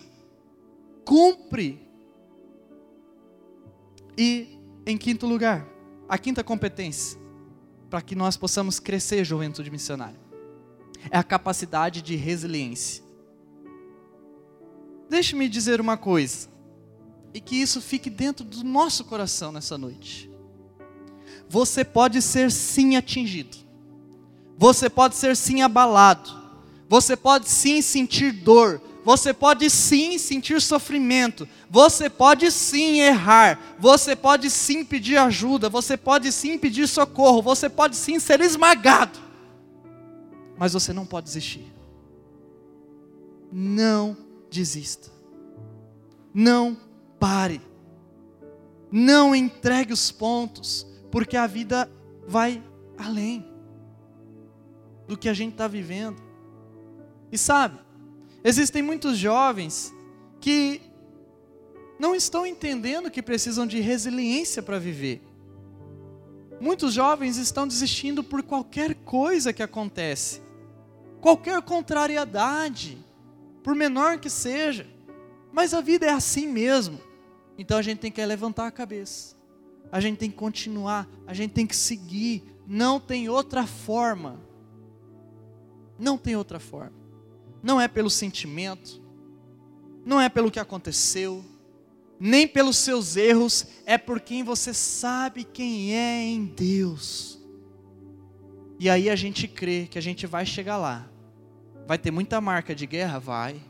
Cumpre. 1.04 1.82
E, 4.16 4.60
em 4.86 4.96
quinto 5.00 5.26
lugar, 5.26 5.68
a 6.08 6.20
quinta 6.20 6.44
competência 6.44 7.21
para 7.92 8.02
que 8.02 8.16
nós 8.16 8.38
possamos 8.38 8.80
crescer, 8.80 9.26
juventude 9.26 9.70
missionária, 9.70 10.20
é 11.10 11.18
a 11.18 11.24
capacidade 11.24 12.02
de 12.02 12.16
resiliência. 12.16 13.04
Deixe-me 15.10 15.50
dizer 15.50 15.82
uma 15.82 15.98
coisa, 15.98 16.48
e 17.34 17.42
que 17.42 17.58
isso 17.58 17.82
fique 17.82 18.10
dentro 18.10 18.46
do 18.46 18.64
nosso 18.64 19.04
coração 19.04 19.52
nessa 19.52 19.78
noite. 19.78 20.32
Você 21.50 21.84
pode 21.84 22.22
ser 22.22 22.50
sim 22.50 22.96
atingido, 22.96 23.58
você 24.58 24.90
pode 24.90 25.16
ser 25.18 25.36
sim 25.36 25.62
abalado, 25.62 26.40
Você 26.92 27.16
pode 27.16 27.48
sim 27.48 27.82
sentir 27.82 28.34
dor, 28.34 28.82
você 29.04 29.34
pode 29.34 29.70
sim 29.70 30.18
sentir 30.18 30.62
sofrimento, 30.62 31.48
você 31.70 32.10
pode 32.10 32.52
sim 32.52 33.00
errar, 33.00 33.60
você 33.80 34.16
pode 34.16 34.50
sim 34.50 34.86
pedir 34.86 35.18
ajuda, 35.18 35.70
você 35.70 35.98
pode 35.98 36.32
sim 36.32 36.58
pedir 36.58 36.88
socorro, 36.88 37.42
você 37.42 37.68
pode 37.68 37.96
sim 37.96 38.20
ser 38.20 38.42
esmagado, 38.42 39.20
mas 40.58 40.74
você 40.74 40.94
não 40.94 41.06
pode 41.06 41.26
desistir. 41.26 41.66
Não 43.52 44.16
desista, 44.50 45.10
não 46.34 46.78
pare, 47.20 47.60
não 48.92 49.36
entregue 49.36 49.92
os 49.92 50.12
pontos, 50.12 50.88
porque 51.10 51.36
a 51.36 51.48
vida 51.48 51.92
vai 52.28 52.64
além 52.98 53.46
do 55.08 55.18
que 55.18 55.28
a 55.28 55.34
gente 55.34 55.52
está 55.52 55.68
vivendo. 55.68 56.22
E 57.32 57.38
sabe, 57.38 57.78
existem 58.44 58.82
muitos 58.82 59.18
jovens 59.18 59.94
que 60.40 60.82
não 62.00 62.16
estão 62.16 62.46
entendendo 62.46 63.12
que 63.12 63.22
precisam 63.22 63.68
de 63.68 63.80
resiliência 63.80 64.62
para 64.64 64.80
viver. 64.80 65.22
Muitos 66.60 66.94
jovens 66.94 67.38
estão 67.38 67.68
desistindo 67.68 68.24
por 68.24 68.42
qualquer 68.44 68.96
coisa 68.96 69.54
que 69.54 69.64
acontece, 69.64 70.42
qualquer 71.20 71.62
contrariedade, 71.62 72.98
por 73.64 73.76
menor 73.76 74.20
que 74.20 74.30
seja. 74.30 74.88
Mas 75.52 75.74
a 75.74 75.82
vida 75.82 76.06
é 76.06 76.12
assim 76.12 76.48
mesmo. 76.48 77.00
Então 77.58 77.78
a 77.78 77.82
gente 77.82 78.00
tem 78.00 78.12
que 78.12 78.24
levantar 78.26 78.68
a 78.68 78.72
cabeça. 78.72 79.36
A 79.92 80.00
gente 80.00 80.18
tem 80.18 80.32
que 80.32 80.38
continuar, 80.38 81.08
a 81.28 81.34
gente 81.34 81.52
tem 81.52 81.68
que 81.68 81.76
seguir, 81.76 82.44
não 82.66 83.00
tem 83.00 83.28
outra 83.28 83.68
forma. 83.68 84.40
Não 86.00 86.18
tem 86.18 86.36
outra 86.36 86.60
forma 86.60 87.01
não 87.62 87.80
é 87.80 87.88
pelo 87.88 88.10
sentimento, 88.10 89.02
não 90.06 90.20
é 90.20 90.30
pelo 90.30 90.52
que 90.52 90.60
aconteceu, 90.60 91.44
nem 92.20 92.48
pelos 92.48 92.78
seus 92.78 93.16
erros, 93.16 93.66
é 93.86 93.98
por 93.98 94.20
quem 94.20 94.44
você 94.44 94.74
sabe 94.74 95.44
quem 95.44 95.96
é 95.96 96.24
em 96.24 96.46
Deus. 96.46 97.40
E 98.80 98.90
aí 98.90 99.10
a 99.10 99.16
gente 99.16 99.48
crê 99.48 99.88
que 99.90 99.98
a 99.98 100.02
gente 100.02 100.26
vai 100.26 100.46
chegar 100.46 100.78
lá. 100.78 101.08
Vai 101.88 101.98
ter 101.98 102.12
muita 102.12 102.40
marca 102.40 102.74
de 102.74 102.86
guerra? 102.86 103.20
Vai, 103.20 103.62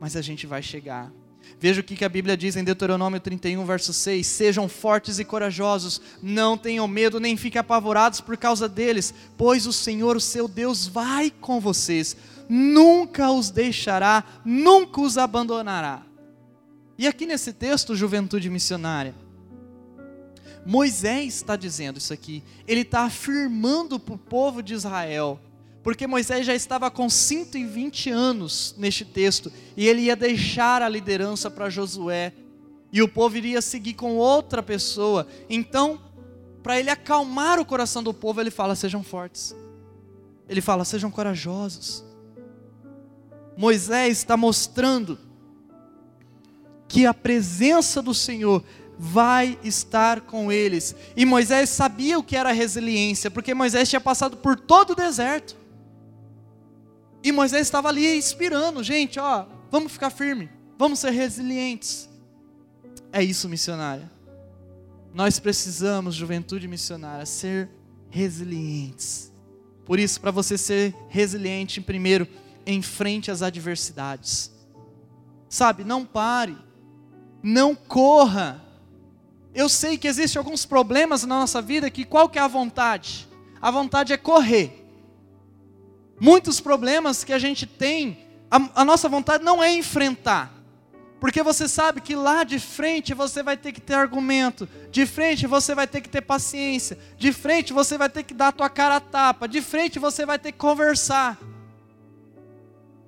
mas 0.00 0.16
a 0.16 0.22
gente 0.22 0.46
vai 0.46 0.62
chegar. 0.62 1.12
Veja 1.58 1.80
o 1.80 1.84
que 1.84 2.04
a 2.04 2.08
Bíblia 2.08 2.36
diz 2.36 2.56
em 2.56 2.64
Deuteronômio 2.64 3.20
31, 3.20 3.64
verso 3.64 3.92
6: 3.92 4.26
Sejam 4.26 4.68
fortes 4.68 5.18
e 5.18 5.24
corajosos, 5.24 6.00
não 6.22 6.58
tenham 6.58 6.86
medo, 6.88 7.20
nem 7.20 7.36
fiquem 7.36 7.60
apavorados 7.60 8.20
por 8.20 8.36
causa 8.36 8.68
deles, 8.68 9.14
pois 9.36 9.66
o 9.66 9.72
Senhor, 9.72 10.16
o 10.16 10.20
seu 10.20 10.48
Deus, 10.48 10.86
vai 10.86 11.30
com 11.30 11.60
vocês 11.60 12.16
nunca 12.48 13.30
os 13.30 13.50
deixará, 13.50 14.24
nunca 14.44 15.00
os 15.00 15.18
abandonará. 15.18 16.02
E 16.98 17.06
aqui 17.06 17.26
nesse 17.26 17.52
texto, 17.52 17.94
juventude 17.94 18.48
missionária, 18.48 19.14
Moisés 20.64 21.36
está 21.36 21.54
dizendo 21.54 21.98
isso 21.98 22.12
aqui, 22.12 22.42
ele 22.66 22.80
está 22.80 23.02
afirmando 23.02 24.00
para 24.00 24.14
o 24.14 24.18
povo 24.18 24.62
de 24.62 24.74
Israel, 24.74 25.38
porque 25.82 26.08
Moisés 26.08 26.44
já 26.44 26.54
estava 26.54 26.90
com 26.90 27.08
120 27.08 28.10
anos 28.10 28.74
neste 28.76 29.04
texto, 29.04 29.52
e 29.76 29.86
ele 29.86 30.02
ia 30.02 30.16
deixar 30.16 30.82
a 30.82 30.88
liderança 30.88 31.48
para 31.48 31.70
Josué, 31.70 32.32
e 32.92 33.00
o 33.00 33.06
povo 33.06 33.36
iria 33.36 33.62
seguir 33.62 33.94
com 33.94 34.16
outra 34.16 34.60
pessoa, 34.60 35.28
então, 35.48 36.00
para 36.64 36.80
ele 36.80 36.90
acalmar 36.90 37.60
o 37.60 37.64
coração 37.64 38.02
do 38.02 38.12
povo, 38.12 38.40
ele 38.40 38.50
fala: 38.50 38.74
sejam 38.74 39.04
fortes, 39.04 39.54
ele 40.48 40.60
fala: 40.60 40.84
sejam 40.84 41.12
corajosos, 41.12 42.04
Moisés 43.56 44.18
está 44.18 44.36
mostrando 44.36 45.18
que 46.88 47.06
a 47.06 47.14
presença 47.14 48.02
do 48.02 48.14
Senhor 48.14 48.62
vai 48.98 49.58
estar 49.62 50.22
com 50.22 50.50
eles. 50.50 50.94
E 51.16 51.24
Moisés 51.24 51.68
sabia 51.70 52.18
o 52.18 52.22
que 52.22 52.36
era 52.36 52.52
resiliência, 52.52 53.30
porque 53.30 53.54
Moisés 53.54 53.88
tinha 53.88 54.00
passado 54.00 54.36
por 54.36 54.58
todo 54.58 54.90
o 54.90 54.94
deserto. 54.94 55.56
E 57.22 57.32
Moisés 57.32 57.62
estava 57.62 57.88
ali 57.88 58.16
inspirando, 58.16 58.82
gente, 58.82 59.18
ó, 59.18 59.46
vamos 59.70 59.92
ficar 59.92 60.10
firme, 60.10 60.48
vamos 60.78 60.98
ser 60.98 61.10
resilientes. 61.10 62.08
É 63.12 63.22
isso, 63.22 63.48
missionária. 63.48 64.10
Nós 65.12 65.38
precisamos, 65.38 66.14
juventude 66.14 66.68
missionária, 66.68 67.24
ser 67.26 67.70
resilientes. 68.10 69.32
Por 69.84 69.98
isso, 69.98 70.20
para 70.20 70.30
você 70.30 70.58
ser 70.58 70.94
resiliente, 71.08 71.80
primeiro, 71.80 72.28
enfrente 72.66 73.30
as 73.30 73.42
adversidades. 73.42 74.50
Sabe, 75.48 75.84
não 75.84 76.04
pare, 76.04 76.56
não 77.42 77.74
corra. 77.74 78.62
Eu 79.54 79.68
sei 79.68 79.96
que 79.96 80.08
existem 80.08 80.38
alguns 80.38 80.66
problemas 80.66 81.22
na 81.22 81.38
nossa 81.38 81.62
vida 81.62 81.90
que 81.90 82.04
qual 82.04 82.28
que 82.28 82.38
é 82.38 82.42
a 82.42 82.48
vontade? 82.48 83.28
A 83.62 83.70
vontade 83.70 84.12
é 84.12 84.16
correr. 84.16 84.84
Muitos 86.20 86.60
problemas 86.60 87.24
que 87.24 87.32
a 87.32 87.38
gente 87.38 87.66
tem, 87.66 88.18
a, 88.50 88.82
a 88.82 88.84
nossa 88.84 89.08
vontade 89.08 89.44
não 89.44 89.62
é 89.62 89.72
enfrentar. 89.72 90.52
Porque 91.20 91.42
você 91.42 91.66
sabe 91.66 92.02
que 92.02 92.14
lá 92.14 92.44
de 92.44 92.58
frente 92.58 93.14
você 93.14 93.42
vai 93.42 93.56
ter 93.56 93.72
que 93.72 93.80
ter 93.80 93.94
argumento, 93.94 94.68
de 94.90 95.06
frente 95.06 95.46
você 95.46 95.74
vai 95.74 95.86
ter 95.86 96.02
que 96.02 96.08
ter 96.08 96.20
paciência, 96.20 96.98
de 97.16 97.32
frente 97.32 97.72
você 97.72 97.96
vai 97.96 98.10
ter 98.10 98.22
que 98.22 98.34
dar 98.34 98.48
a 98.48 98.52
tua 98.52 98.68
cara 98.68 98.96
a 98.96 99.00
tapa, 99.00 99.48
de 99.48 99.62
frente 99.62 99.98
você 99.98 100.26
vai 100.26 100.38
ter 100.38 100.52
que 100.52 100.58
conversar 100.58 101.38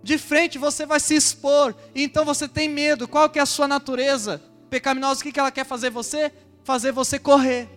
de 0.03 0.17
frente 0.19 0.59
você 0.59 0.87
vai 0.87 1.01
se 1.01 1.15
expor, 1.15 1.75
então 1.95 2.25
você 2.25 2.47
tem 2.49 2.69
medo. 2.69 3.09
Qual 3.09 3.29
que 3.29 3.39
é 3.39 3.43
a 3.43 3.47
sua 3.47 3.67
natureza 3.67 4.43
pecaminosa? 4.71 5.21
O 5.21 5.23
que, 5.23 5.33
que 5.33 5.41
ela 5.41 5.51
quer 5.51 5.65
fazer 5.65 5.91
você? 5.91 6.33
Fazer 6.63 6.93
você 6.93 7.19
correr. 7.19 7.69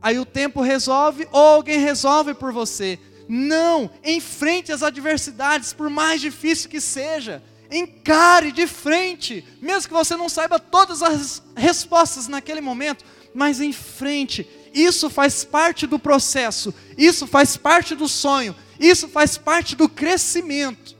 Aí 0.00 0.18
o 0.18 0.24
tempo 0.24 0.60
resolve 0.60 1.28
ou 1.32 1.40
alguém 1.40 1.78
resolve 1.80 2.34
por 2.34 2.52
você. 2.52 2.98
Não, 3.28 3.90
enfrente 4.02 4.72
as 4.72 4.82
adversidades, 4.82 5.72
por 5.72 5.90
mais 5.90 6.20
difícil 6.20 6.70
que 6.70 6.80
seja. 6.80 7.42
Encare 7.70 8.50
de 8.50 8.66
frente, 8.66 9.44
mesmo 9.60 9.88
que 9.88 9.94
você 9.94 10.16
não 10.16 10.28
saiba 10.28 10.58
todas 10.58 11.02
as 11.02 11.42
respostas 11.54 12.26
naquele 12.26 12.62
momento, 12.62 13.04
mas 13.34 13.60
em 13.60 13.72
frente. 13.72 14.48
Isso 14.72 15.10
faz 15.10 15.44
parte 15.44 15.86
do 15.86 15.98
processo, 15.98 16.74
isso 16.96 17.26
faz 17.26 17.56
parte 17.56 17.94
do 17.94 18.08
sonho, 18.08 18.56
isso 18.78 19.08
faz 19.08 19.36
parte 19.36 19.74
do 19.74 19.88
crescimento 19.88 20.96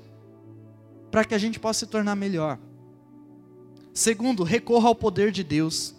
para 1.10 1.24
que 1.24 1.34
a 1.34 1.38
gente 1.38 1.58
possa 1.58 1.80
se 1.80 1.86
tornar 1.86 2.16
melhor. 2.16 2.58
Segundo, 3.94 4.44
recorra 4.44 4.88
ao 4.88 4.94
poder 4.94 5.32
de 5.32 5.42
Deus. 5.42 5.94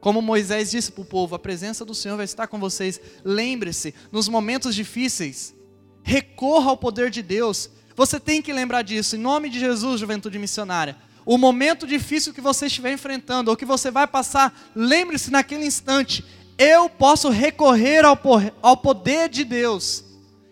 Como 0.00 0.20
Moisés 0.20 0.70
disse 0.70 0.90
para 0.92 1.02
o 1.02 1.06
povo, 1.06 1.34
a 1.34 1.38
presença 1.38 1.84
do 1.84 1.94
Senhor 1.94 2.16
vai 2.16 2.24
estar 2.24 2.46
com 2.46 2.58
vocês. 2.58 3.00
Lembre-se, 3.24 3.94
nos 4.10 4.28
momentos 4.28 4.74
difíceis, 4.74 5.54
recorra 6.02 6.70
ao 6.70 6.76
poder 6.76 7.10
de 7.10 7.22
Deus. 7.22 7.70
Você 7.94 8.18
tem 8.18 8.42
que 8.42 8.52
lembrar 8.52 8.82
disso, 8.82 9.16
em 9.16 9.18
nome 9.20 9.48
de 9.48 9.58
Jesus, 9.60 10.00
juventude 10.00 10.38
missionária. 10.38 10.96
O 11.24 11.38
momento 11.38 11.86
difícil 11.86 12.32
que 12.32 12.40
você 12.40 12.66
estiver 12.66 12.92
enfrentando, 12.92 13.50
ou 13.50 13.56
que 13.56 13.64
você 13.64 13.90
vai 13.90 14.06
passar, 14.06 14.70
lembre-se 14.74 15.30
naquele 15.30 15.64
instante: 15.64 16.24
eu 16.58 16.88
posso 16.88 17.28
recorrer 17.28 18.04
ao, 18.04 18.18
ao 18.60 18.76
poder 18.76 19.28
de 19.28 19.44
Deus. 19.44 20.04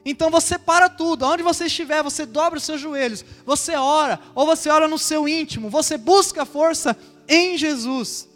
Então 0.05 0.31
você 0.31 0.59
para 0.59 0.89
tudo, 0.89 1.27
onde 1.27 1.43
você 1.43 1.67
estiver, 1.67 2.03
você 2.03 2.25
dobra 2.25 2.59
os 2.59 2.65
seus 2.65 2.81
joelhos, 2.81 3.25
você 3.45 3.75
ora, 3.75 4.19
ou 4.35 4.47
você 4.47 4.71
ora 4.71 4.89
no 4.89 4.99
seu 4.99 5.29
íntimo, 5.29 5.69
você 5.69 5.99
busca 5.99 6.47
força 6.47 6.97
em 7.29 7.59
Jesus. 7.59 8.29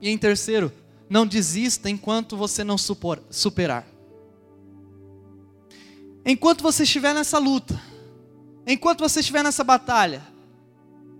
E 0.00 0.08
em 0.08 0.18
terceiro, 0.18 0.72
não 1.08 1.26
desista 1.26 1.88
enquanto 1.88 2.36
você 2.36 2.64
não 2.64 2.76
superar. 2.78 3.86
Enquanto 6.24 6.62
você 6.62 6.82
estiver 6.82 7.14
nessa 7.14 7.38
luta, 7.38 7.80
enquanto 8.66 9.00
você 9.00 9.20
estiver 9.20 9.42
nessa 9.42 9.64
batalha, 9.64 10.22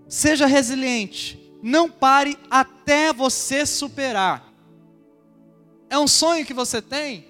seja 0.07 0.45
resiliente, 0.45 1.39
não 1.63 1.89
pare 1.89 2.37
até 2.49 3.13
você 3.13 3.65
superar. 3.65 4.51
É 5.89 5.97
um 5.97 6.07
sonho 6.07 6.45
que 6.45 6.53
você 6.53 6.81
tem? 6.81 7.25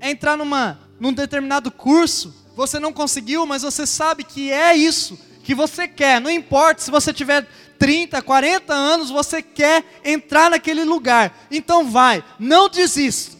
É 0.00 0.10
entrar 0.10 0.36
numa 0.36 0.78
num 1.02 1.12
determinado 1.12 1.68
curso, 1.68 2.32
você 2.54 2.78
não 2.78 2.92
conseguiu, 2.92 3.44
mas 3.44 3.62
você 3.62 3.84
sabe 3.84 4.22
que 4.22 4.52
é 4.52 4.76
isso 4.76 5.18
que 5.42 5.52
você 5.52 5.88
quer. 5.88 6.20
Não 6.20 6.30
importa 6.30 6.80
se 6.80 6.92
você 6.92 7.12
tiver 7.12 7.44
30, 7.76 8.22
40 8.22 8.72
anos, 8.72 9.10
você 9.10 9.42
quer 9.42 9.84
entrar 10.04 10.48
naquele 10.48 10.84
lugar. 10.84 11.36
Então 11.50 11.90
vai, 11.90 12.24
não 12.38 12.68
desista. 12.68 13.36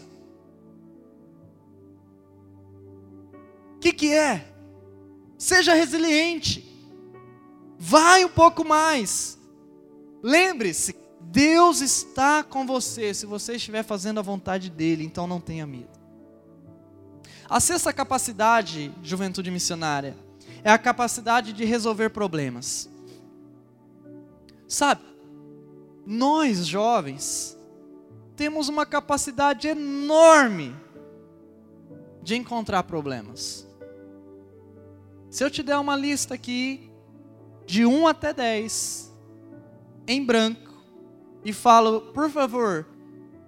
O 3.76 3.78
que, 3.78 3.92
que 3.92 4.12
é? 4.12 4.44
Seja 5.38 5.72
resiliente. 5.72 6.68
Vai 7.78 8.24
um 8.24 8.28
pouco 8.28 8.64
mais. 8.64 9.38
Lembre-se, 10.20 10.96
Deus 11.20 11.80
está 11.80 12.42
com 12.42 12.66
você 12.66 13.14
se 13.14 13.24
você 13.24 13.54
estiver 13.54 13.84
fazendo 13.84 14.18
a 14.18 14.22
vontade 14.22 14.68
dele, 14.68 15.04
então 15.04 15.28
não 15.28 15.40
tenha 15.40 15.64
medo. 15.64 15.91
A 17.52 17.60
sexta 17.60 17.92
capacidade, 17.92 18.90
juventude 19.02 19.50
missionária, 19.50 20.16
é 20.64 20.70
a 20.70 20.78
capacidade 20.78 21.52
de 21.52 21.66
resolver 21.66 22.08
problemas. 22.08 22.88
Sabe, 24.66 25.02
nós 26.06 26.66
jovens 26.66 27.54
temos 28.36 28.70
uma 28.70 28.86
capacidade 28.86 29.68
enorme 29.68 30.74
de 32.22 32.36
encontrar 32.36 32.84
problemas. 32.84 33.68
Se 35.28 35.44
eu 35.44 35.50
te 35.50 35.62
der 35.62 35.76
uma 35.76 35.94
lista 35.94 36.32
aqui 36.32 36.90
de 37.66 37.84
1 37.84 38.06
até 38.06 38.32
10 38.32 39.12
em 40.06 40.24
branco 40.24 40.72
e 41.44 41.52
falo, 41.52 42.00
por 42.14 42.30
favor, 42.30 42.86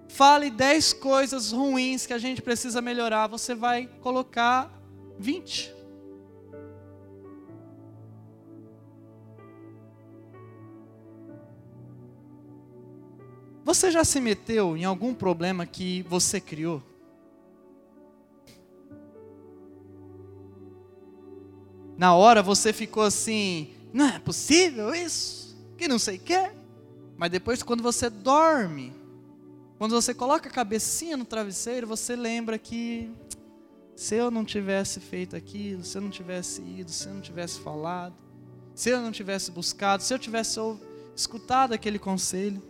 fale 0.07 0.49
10 0.49 0.93
coisas 0.93 1.51
ruins 1.51 2.05
que 2.05 2.13
a 2.13 2.17
gente 2.17 2.41
precisa 2.41 2.81
melhorar, 2.81 3.27
você 3.27 3.53
vai 3.53 3.87
colocar 4.01 4.71
20. 5.19 5.73
Você 13.63 13.89
já 13.89 14.05
se 14.05 14.21
meteu 14.21 14.77
em 14.77 14.85
algum 14.85 15.13
problema 15.13 15.65
que 15.65 16.03
você 16.03 16.39
criou? 16.39 16.83
Na 21.97 22.13
hora 22.13 22.43
você 22.43 22.71
ficou 22.71 23.03
assim, 23.03 23.73
não 23.91 24.05
é 24.05 24.19
possível 24.19 24.93
isso, 24.93 25.57
que 25.77 25.87
não 25.87 25.97
sei 25.97 26.17
o 26.17 26.19
que. 26.19 26.51
Mas 27.17 27.31
depois, 27.31 27.63
quando 27.63 27.81
você 27.81 28.09
dorme, 28.09 28.93
quando 29.77 29.91
você 29.91 30.13
coloca 30.13 30.49
a 30.49 30.51
cabecinha 30.51 31.17
no 31.17 31.25
travesseiro, 31.25 31.87
você 31.87 32.15
lembra 32.15 32.57
que 32.57 33.11
se 33.95 34.15
eu 34.15 34.29
não 34.29 34.45
tivesse 34.45 34.99
feito 34.99 35.35
aquilo, 35.35 35.83
se 35.83 35.97
eu 35.97 36.01
não 36.01 36.09
tivesse 36.09 36.61
ido, 36.61 36.91
se 36.91 37.07
eu 37.07 37.13
não 37.13 37.21
tivesse 37.21 37.59
falado, 37.59 38.15
se 38.73 38.89
eu 38.89 39.01
não 39.01 39.11
tivesse 39.11 39.51
buscado, 39.51 40.03
se 40.03 40.13
eu 40.13 40.19
tivesse 40.19 40.59
escutado 41.15 41.73
aquele 41.73 41.97
conselho, 41.97 42.61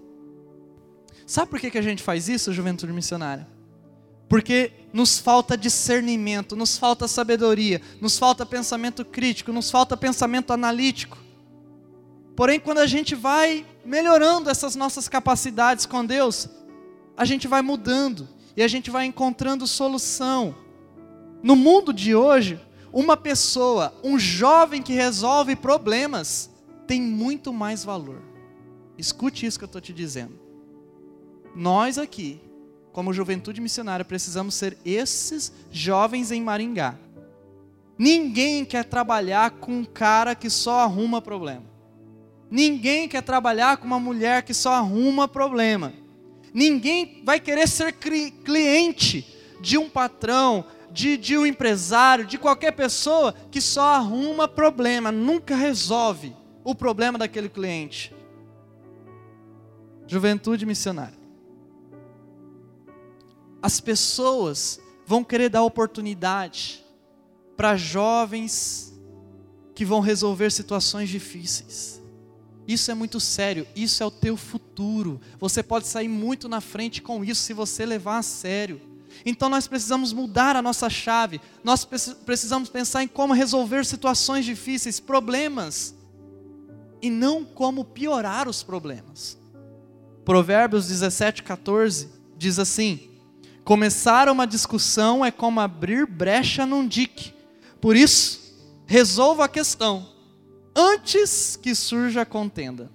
Sabe 1.26 1.50
por 1.50 1.60
que, 1.60 1.72
que 1.72 1.78
a 1.78 1.82
gente 1.82 2.04
faz 2.04 2.30
isso, 2.30 2.54
juventude 2.54 2.94
missionária? 2.94 3.48
Porque 4.30 4.72
nos 4.94 5.18
falta 5.18 5.58
discernimento, 5.58 6.56
nos 6.56 6.78
falta 6.78 7.08
sabedoria, 7.08 7.82
nos 8.00 8.18
falta 8.18 8.46
pensamento 8.46 9.04
crítico, 9.04 9.52
nos 9.52 9.72
falta 9.72 9.98
pensamento 9.98 10.54
analítico. 10.54 11.18
Porém, 12.36 12.60
quando 12.60 12.80
a 12.80 12.86
gente 12.86 13.16
vai 13.16 13.66
melhorando 13.84 14.50
essas 14.50 14.76
nossas 14.76 15.08
capacidades 15.08 15.86
com 15.86 16.06
Deus, 16.06 16.48
a 17.18 17.26
gente 17.26 17.48
vai 17.48 17.62
mudando 17.62 18.28
e 18.56 18.64
a 18.64 18.68
gente 18.68 18.90
vai 18.90 19.06
encontrando 19.06 19.68
solução. 19.68 20.56
No 21.42 21.56
mundo 21.56 21.94
de 21.94 22.16
hoje, 22.16 22.60
uma 22.92 23.18
pessoa, 23.18 23.94
um 24.04 24.18
jovem 24.18 24.82
que 24.82 24.94
resolve 24.94 25.56
problemas, 25.56 26.50
tem 26.88 27.02
muito 27.02 27.52
mais 27.52 27.84
valor. 27.84 28.22
Escute 28.98 29.46
isso 29.46 29.58
que 29.58 29.66
eu 29.66 29.68
estou 29.68 29.82
te 29.82 29.94
dizendo. 29.94 30.40
Nós 31.56 31.98
aqui, 31.98 32.42
como 32.92 33.14
juventude 33.14 33.60
missionária, 33.60 34.06
precisamos 34.06 34.56
ser 34.56 34.78
esses 34.86 35.52
jovens 35.72 36.32
em 36.32 36.42
Maringá. 36.42 36.98
Ninguém 37.98 38.66
quer 38.66 38.86
trabalhar 38.86 39.52
com 39.52 39.80
um 39.80 39.86
cara 39.86 40.36
que 40.36 40.50
só 40.50 40.80
arruma 40.80 41.22
problema. 41.22 41.64
Ninguém 42.50 43.08
quer 43.08 43.22
trabalhar 43.22 43.78
com 43.78 43.86
uma 43.86 44.00
mulher 44.00 44.44
que 44.44 44.54
só 44.54 44.74
arruma 44.74 45.28
problema. 45.28 45.94
Ninguém 46.56 47.22
vai 47.24 47.40
querer 47.40 47.68
ser 47.68 47.94
cliente 47.94 49.28
de 49.62 49.78
um 49.78 49.88
patrão, 49.88 50.66
de, 50.92 51.18
de 51.18 51.38
um 51.38 51.46
empresário, 51.46 52.26
de 52.26 52.40
qualquer 52.40 52.72
pessoa 52.72 53.36
que 53.52 53.62
só 53.62 53.96
arruma 53.96 54.48
problema, 54.48 55.12
nunca 55.12 55.56
resolve 55.56 56.36
o 56.64 56.74
problema 56.74 57.20
daquele 57.20 57.50
cliente. 57.50 58.12
Juventude 60.08 60.66
missionária 60.66 61.26
as 63.66 63.82
pessoas 63.82 64.80
vão 65.08 65.24
querer 65.24 65.50
dar 65.50 65.64
oportunidade 65.64 66.86
para 67.58 67.76
jovens 67.76 68.94
que 69.74 69.84
vão 69.84 70.02
resolver 70.02 70.52
situações 70.52 71.10
difíceis. 71.10 72.00
Isso 72.68 72.90
é 72.90 72.94
muito 72.96 73.20
sério, 73.20 73.68
isso 73.76 74.02
é 74.02 74.06
o 74.06 74.12
teu 74.12 74.36
futuro. 74.36 75.22
Você 75.40 75.62
pode 75.62 75.88
sair 75.88 76.08
muito 76.08 76.50
na 76.50 76.60
frente 76.60 77.02
com 77.02 77.24
isso 77.24 77.42
se 77.42 77.54
você 77.54 77.86
levar 77.86 78.18
a 78.18 78.24
sério. 78.24 78.82
Então 79.24 79.50
nós 79.50 79.68
precisamos 79.68 80.12
mudar 80.12 80.56
a 80.56 80.62
nossa 80.62 80.90
chave. 80.90 81.40
Nós 81.64 81.86
precisamos 81.86 82.70
pensar 82.70 83.04
em 83.04 83.08
como 83.08 83.34
resolver 83.34 83.86
situações 83.86 84.46
difíceis, 84.46 85.00
problemas, 85.00 85.94
e 87.02 87.10
não 87.10 87.46
como 87.46 87.86
piorar 87.86 88.50
os 88.50 88.64
problemas. 88.64 89.38
Provérbios 90.24 90.88
17, 90.88 91.44
14 91.44 92.10
diz 92.36 92.58
assim: 92.58 93.12
Começar 93.64 94.28
uma 94.28 94.48
discussão 94.48 95.24
é 95.24 95.30
como 95.30 95.60
abrir 95.60 96.08
brecha 96.08 96.66
num 96.66 96.88
dique. 96.88 97.32
Por 97.80 97.96
isso, 97.96 98.56
resolva 98.88 99.46
a 99.46 99.50
questão 99.50 100.15
antes 100.76 101.56
que 101.56 101.74
surja 101.74 102.22
a 102.22 102.26
contenda. 102.26 102.92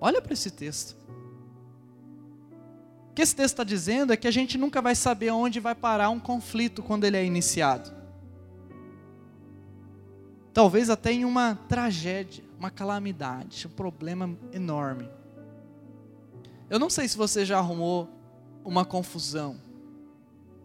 Olha 0.00 0.20
para 0.20 0.32
esse 0.32 0.50
texto. 0.50 0.96
O 3.10 3.14
que 3.14 3.22
esse 3.22 3.36
texto 3.36 3.54
está 3.54 3.64
dizendo 3.64 4.12
é 4.12 4.16
que 4.16 4.26
a 4.26 4.30
gente 4.30 4.58
nunca 4.58 4.82
vai 4.82 4.94
saber 4.94 5.30
onde 5.30 5.60
vai 5.60 5.74
parar 5.74 6.10
um 6.10 6.18
conflito 6.18 6.82
quando 6.82 7.04
ele 7.04 7.16
é 7.16 7.24
iniciado. 7.24 7.92
Talvez 10.52 10.90
até 10.90 11.12
em 11.12 11.24
uma 11.24 11.54
tragédia, 11.68 12.42
uma 12.58 12.70
calamidade, 12.70 13.66
um 13.66 13.70
problema 13.70 14.36
enorme. 14.52 15.08
Eu 16.68 16.78
não 16.78 16.90
sei 16.90 17.06
se 17.06 17.16
você 17.16 17.44
já 17.44 17.58
arrumou 17.58 18.08
uma 18.64 18.84
confusão, 18.84 19.56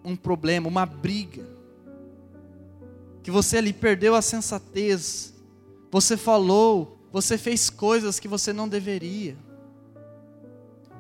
um 0.04 0.16
problema, 0.16 0.68
uma 0.68 0.86
briga, 0.86 1.48
que 3.24 3.32
você 3.32 3.58
ali 3.58 3.74
perdeu 3.74 4.14
a 4.14 4.22
sensatez, 4.22 5.35
você 5.96 6.18
falou, 6.18 7.08
você 7.10 7.38
fez 7.38 7.70
coisas 7.70 8.20
que 8.20 8.28
você 8.28 8.52
não 8.52 8.68
deveria. 8.68 9.38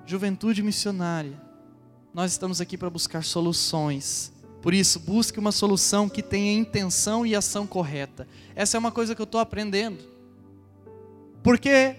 Juventude 0.06 0.64
missionária, 0.64 1.38
nós 2.14 2.32
estamos 2.32 2.62
aqui 2.62 2.78
para 2.78 2.89
buscar 2.89 3.22
soluções. 3.22 4.32
Por 4.62 4.74
isso, 4.74 4.98
busque 5.02 5.38
uma 5.38 5.52
solução 5.52 6.08
que 6.08 6.24
tenha 6.24 6.58
intenção 6.58 7.26
e 7.26 7.36
ação 7.36 7.68
correta. 7.68 8.26
Essa 8.56 8.78
é 8.78 8.80
uma 8.80 8.89
coisa 8.89 9.14
que 9.14 9.22
eu 9.22 9.26
estou 9.26 9.41
aprendendo. 9.41 10.02
Porque 11.43 11.98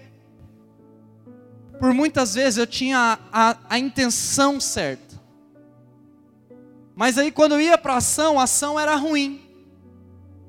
por 1.79 1.93
muitas 1.93 2.33
vezes 2.33 2.57
eu 2.57 2.65
tinha 2.65 3.19
a, 3.31 3.51
a, 3.51 3.57
a 3.69 3.77
intenção 3.77 4.59
certa. 4.59 5.21
Mas 6.95 7.19
aí 7.19 7.31
quando 7.31 7.51
eu 7.51 7.61
ia 7.61 7.77
para 7.77 7.93
a 7.93 7.97
ação, 7.97 8.39
a 8.39 8.43
ação 8.45 8.79
era 8.79 8.95
ruim. 8.95 9.46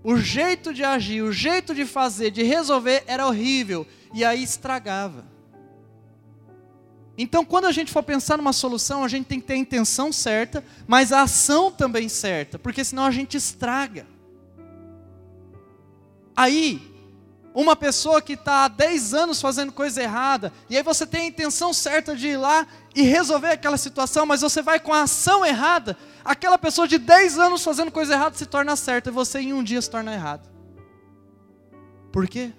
O 0.02 0.16
jeito 0.16 0.72
de 0.72 0.84
agir, 0.84 1.22
o 1.22 1.32
jeito 1.32 1.74
de 1.74 1.84
fazer, 1.84 2.30
de 2.30 2.42
resolver 2.42 3.04
era 3.06 3.26
horrível. 3.26 3.86
E 4.14 4.24
aí 4.24 4.42
estragava. 4.42 5.26
Então, 7.20 7.44
quando 7.44 7.64
a 7.64 7.72
gente 7.72 7.90
for 7.90 8.02
pensar 8.04 8.36
numa 8.36 8.52
solução, 8.52 9.02
a 9.02 9.08
gente 9.08 9.26
tem 9.26 9.40
que 9.40 9.46
ter 9.48 9.54
a 9.54 9.58
intenção 9.58 10.12
certa, 10.12 10.64
mas 10.86 11.12
a 11.12 11.22
ação 11.22 11.72
também 11.72 12.08
certa, 12.08 12.60
porque 12.60 12.84
senão 12.84 13.04
a 13.04 13.10
gente 13.10 13.36
estraga. 13.36 14.06
Aí, 16.36 16.80
uma 17.52 17.74
pessoa 17.74 18.22
que 18.22 18.34
está 18.34 18.66
há 18.66 18.68
10 18.68 19.14
anos 19.14 19.40
fazendo 19.40 19.72
coisa 19.72 20.00
errada, 20.00 20.52
e 20.70 20.76
aí 20.76 20.82
você 20.84 21.04
tem 21.04 21.22
a 21.22 21.26
intenção 21.26 21.72
certa 21.72 22.14
de 22.14 22.28
ir 22.28 22.36
lá 22.36 22.64
e 22.94 23.02
resolver 23.02 23.48
aquela 23.48 23.76
situação, 23.76 24.24
mas 24.24 24.42
você 24.42 24.62
vai 24.62 24.78
com 24.78 24.92
a 24.92 25.02
ação 25.02 25.44
errada, 25.44 25.96
aquela 26.24 26.58
pessoa 26.58 26.86
de 26.86 26.98
10 26.98 27.38
anos 27.38 27.64
fazendo 27.64 27.90
coisa 27.90 28.14
errada 28.14 28.36
se 28.36 28.46
torna 28.46 28.76
certa, 28.76 29.10
e 29.10 29.12
você 29.12 29.40
em 29.40 29.52
um 29.52 29.62
dia 29.62 29.80
se 29.80 29.90
torna 29.90 30.12
errado. 30.12 30.48
Por 32.12 32.28
quê? 32.28 32.52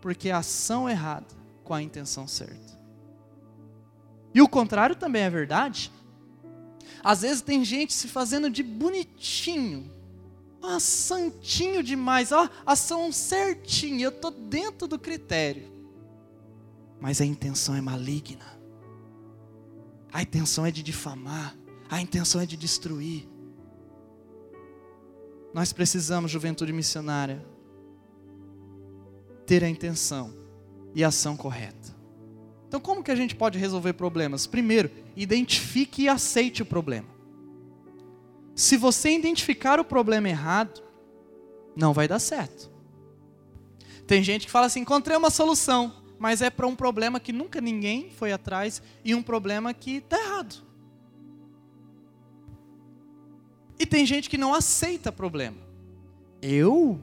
Porque 0.00 0.30
a 0.30 0.38
ação 0.38 0.88
errada 0.88 1.26
com 1.64 1.74
a 1.74 1.82
intenção 1.82 2.26
certa. 2.26 2.72
E 4.34 4.40
o 4.40 4.48
contrário 4.48 4.96
também 4.96 5.22
é 5.22 5.30
verdade. 5.30 5.92
Às 7.02 7.22
vezes 7.22 7.42
tem 7.42 7.64
gente 7.64 7.92
se 7.92 8.08
fazendo 8.08 8.48
de 8.48 8.62
bonitinho, 8.62 9.90
ah, 10.62 10.78
santinho 10.78 11.82
demais, 11.82 12.30
ó, 12.30 12.48
ação 12.64 13.10
certinha, 13.10 14.04
eu 14.04 14.10
estou 14.10 14.30
dentro 14.30 14.86
do 14.86 14.98
critério. 14.98 15.70
Mas 17.00 17.20
a 17.20 17.24
intenção 17.24 17.74
é 17.74 17.80
maligna. 17.80 18.46
A 20.12 20.22
intenção 20.22 20.64
é 20.64 20.70
de 20.70 20.82
difamar, 20.82 21.56
a 21.92 22.00
intenção 22.00 22.40
é 22.40 22.46
de 22.46 22.56
destruir. 22.56 23.28
Nós 25.52 25.74
precisamos, 25.74 26.30
juventude 26.30 26.72
missionária, 26.72 27.44
ter 29.44 29.62
a 29.62 29.68
intenção 29.68 30.32
e 30.94 31.04
a 31.04 31.08
ação 31.08 31.36
correta. 31.36 31.94
Então, 32.66 32.80
como 32.80 33.04
que 33.04 33.10
a 33.10 33.14
gente 33.14 33.36
pode 33.36 33.58
resolver 33.58 33.92
problemas? 33.92 34.46
Primeiro, 34.46 34.90
identifique 35.14 36.04
e 36.04 36.08
aceite 36.08 36.62
o 36.62 36.66
problema. 36.66 37.08
se 38.54 38.78
você 38.78 39.10
identificar 39.10 39.78
o 39.78 39.84
problema 39.84 40.30
errado, 40.30 40.82
não 41.76 41.92
vai 41.92 42.08
dar 42.08 42.18
certo. 42.18 42.70
Tem 44.06 44.22
gente 44.22 44.46
que 44.46 44.52
fala 44.52 44.64
assim: 44.64 44.80
encontrei 44.80 45.14
uma 45.14 45.30
solução, 45.30 45.94
mas 46.18 46.40
é 46.40 46.48
para 46.48 46.66
um 46.66 46.74
problema 46.74 47.20
que 47.20 47.34
nunca 47.34 47.60
ninguém 47.60 48.08
foi 48.08 48.32
atrás 48.32 48.80
e 49.04 49.14
um 49.14 49.22
problema 49.22 49.74
que 49.74 49.96
está 49.96 50.18
errado. 50.18 50.71
E 53.82 53.86
tem 53.86 54.06
gente 54.06 54.30
que 54.30 54.38
não 54.38 54.54
aceita 54.54 55.10
problema. 55.10 55.56
Eu? 56.40 57.00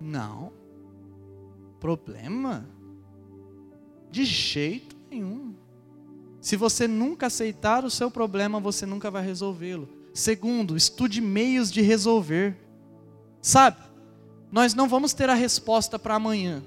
Não. 0.00 0.52
Problema? 1.78 2.68
De 4.10 4.24
jeito 4.24 4.96
nenhum. 5.08 5.54
Se 6.40 6.56
você 6.56 6.88
nunca 6.88 7.28
aceitar 7.28 7.84
o 7.84 7.90
seu 7.90 8.10
problema, 8.10 8.58
você 8.58 8.84
nunca 8.84 9.12
vai 9.12 9.24
resolvê-lo. 9.24 9.88
Segundo, 10.12 10.76
estude 10.76 11.20
meios 11.20 11.70
de 11.70 11.82
resolver. 11.82 12.56
Sabe, 13.40 13.76
nós 14.50 14.74
não 14.74 14.88
vamos 14.88 15.14
ter 15.14 15.30
a 15.30 15.34
resposta 15.34 16.00
para 16.00 16.16
amanhã. 16.16 16.64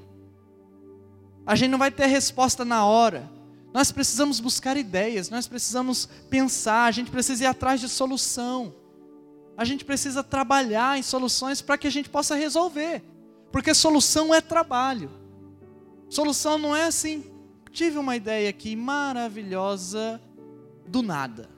A 1.46 1.58
gente 1.58 1.72
não 1.72 1.78
vai 1.78 1.92
ter 1.92 2.04
a 2.04 2.08
resposta 2.08 2.64
na 2.64 2.86
hora. 2.86 3.30
Nós 3.74 3.92
precisamos 3.92 4.40
buscar 4.40 4.78
ideias, 4.78 5.30
nós 5.30 5.46
precisamos 5.46 6.08
pensar, 6.30 6.86
a 6.86 6.92
gente 6.92 7.12
precisa 7.12 7.44
ir 7.44 7.48
atrás 7.48 7.82
de 7.82 7.90
solução. 7.90 8.79
A 9.60 9.66
gente 9.66 9.84
precisa 9.84 10.24
trabalhar 10.24 10.98
em 10.98 11.04
soluções 11.04 11.62
para 11.62 11.78
que 11.78 11.86
a 11.86 11.90
gente 11.90 12.10
possa 12.10 12.34
resolver. 12.34 13.04
Porque 13.52 13.74
solução 13.74 14.34
é 14.34 14.40
trabalho. 14.40 15.12
Solução 16.10 16.58
não 16.58 16.74
é 16.74 16.86
assim, 16.86 17.26
tive 17.70 17.98
uma 17.98 18.16
ideia 18.16 18.50
aqui 18.50 18.74
maravilhosa 18.74 20.22
do 20.88 21.02
nada. 21.02 21.50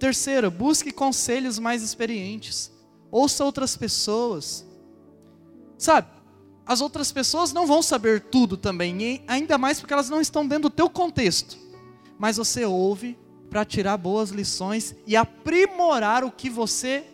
Terceiro, 0.00 0.50
busque 0.50 0.90
conselhos 0.90 1.56
mais 1.56 1.84
experientes. 1.84 2.72
Ouça 3.12 3.44
outras 3.44 3.76
pessoas. 3.76 4.66
Sabe, 5.78 6.08
as 6.66 6.80
outras 6.80 7.12
pessoas 7.12 7.52
não 7.52 7.64
vão 7.64 7.80
saber 7.80 8.22
tudo 8.22 8.56
também, 8.56 9.22
ainda 9.28 9.56
mais 9.56 9.78
porque 9.78 9.92
elas 9.92 10.10
não 10.10 10.20
estão 10.20 10.44
dentro 10.44 10.68
do 10.68 10.74
teu 10.74 10.90
contexto. 10.90 11.56
Mas 12.18 12.38
você 12.38 12.64
ouve 12.64 13.16
para 13.48 13.64
tirar 13.64 13.96
boas 13.96 14.30
lições 14.30 14.94
e 15.06 15.16
aprimorar 15.16 16.24
o 16.24 16.30
que 16.30 16.50
você 16.50 17.04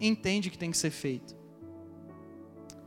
entende 0.00 0.50
que 0.50 0.58
tem 0.58 0.70
que 0.70 0.78
ser 0.78 0.90
feito. 0.90 1.34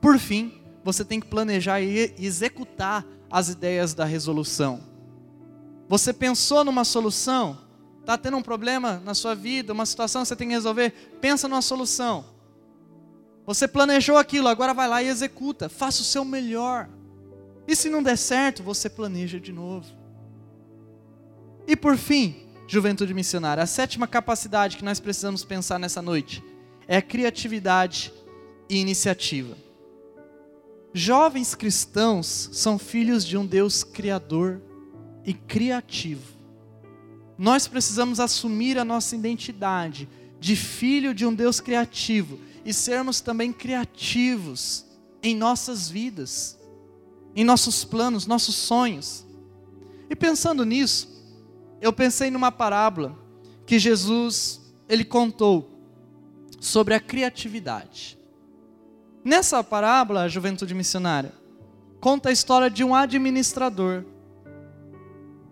Por 0.02 0.20
fim, 0.20 0.62
você 0.84 1.04
tem 1.04 1.20
que 1.20 1.28
planejar 1.28 1.82
e 1.82 2.14
executar 2.20 3.06
as 3.30 3.50
ideias 3.50 3.94
da 3.94 4.06
resolução. 4.06 4.82
Você 5.88 6.14
pensou 6.14 6.64
numa 6.64 6.84
solução? 6.84 7.60
Está 8.02 8.18
tendo 8.18 8.38
um 8.38 8.42
problema 8.42 9.02
na 9.04 9.16
sua 9.16 9.34
vida, 9.34 9.74
uma 9.74 9.86
situação 9.86 10.22
que 10.22 10.28
você 10.28 10.36
tem 10.36 10.48
que 10.48 10.54
resolver? 10.54 10.92
Pensa 11.20 11.48
numa 11.48 11.62
solução. 11.62 12.26
Você 13.48 13.68
planejou 13.68 14.18
aquilo, 14.18 14.48
agora 14.48 14.74
vai 14.74 14.88
lá 14.88 15.02
e 15.02 15.08
executa. 15.08 15.70
Faça 15.70 16.02
o 16.02 16.06
seu 16.06 16.24
melhor. 16.24 16.88
E 17.68 17.76
se 17.76 17.90
não 17.90 18.04
der 18.04 18.18
certo, 18.18 18.62
você 18.62 18.90
planeja 18.90 19.40
de 19.40 19.52
novo. 19.52 19.88
E 21.68 21.76
por 21.76 21.98
fim, 21.98 22.45
juventude 22.68 23.14
missionária, 23.14 23.64
a 23.64 23.68
sétima 23.68 24.08
capacidade 24.08 24.78
que 24.78 24.86
nós 24.86 25.00
precisamos 25.00 25.44
pensar 25.44 25.80
nessa 25.80 26.02
noite 26.02 26.44
é 26.88 26.98
a 26.98 27.02
criatividade 27.02 28.12
e 28.70 28.78
iniciativa. 28.78 29.56
Jovens 30.94 31.54
cristãos 31.54 32.50
são 32.54 32.80
filhos 32.80 33.26
de 33.26 33.38
um 33.38 33.46
Deus 33.46 33.84
criador 33.84 34.62
e 35.26 35.34
criativo. 35.34 36.34
Nós 37.38 37.68
precisamos 37.68 38.20
assumir 38.20 38.78
a 38.78 38.86
nossa 38.86 39.16
identidade 39.16 40.08
de 40.40 40.56
filho 40.56 41.14
de 41.14 41.26
um 41.26 41.34
Deus 41.34 41.60
criativo 41.60 42.40
e 42.64 42.74
sermos 42.74 43.20
também 43.20 43.52
criativos 43.52 44.86
em 45.22 45.36
nossas 45.36 45.90
vidas, 45.90 46.58
em 47.36 47.44
nossos 47.44 47.84
planos, 47.84 48.26
nossos 48.26 48.56
sonhos. 48.56 49.26
E 50.10 50.16
pensando 50.16 50.64
nisso, 50.64 51.15
eu 51.82 51.92
pensei 51.94 52.32
numa 52.32 52.52
parábola 52.52 53.18
que 53.66 53.80
Jesus 53.80 54.62
ele 54.88 55.04
contou 55.04 55.70
sobre 56.60 56.94
a 56.94 57.00
criatividade. 57.00 58.18
Nessa 59.24 59.64
parábola, 59.64 60.24
a 60.24 60.28
Juventude 60.28 60.74
Missionária 60.74 61.34
conta 62.00 62.30
a 62.30 62.32
história 62.32 62.70
de 62.70 62.84
um 62.84 62.94
administrador 62.94 64.04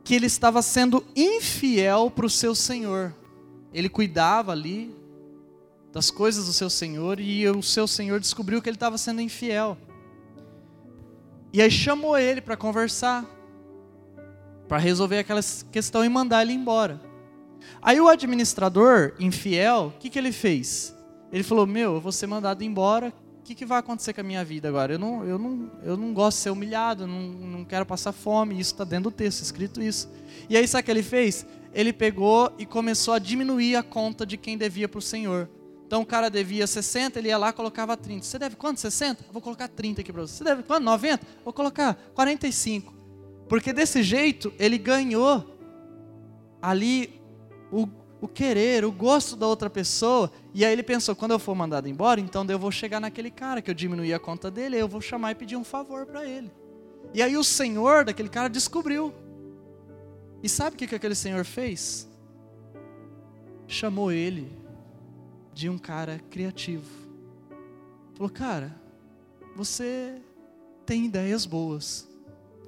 que 0.04 0.14
ele 0.14 0.28
estava 0.28 0.62
sendo 0.62 1.04
infiel 1.16 2.12
para 2.12 2.26
o 2.26 2.30
seu 2.30 2.54
senhor. 2.54 3.16
Ele 3.74 3.90
cuidava 3.90 4.52
ali 4.52 4.94
das 5.92 6.12
coisas 6.12 6.46
do 6.46 6.54
seu 6.54 6.70
senhor 6.70 7.20
e 7.20 7.48
o 7.48 7.64
seu 7.64 7.88
senhor 7.88 8.20
descobriu 8.20 8.62
que 8.62 8.70
ele 8.70 8.76
estava 8.76 8.98
sendo 8.98 9.22
infiel. 9.22 9.78
E 11.52 11.62
aí 11.62 11.72
chamou 11.72 12.18
ele 12.18 12.42
para 12.42 12.58
conversar, 12.58 13.26
para 14.74 14.82
resolver 14.82 15.20
aquela 15.20 15.42
questão 15.72 16.04
e 16.04 16.10
mandar 16.10 16.42
ele 16.42 16.52
embora. 16.52 17.00
Aí 17.80 18.02
o 18.02 18.08
administrador 18.08 19.14
infiel, 19.20 19.94
o 19.96 20.00
que, 20.00 20.10
que 20.10 20.18
ele 20.18 20.32
fez? 20.32 20.96
Ele 21.32 21.44
falou: 21.44 21.68
Meu, 21.68 21.94
eu 21.94 22.02
vou 22.02 22.12
ser 22.12 22.26
mandado 22.26 22.64
embora. 22.64 23.14
O 23.40 23.44
que, 23.44 23.54
que 23.54 23.68
vai 23.68 23.78
acontecer 23.78 24.14
com 24.14 24.22
a 24.22 24.24
minha 24.24 24.44
vida 24.44 24.68
agora? 24.68 24.94
Eu 24.94 24.98
não, 24.98 25.24
eu 25.26 25.38
não, 25.38 25.72
eu 25.84 25.96
não 25.96 26.12
gosto 26.12 26.38
de 26.38 26.44
ser 26.44 26.50
humilhado, 26.50 27.06
não, 27.06 27.22
não 27.22 27.64
quero 27.64 27.86
passar 27.86 28.14
fome. 28.14 28.60
Isso 28.60 28.74
está 28.74 28.84
dentro 28.84 29.12
do 29.12 29.16
texto, 29.16 29.44
escrito 29.44 29.80
isso. 29.80 30.10
E 30.50 30.58
aí, 30.58 30.68
sabe 30.68 30.82
o 30.82 30.86
que 30.86 30.90
ele 30.92 31.04
fez? 31.04 31.46
Ele 31.72 31.94
pegou 31.94 32.52
e 32.58 32.66
começou 32.66 33.14
a 33.14 33.20
diminuir 33.20 33.76
a 33.76 33.84
conta 33.84 34.26
de 34.26 34.38
quem 34.38 34.58
devia 34.58 34.90
para 34.90 34.98
o 34.98 35.04
Senhor. 35.04 35.48
Então 35.86 36.02
o 36.02 36.06
cara 36.06 36.30
devia 36.32 36.66
60, 36.66 37.20
ele 37.20 37.28
ia 37.28 37.38
lá 37.38 37.54
colocava 37.54 37.96
30. 37.96 38.26
Você 38.26 38.40
deve 38.40 38.56
quanto? 38.56 38.80
60? 38.80 39.26
Vou 39.32 39.40
colocar 39.40 39.68
30 39.68 40.02
aqui 40.02 40.12
para 40.12 40.24
você. 40.24 40.38
Você 40.38 40.44
deve 40.44 40.64
quanto? 40.64 40.84
90? 40.84 41.28
Vou 41.44 41.54
colocar 41.54 41.94
45. 42.16 43.03
Porque 43.54 43.72
desse 43.72 44.02
jeito 44.02 44.52
ele 44.58 44.80
ganhou 44.80 45.56
ali 46.60 47.22
o, 47.72 47.88
o 48.20 48.28
querer, 48.28 48.84
o 48.84 48.92
gosto 48.92 49.36
da 49.36 49.46
outra 49.46 49.70
pessoa. 49.70 50.32
E 50.56 50.66
aí 50.66 50.74
ele 50.74 50.82
pensou: 50.82 51.16
quando 51.16 51.34
eu 51.34 51.38
for 51.38 51.54
mandado 51.54 51.88
embora, 51.88 52.20
então 52.20 52.44
eu 52.50 52.58
vou 52.58 52.72
chegar 52.72 53.00
naquele 53.00 53.30
cara 53.30 53.62
que 53.62 53.70
eu 53.70 53.76
diminuí 53.76 54.12
a 54.12 54.18
conta 54.18 54.50
dele, 54.50 54.78
eu 54.78 54.88
vou 54.88 55.00
chamar 55.02 55.34
e 55.34 55.36
pedir 55.36 55.56
um 55.56 55.64
favor 55.64 56.08
para 56.08 56.26
ele. 56.26 56.52
E 57.14 57.22
aí 57.22 57.38
o 57.38 57.44
senhor 57.44 58.04
daquele 58.04 58.28
cara 58.28 58.50
descobriu. 58.50 59.14
E 60.42 60.50
sabe 60.50 60.74
o 60.74 60.80
que, 60.80 60.88
que 60.88 60.96
aquele 60.96 61.14
senhor 61.14 61.46
fez? 61.46 62.10
Chamou 63.68 64.12
ele 64.12 64.52
de 65.54 65.70
um 65.70 65.78
cara 65.78 66.20
criativo. 66.32 66.90
Falou, 68.16 68.32
cara, 68.32 68.76
você 69.56 70.20
tem 70.88 71.06
ideias 71.06 71.46
boas. 71.46 72.12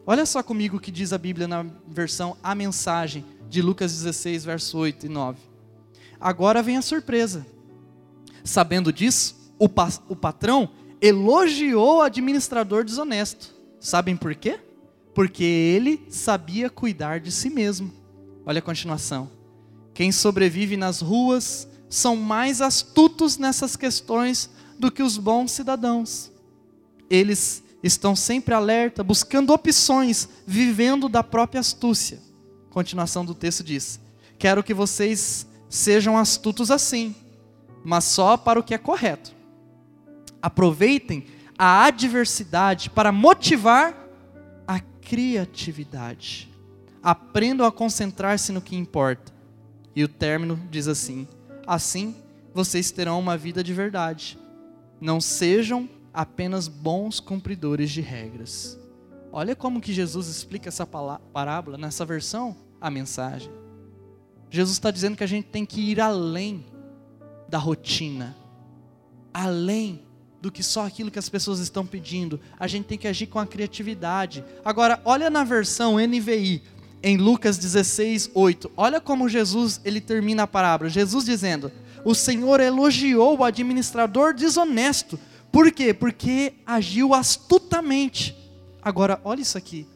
Olha 0.08 0.26
só 0.26 0.43
comigo 0.43 0.78
o 0.78 0.80
que 0.80 0.91
diz 0.91 1.12
a 1.12 1.18
Bíblia 1.18 1.47
na 1.47 1.66
versão 1.88 2.38
A 2.43 2.53
Mensagem, 2.53 3.26
de 3.49 3.62
Lucas 3.62 3.91
16, 3.91 4.45
verso 4.45 4.78
8 4.78 5.08
e 5.08 5.10
9. 5.10 5.39
Agora 6.20 6.62
vem 6.62 6.78
a 6.78 6.82
surpresa. 6.82 7.45
Sabendo 8.43 8.93
disso, 8.93 9.36
o, 9.58 9.68
pa 9.68 9.89
o 10.08 10.16
patrão 10.16 10.70
elogiou 11.01 11.97
o 11.97 12.01
administrador 12.01 12.84
desonesto. 12.84 13.53
Sabem 13.80 14.16
por 14.16 14.36
quê? 14.36 14.60
Porque 15.14 15.43
ele 15.43 16.06
sabia 16.10 16.70
cuidar 16.70 17.20
de 17.20 17.32
si 17.32 17.49
mesmo. 17.49 17.91
Olha 18.45 18.60
a 18.60 18.62
continuação. 18.62 19.32
Quem 19.93 20.12
sobrevive 20.12 20.78
nas 20.78 21.01
ruas 21.01 21.68
são 21.89 22.16
mais 22.16 22.62
astutos 22.62 23.38
nessas 23.38 23.76
questões 23.76 24.51
do 24.78 24.91
que 24.91 25.01
os 25.01 25.18
bons 25.18 25.51
cidadãos. 25.51 26.32
Eles 27.10 27.64
estão 27.86 28.15
sempre 28.15 28.53
alerta, 28.55 29.03
buscando 29.03 29.53
opções, 29.53 30.27
vivendo 30.47 31.07
da 31.07 31.23
própria 31.23 31.59
astúcia. 31.59 32.19
Continuação 32.71 33.23
do 33.23 33.36
texto 33.36 33.63
diz: 33.63 33.99
Quero 34.39 34.63
que 34.63 34.73
vocês 34.73 35.45
sejam 35.69 36.17
astutos 36.17 36.71
assim, 36.71 37.15
mas 37.83 38.05
só 38.05 38.38
para 38.38 38.59
o 38.59 38.63
que 38.63 38.73
é 38.73 38.77
correto. 38.77 39.33
Aproveitem 40.41 41.27
a 41.57 41.86
adversidade 41.86 42.89
para 42.89 43.11
motivar 43.11 43.95
a 44.67 44.79
criatividade. 44.79 46.49
Aprendam 47.03 47.67
a 47.67 47.71
concentrar-se 47.71 48.51
no 48.51 48.61
que 48.61 48.75
importa. 48.75 49.31
E 49.95 50.03
o 50.03 50.07
término 50.07 50.59
diz 50.71 50.88
assim: 50.88 51.27
Assim, 51.67 52.15
vocês 52.51 52.89
terão 52.89 53.19
uma 53.19 53.38
vida 53.38 53.63
de 53.63 53.73
verdade. 53.73 54.39
Não 54.99 55.21
sejam 55.21 55.88
apenas 56.16 56.68
bons 56.68 57.20
cumpridores 57.20 57.91
de 57.91 58.01
regras. 58.01 58.80
Olha 59.32 59.55
como 59.55 59.82
que 59.82 59.93
Jesus 59.93 60.28
explica 60.28 60.70
essa 60.70 60.88
parábola 60.88 61.78
nessa 61.78 62.05
versão, 62.05 62.55
a 62.80 62.89
mensagem. 62.89 63.51
Jesus 64.49 64.78
está 64.78 64.89
dizendo 64.89 65.18
que 65.18 65.24
a 65.24 65.28
gente 65.28 65.47
tem 65.47 65.66
que 65.66 65.82
ir 65.82 65.99
além 65.99 66.66
da 67.49 67.57
rotina, 67.57 68.36
além 69.34 70.03
do 70.41 70.51
que 70.51 70.63
só 70.63 70.86
aquilo 70.86 71.11
que 71.11 71.20
as 71.20 71.28
pessoas 71.28 71.59
estão 71.59 71.86
pedindo. 71.86 72.39
A 72.57 72.66
gente 72.66 72.86
tem 72.86 72.97
que 72.97 73.07
agir 73.07 73.28
com 73.28 73.39
a 73.39 73.45
criatividade. 73.45 74.43
Agora, 74.63 75.01
olha 75.03 75.30
na 75.30 75.43
versão 75.43 75.97
NVI, 75.97 76.63
em 77.03 77.18
Lucas 77.18 77.57
16, 77.57 78.32
8. 78.34 78.72
Olha 78.78 79.01
como 79.01 79.28
Jesus 79.28 79.82
ele 79.84 79.99
termina 79.99 80.43
a 80.43 80.47
parábola. 80.47 80.89
Jesus 80.89 81.26
dizendo: 81.26 81.72
o 82.05 82.13
Senhor 82.13 82.59
elogiou 82.59 83.39
o 83.39 83.43
administrador 83.43 84.34
desonesto. 84.34 85.20
Por 85.56 85.72
quê? 85.72 85.93
Porque 85.93 86.56
agiu 86.66 87.14
astutamente. 87.14 88.36
Agora, 88.82 89.22
olha 89.24 89.39
isso 89.39 89.58
aqui. 89.58 89.88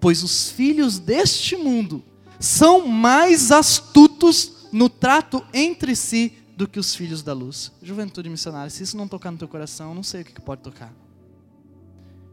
Pois 0.00 0.24
os 0.24 0.50
filhos 0.50 0.98
deste 0.98 1.54
mundo 1.54 2.02
são 2.40 2.88
mais 2.88 3.52
astutos 3.52 4.66
no 4.72 4.88
trato 4.88 5.46
entre 5.54 5.94
si 5.94 6.32
do 6.56 6.66
que 6.66 6.80
os 6.80 6.92
filhos 6.92 7.22
da 7.22 7.32
luz. 7.32 7.70
Juventude 7.80 8.28
missionária, 8.28 8.68
se 8.68 8.82
isso 8.82 8.96
não 8.96 9.06
tocar 9.06 9.30
no 9.30 9.38
teu 9.38 9.46
coração, 9.46 9.94
não 9.94 10.02
sei 10.02 10.22
o 10.22 10.24
que 10.24 10.40
pode 10.40 10.62
tocar. 10.62 10.92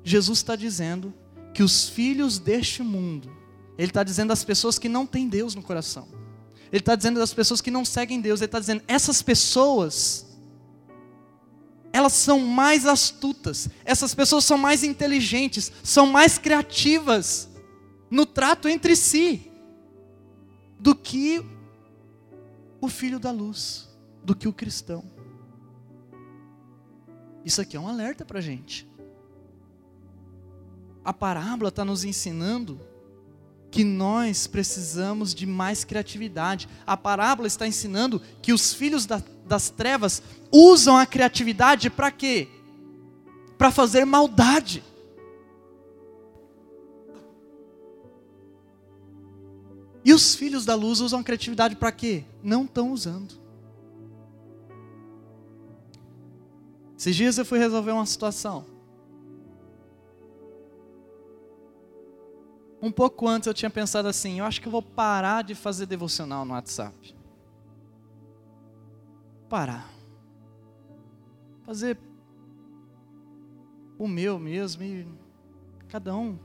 Jesus 0.03 0.39
está 0.39 0.55
dizendo 0.55 1.14
que 1.53 1.62
os 1.62 1.88
filhos 1.88 2.39
deste 2.39 2.82
mundo, 2.82 3.32
Ele 3.78 3.91
está 3.91 4.03
dizendo 4.03 4.34
às 4.34 4.43
pessoas 4.43 4.80
que 4.80 4.89
não 4.89 5.05
têm 5.05 5.30
Deus 5.30 5.53
no 5.53 5.62
coração, 5.62 6.07
Ele 6.72 6.82
está 6.82 6.95
dizendo 6.95 7.22
às 7.22 7.36
pessoas 7.36 7.62
que 7.62 7.70
não 7.70 7.86
seguem 7.86 8.20
Deus, 8.20 8.41
Ele 8.41 8.47
está 8.47 8.59
dizendo, 8.59 8.82
essas 8.88 9.22
pessoas, 9.22 10.30
elas 11.93 12.13
são 12.13 12.39
mais 12.39 12.85
astutas, 12.85 13.69
essas 13.83 14.15
pessoas 14.15 14.45
são 14.45 14.57
mais 14.57 14.83
inteligentes, 14.83 15.71
são 15.83 16.07
mais 16.07 16.37
criativas 16.37 17.49
no 18.09 18.25
trato 18.25 18.67
entre 18.67 18.95
si 18.95 19.51
do 20.79 20.95
que 20.95 21.45
o 22.79 22.87
filho 22.87 23.19
da 23.19 23.31
luz 23.31 23.89
do 24.23 24.35
que 24.35 24.47
o 24.47 24.53
cristão. 24.53 25.03
Isso 27.43 27.59
aqui 27.59 27.75
é 27.75 27.79
um 27.79 27.87
alerta 27.87 28.23
para 28.23 28.39
a 28.39 28.41
gente. 28.41 28.87
A 31.03 31.11
parábola 31.11 31.69
está 31.69 31.83
nos 31.83 32.03
ensinando 32.03 32.79
que 33.71 33.83
nós 33.83 34.45
precisamos 34.45 35.33
de 35.33 35.45
mais 35.45 35.83
criatividade. 35.83 36.67
A 36.85 36.95
parábola 36.95 37.47
está 37.47 37.67
ensinando 37.67 38.21
que 38.41 38.53
os 38.53 38.73
filhos 38.73 39.05
da, 39.05 39.23
das 39.51 39.69
trevas 39.69 40.23
usam 40.49 40.97
a 40.97 41.05
criatividade 41.05 41.89
para 41.89 42.09
quê? 42.09 42.47
Para 43.57 43.69
fazer 43.69 44.05
maldade. 44.05 44.81
E 50.05 50.13
os 50.13 50.33
filhos 50.33 50.63
da 50.63 50.73
luz 50.73 51.01
usam 51.01 51.19
a 51.19 51.23
criatividade 51.23 51.75
para 51.75 51.91
quê? 51.91 52.23
Não 52.41 52.63
estão 52.63 52.93
usando. 52.93 53.35
Esses 56.97 57.13
dias 57.13 57.37
eu 57.37 57.43
fui 57.43 57.59
resolver 57.59 57.91
uma 57.91 58.05
situação. 58.05 58.65
Um 62.81 62.91
pouco 62.91 63.27
antes 63.27 63.47
eu 63.47 63.53
tinha 63.53 63.69
pensado 63.69 64.07
assim: 64.07 64.39
eu 64.39 64.45
acho 64.45 64.61
que 64.61 64.67
eu 64.67 64.71
vou 64.71 64.81
parar 64.81 65.43
de 65.43 65.53
fazer 65.55 65.85
devocional 65.87 66.45
no 66.45 66.53
WhatsApp. 66.53 67.20
Parar. 69.51 69.93
Fazer 71.65 71.99
o 73.99 74.07
meu 74.07 74.39
mesmo 74.39 74.81
e 74.81 75.05
cada 75.89 76.15
um 76.15 76.39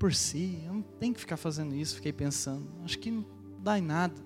por 0.00 0.12
si. 0.12 0.60
Eu 0.66 0.74
não 0.74 0.82
tenho 0.82 1.14
que 1.14 1.20
ficar 1.20 1.36
fazendo 1.36 1.72
isso. 1.76 1.94
Fiquei 1.94 2.12
pensando. 2.12 2.66
Acho 2.82 2.98
que 2.98 3.08
não 3.08 3.24
dá 3.60 3.78
em 3.78 3.82
nada. 3.82 4.20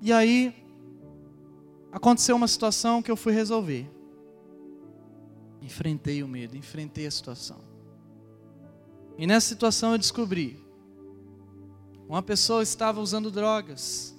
E 0.00 0.10
aí, 0.10 0.56
aconteceu 1.92 2.34
uma 2.34 2.48
situação 2.48 3.02
que 3.02 3.10
eu 3.10 3.16
fui 3.16 3.34
resolver. 3.34 3.90
Enfrentei 5.60 6.22
o 6.22 6.28
medo, 6.28 6.56
enfrentei 6.56 7.06
a 7.06 7.10
situação. 7.10 7.60
E 9.18 9.26
nessa 9.26 9.48
situação 9.48 9.92
eu 9.92 9.98
descobri: 9.98 10.64
uma 12.08 12.22
pessoa 12.22 12.62
estava 12.62 13.02
usando 13.02 13.30
drogas. 13.30 14.18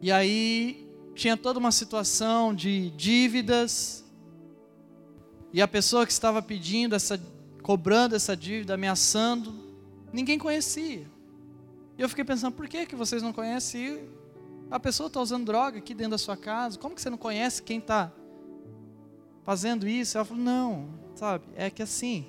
E 0.00 0.10
aí 0.12 0.88
tinha 1.14 1.36
toda 1.36 1.58
uma 1.58 1.72
situação 1.72 2.54
de 2.54 2.90
dívidas. 2.90 4.04
E 5.52 5.62
a 5.62 5.68
pessoa 5.68 6.04
que 6.04 6.12
estava 6.12 6.42
pedindo 6.42 6.94
essa, 6.94 7.20
cobrando 7.62 8.16
essa 8.16 8.36
dívida, 8.36 8.74
ameaçando, 8.74 9.54
ninguém 10.12 10.38
conhecia. 10.38 11.06
E 11.96 12.02
eu 12.02 12.08
fiquei 12.08 12.24
pensando, 12.24 12.52
por 12.52 12.68
que, 12.68 12.86
que 12.86 12.96
vocês 12.96 13.22
não 13.22 13.32
conhecem? 13.32 14.08
A 14.70 14.80
pessoa 14.80 15.06
está 15.06 15.20
usando 15.20 15.46
droga 15.46 15.78
aqui 15.78 15.94
dentro 15.94 16.12
da 16.12 16.18
sua 16.18 16.36
casa, 16.36 16.78
como 16.78 16.94
que 16.94 17.00
você 17.00 17.08
não 17.08 17.18
conhece 17.18 17.62
quem 17.62 17.78
está 17.78 18.12
fazendo 19.44 19.86
isso? 19.86 20.18
Ela 20.18 20.24
falou, 20.24 20.42
não, 20.42 20.88
sabe, 21.14 21.44
é 21.54 21.70
que 21.70 21.82
assim, 21.82 22.26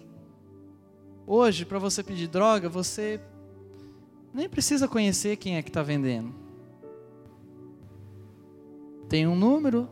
hoje 1.25 1.65
para 1.65 1.79
você 1.79 2.03
pedir 2.03 2.27
droga, 2.27 2.69
você 2.69 3.19
nem 4.31 4.47
precisa 4.47 4.87
conhecer 4.87 5.37
quem 5.37 5.55
é 5.55 5.63
que 5.63 5.69
está 5.69 5.81
vendendo. 5.81 6.44
Tem 9.07 9.27
um 9.27 9.35
número, 9.35 9.89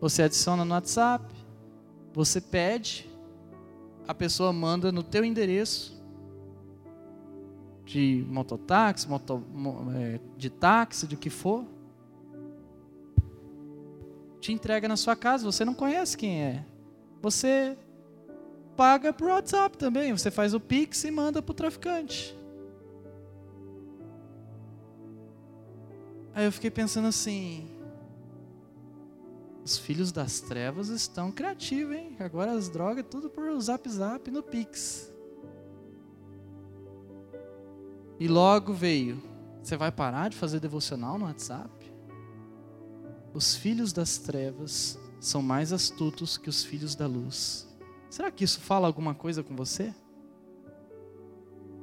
você 0.00 0.22
adiciona 0.22 0.64
no 0.64 0.74
WhatsApp, 0.74 1.24
você 2.12 2.40
pede, 2.40 3.08
a 4.06 4.14
pessoa 4.14 4.52
manda 4.52 4.90
no 4.90 5.02
teu 5.02 5.24
endereço 5.24 6.00
de 7.84 8.24
mototáxi, 8.28 9.08
moto, 9.08 9.42
é, 9.94 10.20
de 10.36 10.50
táxi, 10.50 11.06
do 11.06 11.16
que 11.16 11.30
for 11.30 11.64
te 14.40 14.52
entrega 14.52 14.88
na 14.88 14.96
sua 14.96 15.14
casa, 15.14 15.44
você 15.44 15.64
não 15.64 15.74
conhece 15.74 16.16
quem 16.16 16.42
é. 16.42 16.64
Você 17.20 17.76
paga 18.76 19.12
por 19.12 19.28
WhatsApp 19.28 19.76
também, 19.76 20.12
você 20.12 20.30
faz 20.30 20.54
o 20.54 20.60
Pix 20.60 21.04
e 21.04 21.10
manda 21.10 21.42
para 21.42 21.52
o 21.52 21.54
traficante. 21.54 22.36
Aí 26.32 26.46
eu 26.46 26.52
fiquei 26.52 26.70
pensando 26.70 27.08
assim, 27.08 27.68
os 29.64 29.78
filhos 29.78 30.10
das 30.10 30.40
trevas 30.40 30.88
estão 30.88 31.30
criativos, 31.30 31.96
hein? 31.96 32.16
Agora 32.18 32.52
as 32.52 32.68
drogas 32.68 33.04
tudo 33.10 33.28
por 33.28 33.60
Zap 33.60 33.88
Zap 33.88 34.30
no 34.30 34.42
Pix. 34.42 35.12
E 38.18 38.28
logo 38.28 38.72
veio, 38.72 39.22
você 39.62 39.76
vai 39.76 39.90
parar 39.90 40.28
de 40.28 40.36
fazer 40.36 40.60
devocional 40.60 41.18
no 41.18 41.24
WhatsApp? 41.24 41.80
os 43.32 43.54
filhos 43.54 43.92
das 43.92 44.18
trevas 44.18 44.98
são 45.20 45.42
mais 45.42 45.72
astutos 45.72 46.36
que 46.36 46.48
os 46.48 46.64
filhos 46.64 46.94
da 46.94 47.06
luz. 47.06 47.68
Será 48.08 48.30
que 48.30 48.44
isso 48.44 48.60
fala 48.60 48.86
alguma 48.86 49.14
coisa 49.14 49.42
com 49.42 49.54
você? 49.54 49.94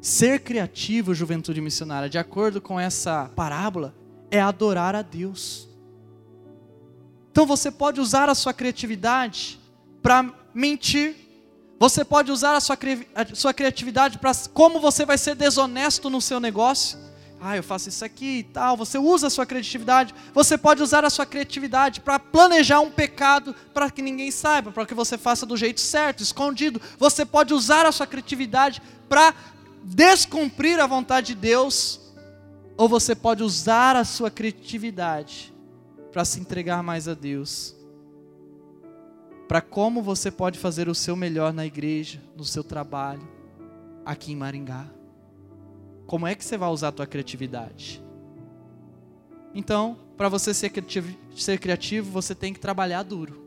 Ser 0.01 0.41
criativo, 0.41 1.13
juventude 1.13 1.61
missionária, 1.61 2.09
de 2.09 2.17
acordo 2.17 2.61
com 2.61 2.79
essa 2.79 3.31
parábola, 3.35 3.95
é 4.29 4.41
adorar 4.41 4.95
a 4.95 5.01
Deus. 5.01 5.66
Então 7.37 7.45
você 7.45 7.69
pode 7.69 8.01
usar 8.01 8.27
a 8.29 8.33
sua 8.33 8.51
criatividade 8.51 9.59
para 10.01 10.25
mentir. 10.55 11.15
Você 11.79 12.03
pode 12.03 12.31
usar 12.31 12.55
a 12.55 12.59
sua, 12.59 12.75
a 13.13 13.35
sua 13.35 13.53
criatividade 13.53 14.17
para 14.17 14.31
como 14.55 14.79
você 14.79 15.05
vai 15.05 15.19
ser 15.19 15.35
desonesto 15.35 16.09
no 16.09 16.19
seu 16.19 16.39
negócio. 16.39 16.97
Ah, 17.39 17.55
eu 17.55 17.61
faço 17.61 17.89
isso 17.89 18.03
aqui 18.03 18.39
e 18.39 18.43
tal. 18.43 18.75
Você 18.75 18.97
usa 18.97 19.27
a 19.27 19.29
sua 19.29 19.45
criatividade. 19.45 20.15
Você 20.33 20.57
pode 20.57 20.81
usar 20.81 21.05
a 21.05 21.11
sua 21.11 21.27
criatividade 21.27 22.01
para 22.01 22.17
planejar 22.17 22.79
um 22.79 22.89
pecado 22.89 23.53
para 23.71 23.91
que 23.91 24.01
ninguém 24.01 24.31
saiba, 24.31 24.71
para 24.71 24.87
que 24.87 24.95
você 24.95 25.15
faça 25.15 25.45
do 25.45 25.55
jeito 25.55 25.79
certo, 25.79 26.23
escondido. 26.23 26.81
Você 26.97 27.23
pode 27.23 27.53
usar 27.53 27.85
a 27.85 27.91
sua 27.91 28.07
criatividade 28.07 28.81
para 29.07 29.35
descumprir 29.83 30.79
a 30.79 30.87
vontade 30.87 31.35
de 31.35 31.35
Deus. 31.35 31.99
Ou 32.75 32.89
você 32.89 33.13
pode 33.13 33.43
usar 33.43 33.95
a 33.95 34.03
sua 34.03 34.31
criatividade 34.31 35.55
para 36.17 36.25
se 36.25 36.39
entregar 36.39 36.81
mais 36.81 37.07
a 37.07 37.13
Deus. 37.13 37.75
Para 39.47 39.61
como 39.61 40.01
você 40.01 40.31
pode 40.31 40.57
fazer 40.57 40.89
o 40.89 40.95
seu 40.95 41.15
melhor 41.15 41.53
na 41.53 41.63
igreja, 41.63 42.19
no 42.35 42.43
seu 42.43 42.63
trabalho, 42.63 43.21
aqui 44.03 44.31
em 44.31 44.35
Maringá. 44.35 44.87
Como 46.07 46.25
é 46.25 46.33
que 46.33 46.43
você 46.43 46.57
vai 46.57 46.69
usar 46.69 46.87
a 46.87 46.91
tua 46.91 47.05
criatividade? 47.05 48.03
Então, 49.53 49.95
para 50.17 50.27
você 50.27 50.55
ser 50.55 50.71
criativo, 50.71 51.15
ser 51.35 51.59
criativo, 51.59 52.09
você 52.09 52.33
tem 52.33 52.51
que 52.51 52.59
trabalhar 52.59 53.03
duro. 53.03 53.39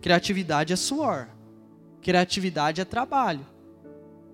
Criatividade 0.00 0.72
é 0.72 0.76
suor. 0.76 1.26
Criatividade 2.00 2.80
é 2.80 2.84
trabalho. 2.84 3.44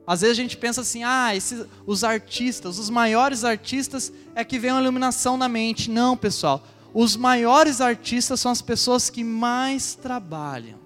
Às 0.06 0.20
vezes 0.20 0.38
a 0.38 0.42
gente 0.42 0.58
pensa 0.58 0.82
assim, 0.82 1.02
ah, 1.02 1.34
esses, 1.34 1.64
os 1.86 2.04
artistas, 2.04 2.78
os 2.78 2.90
maiores 2.90 3.42
artistas 3.42 4.12
é 4.34 4.44
que 4.44 4.58
vem 4.58 4.70
uma 4.70 4.82
iluminação 4.82 5.38
na 5.38 5.48
mente. 5.48 5.90
Não, 5.90 6.14
pessoal. 6.14 6.62
Os 6.94 7.16
maiores 7.16 7.80
artistas 7.80 8.40
são 8.40 8.52
as 8.52 8.62
pessoas 8.62 9.10
que 9.10 9.24
mais 9.24 9.94
trabalham. 9.94 10.78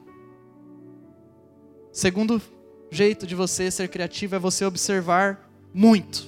Segundo 1.93 2.41
jeito 2.91 3.27
de 3.27 3.35
você 3.35 3.71
ser 3.71 3.89
criativo 3.89 4.35
é 4.35 4.39
você 4.39 4.65
observar 4.65 5.49
muito. 5.73 6.27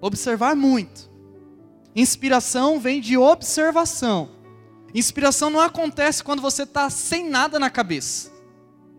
Observar 0.00 0.54
muito. 0.54 1.10
Inspiração 1.94 2.78
vem 2.78 3.00
de 3.00 3.18
observação. 3.18 4.30
Inspiração 4.94 5.50
não 5.50 5.60
acontece 5.60 6.22
quando 6.22 6.40
você 6.40 6.62
está 6.62 6.88
sem 6.88 7.28
nada 7.28 7.58
na 7.58 7.68
cabeça. 7.68 8.30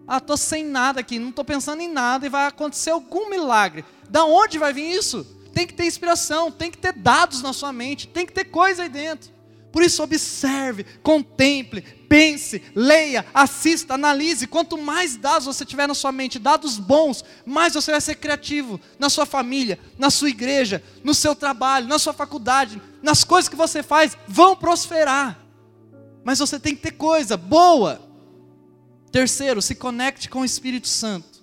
Ah, 0.05 0.17
estou 0.17 0.35
sem 0.35 0.65
nada 0.65 0.99
aqui, 0.99 1.17
não 1.17 1.29
estou 1.29 1.45
pensando 1.45 1.81
em 1.81 1.87
nada 1.87 2.25
e 2.25 2.29
vai 2.29 2.45
acontecer 2.45 2.89
algum 2.89 3.29
milagre. 3.29 3.85
Da 4.09 4.25
onde 4.25 4.59
vai 4.59 4.73
vir 4.73 4.91
isso? 4.91 5.25
tem 5.53 5.67
que 5.67 5.73
ter 5.73 5.85
inspiração, 5.85 6.51
tem 6.51 6.71
que 6.71 6.77
ter 6.77 6.93
dados 6.93 7.41
na 7.41 7.53
sua 7.53 7.71
mente, 7.71 8.07
tem 8.07 8.25
que 8.25 8.33
ter 8.33 8.45
coisa 8.45 8.83
aí 8.83 8.89
dentro. 8.89 9.31
Por 9.73 9.81
isso, 9.81 10.03
observe, 10.03 10.85
contemple, 11.01 11.81
pense, 12.07 12.61
leia, 12.75 13.25
assista, 13.33 13.95
analise. 13.95 14.45
Quanto 14.45 14.77
mais 14.77 15.17
dados 15.17 15.47
você 15.47 15.65
tiver 15.65 15.87
na 15.87 15.95
sua 15.95 16.11
mente, 16.11 16.37
dados 16.37 16.77
bons, 16.77 17.25
mais 17.43 17.73
você 17.73 17.89
vai 17.89 17.99
ser 17.99 18.13
criativo 18.13 18.79
na 18.99 19.09
sua 19.09 19.25
família, 19.25 19.79
na 19.97 20.11
sua 20.11 20.29
igreja, 20.29 20.83
no 21.03 21.15
seu 21.15 21.33
trabalho, 21.33 21.87
na 21.87 21.97
sua 21.97 22.13
faculdade, 22.13 22.79
nas 23.01 23.23
coisas 23.23 23.49
que 23.49 23.55
você 23.55 23.81
faz, 23.81 24.15
vão 24.27 24.55
prosperar. 24.55 25.43
Mas 26.23 26.37
você 26.37 26.59
tem 26.59 26.75
que 26.75 26.83
ter 26.83 26.91
coisa 26.91 27.35
boa. 27.35 27.99
Terceiro, 29.11 29.59
se 29.59 29.73
conecte 29.73 30.29
com 30.29 30.41
o 30.41 30.45
Espírito 30.45 30.87
Santo. 30.87 31.41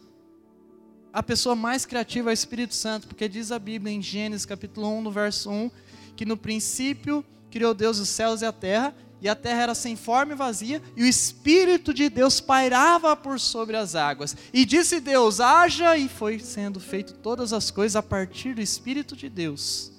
A 1.13 1.21
pessoa 1.21 1.57
mais 1.57 1.85
criativa 1.85 2.31
é 2.31 2.33
o 2.33 2.33
Espírito 2.33 2.77
Santo, 2.77 3.09
porque 3.09 3.29
diz 3.29 3.51
a 3.51 3.59
Bíblia 3.59 3.93
em 3.93 4.01
Gênesis 4.01 4.47
capítulo 4.47 4.87
1, 4.99 5.03
no 5.03 5.11
verso 5.11 5.51
1, 5.51 5.69
que 6.15 6.25
no 6.25 6.37
princípio 6.37 7.25
criou 7.51 7.75
Deus 7.75 7.99
os 7.99 8.09
céus 8.09 8.43
e 8.43 8.47
a 8.47 8.53
terra, 8.53 8.95
e 9.21 9.29
a 9.29 9.35
terra 9.35 9.63
era 9.63 9.75
sem 9.75 9.97
forma 9.97 10.33
e 10.33 10.37
vazia, 10.37 10.83
e 10.97 11.03
o 11.03 11.07
Espírito 11.07 11.93
de 11.93 12.09
Deus 12.09 12.41
pairava 12.41 13.15
por 13.15 13.39
sobre 13.39 13.77
as 13.77 13.95
águas. 13.95 14.35
E 14.53 14.65
disse 14.65 14.99
Deus: 15.01 15.41
haja, 15.41 15.97
e 15.97 16.09
foi 16.09 16.39
sendo 16.39 16.81
feito 16.81 17.13
todas 17.15 17.53
as 17.53 17.71
coisas 17.71 17.97
a 17.97 18.03
partir 18.03 18.55
do 18.55 18.63
Espírito 18.63 19.15
de 19.15 19.29
Deus. 19.29 19.93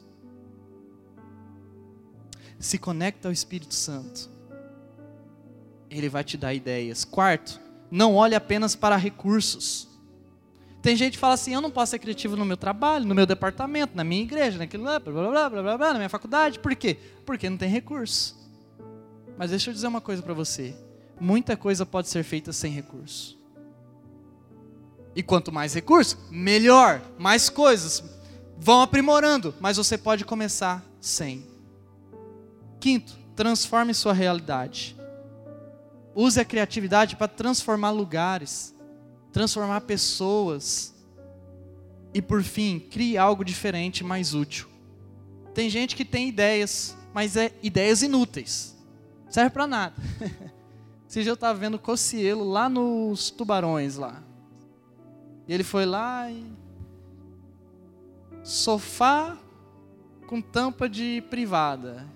Se 2.60 2.78
conecta 2.78 3.28
ao 3.28 3.32
Espírito 3.32 3.74
Santo. 3.74 4.30
Ele 5.90 6.10
vai 6.10 6.24
te 6.24 6.38
dar 6.38 6.54
ideias. 6.54 7.04
Quarto, 7.04 7.60
não 7.90 8.16
olhe 8.16 8.34
apenas 8.34 8.76
para 8.76 8.96
recursos. 8.96 9.91
Tem 10.82 10.96
gente 10.96 11.14
que 11.14 11.20
fala 11.20 11.36
assim: 11.36 11.54
eu 11.54 11.62
não 11.62 11.70
posso 11.70 11.92
ser 11.92 12.00
criativo 12.00 12.36
no 12.36 12.46
meu 12.46 12.58
trabalho, 12.58 13.06
no 13.06 13.14
meu 13.14 13.26
departamento, 13.26 13.96
na 13.96 14.04
minha 14.04 14.24
igreja, 14.24 14.58
naquilo 14.58 14.84
lá, 14.84 15.00
blá, 15.00 15.14
blá, 15.14 15.50
blá, 15.50 15.62
blá, 15.62 15.78
blá, 15.78 15.94
na 15.94 16.00
minha 16.00 16.10
faculdade. 16.10 16.60
Por 16.60 16.76
quê? 16.76 16.98
Porque 17.26 17.50
não 17.50 17.58
tem 17.58 17.70
recurso. 17.70 18.36
Mas 19.38 19.52
deixa 19.52 19.70
eu 19.70 19.74
dizer 19.74 19.88
uma 19.88 20.02
coisa 20.02 20.22
para 20.22 20.34
você: 20.34 20.76
muita 21.20 21.56
coisa 21.56 21.86
pode 21.86 22.10
ser 22.10 22.24
feita 22.24 22.52
sem 22.52 22.72
recurso. 22.72 23.40
E 25.16 25.22
quanto 25.22 25.52
mais 25.52 25.74
recurso, 25.74 26.18
melhor, 26.32 27.02
mais 27.20 27.50
coisas 27.50 28.04
vão 28.58 28.82
aprimorando, 28.82 29.54
mas 29.60 29.78
você 29.78 29.98
pode 29.98 30.24
começar 30.24 30.84
sem. 31.00 31.46
Quinto, 32.80 33.18
transforme 33.36 33.94
sua 33.94 34.14
realidade. 34.14 34.96
Use 36.16 36.40
a 36.40 36.46
criatividade 36.46 37.16
para 37.16 37.28
transformar 37.28 37.92
lugares 37.92 38.74
transformar 39.32 39.82
pessoas. 39.82 40.94
E 42.14 42.22
por 42.22 42.44
fim, 42.44 42.80
crie 42.80 43.18
algo 43.18 43.44
diferente, 43.44 44.04
mais 44.04 44.34
útil. 44.34 44.68
Tem 45.54 45.70
gente 45.70 45.96
que 45.96 46.06
tem 46.06 46.30
ideias, 46.30 46.96
mas 47.14 47.36
é 47.36 47.52
ideias 47.64 48.02
inúteis. 48.02 48.76
Serve 49.30 49.50
para 49.50 49.68
nada. 49.68 49.96
Esse 51.08 51.22
dia 51.24 51.32
eu 51.32 51.36
estava 51.36 51.58
vendo 51.58 51.80
Cocielo 51.80 52.50
lá 52.50 52.70
nos 52.70 53.30
tubarões 53.30 53.98
lá. 53.98 54.22
E 55.48 55.54
ele 55.54 55.64
foi 55.64 55.86
lá 55.86 56.30
e 56.32 56.46
sofá 58.44 59.38
com 60.28 60.42
tampa 60.42 60.88
de 60.88 61.22
privada. 61.30 62.08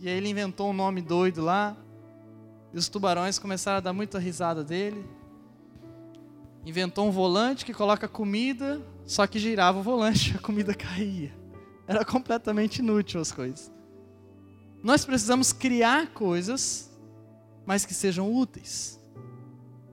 E 0.00 0.08
aí 0.08 0.16
ele 0.16 0.28
inventou 0.28 0.70
um 0.70 0.72
nome 0.72 1.02
doido 1.02 1.42
lá. 1.42 1.76
E 2.72 2.78
os 2.78 2.88
tubarões 2.88 3.38
começaram 3.38 3.78
a 3.78 3.80
dar 3.80 3.92
muita 3.92 4.18
risada 4.18 4.62
dele 4.62 5.04
inventou 6.64 7.06
um 7.06 7.10
volante 7.10 7.64
que 7.64 7.74
coloca 7.74 8.08
comida, 8.08 8.80
só 9.06 9.26
que 9.26 9.38
girava 9.38 9.78
o 9.78 9.82
volante, 9.82 10.34
a 10.36 10.40
comida 10.40 10.74
caía. 10.74 11.32
Era 11.86 12.04
completamente 12.04 12.78
inútil 12.78 13.20
as 13.20 13.30
coisas. 13.30 13.70
Nós 14.82 15.04
precisamos 15.04 15.52
criar 15.52 16.08
coisas, 16.08 16.90
mas 17.66 17.84
que 17.84 17.94
sejam 17.94 18.32
úteis. 18.32 19.00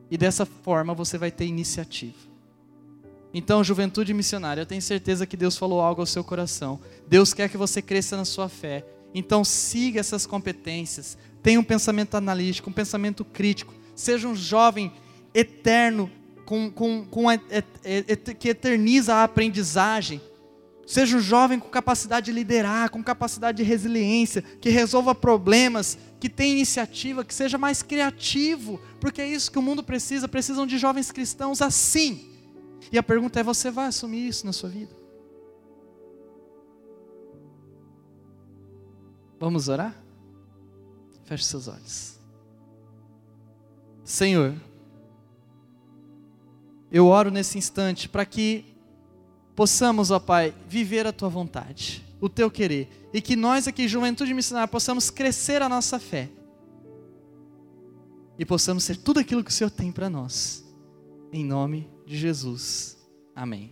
E 0.09 0.17
dessa 0.17 0.45
forma 0.45 0.93
você 0.93 1.17
vai 1.17 1.31
ter 1.31 1.45
iniciativa. 1.45 2.31
Então, 3.33 3.63
juventude 3.63 4.13
missionária, 4.13 4.61
eu 4.61 4.65
tenho 4.65 4.81
certeza 4.81 5.25
que 5.25 5.37
Deus 5.37 5.57
falou 5.57 5.79
algo 5.79 6.01
ao 6.01 6.05
seu 6.05 6.23
coração. 6.23 6.79
Deus 7.07 7.33
quer 7.33 7.49
que 7.49 7.55
você 7.57 7.81
cresça 7.81 8.17
na 8.17 8.25
sua 8.25 8.49
fé. 8.49 8.85
Então, 9.13 9.45
siga 9.45 10.01
essas 10.01 10.25
competências. 10.25 11.17
Tenha 11.41 11.59
um 11.59 11.63
pensamento 11.63 12.15
analítico, 12.15 12.69
um 12.69 12.73
pensamento 12.73 13.23
crítico. 13.23 13.73
Seja 13.95 14.27
um 14.27 14.35
jovem 14.35 14.91
eterno 15.33 16.11
com, 16.45 16.71
com, 16.71 17.05
com 17.05 17.29
a, 17.29 17.37
que 18.39 18.49
eterniza 18.49 19.15
a 19.15 19.23
aprendizagem. 19.23 20.21
Seja 20.85 21.15
um 21.15 21.21
jovem 21.21 21.59
com 21.59 21.69
capacidade 21.69 22.25
de 22.25 22.31
liderar, 22.31 22.89
com 22.89 23.03
capacidade 23.03 23.57
de 23.57 23.63
resiliência, 23.63 24.41
que 24.41 24.69
resolva 24.69 25.15
problemas, 25.15 25.97
que 26.19 26.27
tenha 26.27 26.53
iniciativa, 26.53 27.23
que 27.23 27.33
seja 27.33 27.57
mais 27.57 27.81
criativo, 27.81 28.79
porque 28.99 29.21
é 29.21 29.27
isso 29.27 29.51
que 29.51 29.59
o 29.59 29.61
mundo 29.61 29.83
precisa. 29.83 30.27
Precisam 30.27 30.67
de 30.67 30.77
jovens 30.77 31.11
cristãos 31.11 31.61
assim. 31.61 32.29
E 32.91 32.97
a 32.97 33.03
pergunta 33.03 33.39
é: 33.39 33.43
você 33.43 33.71
vai 33.71 33.87
assumir 33.87 34.27
isso 34.27 34.45
na 34.45 34.51
sua 34.51 34.69
vida? 34.69 34.93
Vamos 39.39 39.69
orar? 39.69 39.95
Feche 41.23 41.45
seus 41.45 41.67
olhos. 41.67 42.19
Senhor, 44.03 44.53
eu 46.91 47.07
oro 47.07 47.31
nesse 47.31 47.57
instante 47.57 48.09
para 48.09 48.25
que 48.25 48.65
possamos, 49.55 50.11
ó 50.11 50.19
Pai, 50.19 50.53
viver 50.67 51.07
a 51.07 51.13
tua 51.13 51.29
vontade, 51.29 52.03
o 52.19 52.27
teu 52.27 52.51
querer, 52.51 52.89
e 53.13 53.21
que 53.21 53.35
nós 53.35 53.67
aqui, 53.67 53.87
Juventude 53.87 54.33
Missionária, 54.33 54.67
possamos 54.67 55.09
crescer 55.09 55.61
a 55.61 55.69
nossa 55.69 55.99
fé 55.99 56.29
e 58.37 58.45
possamos 58.45 58.83
ser 58.83 58.97
tudo 58.97 59.19
aquilo 59.19 59.43
que 59.43 59.51
o 59.51 59.53
Senhor 59.53 59.69
tem 59.69 59.91
para 59.91 60.09
nós. 60.09 60.65
Em 61.31 61.45
nome 61.45 61.89
de 62.05 62.17
Jesus. 62.17 62.97
Amém. 63.35 63.69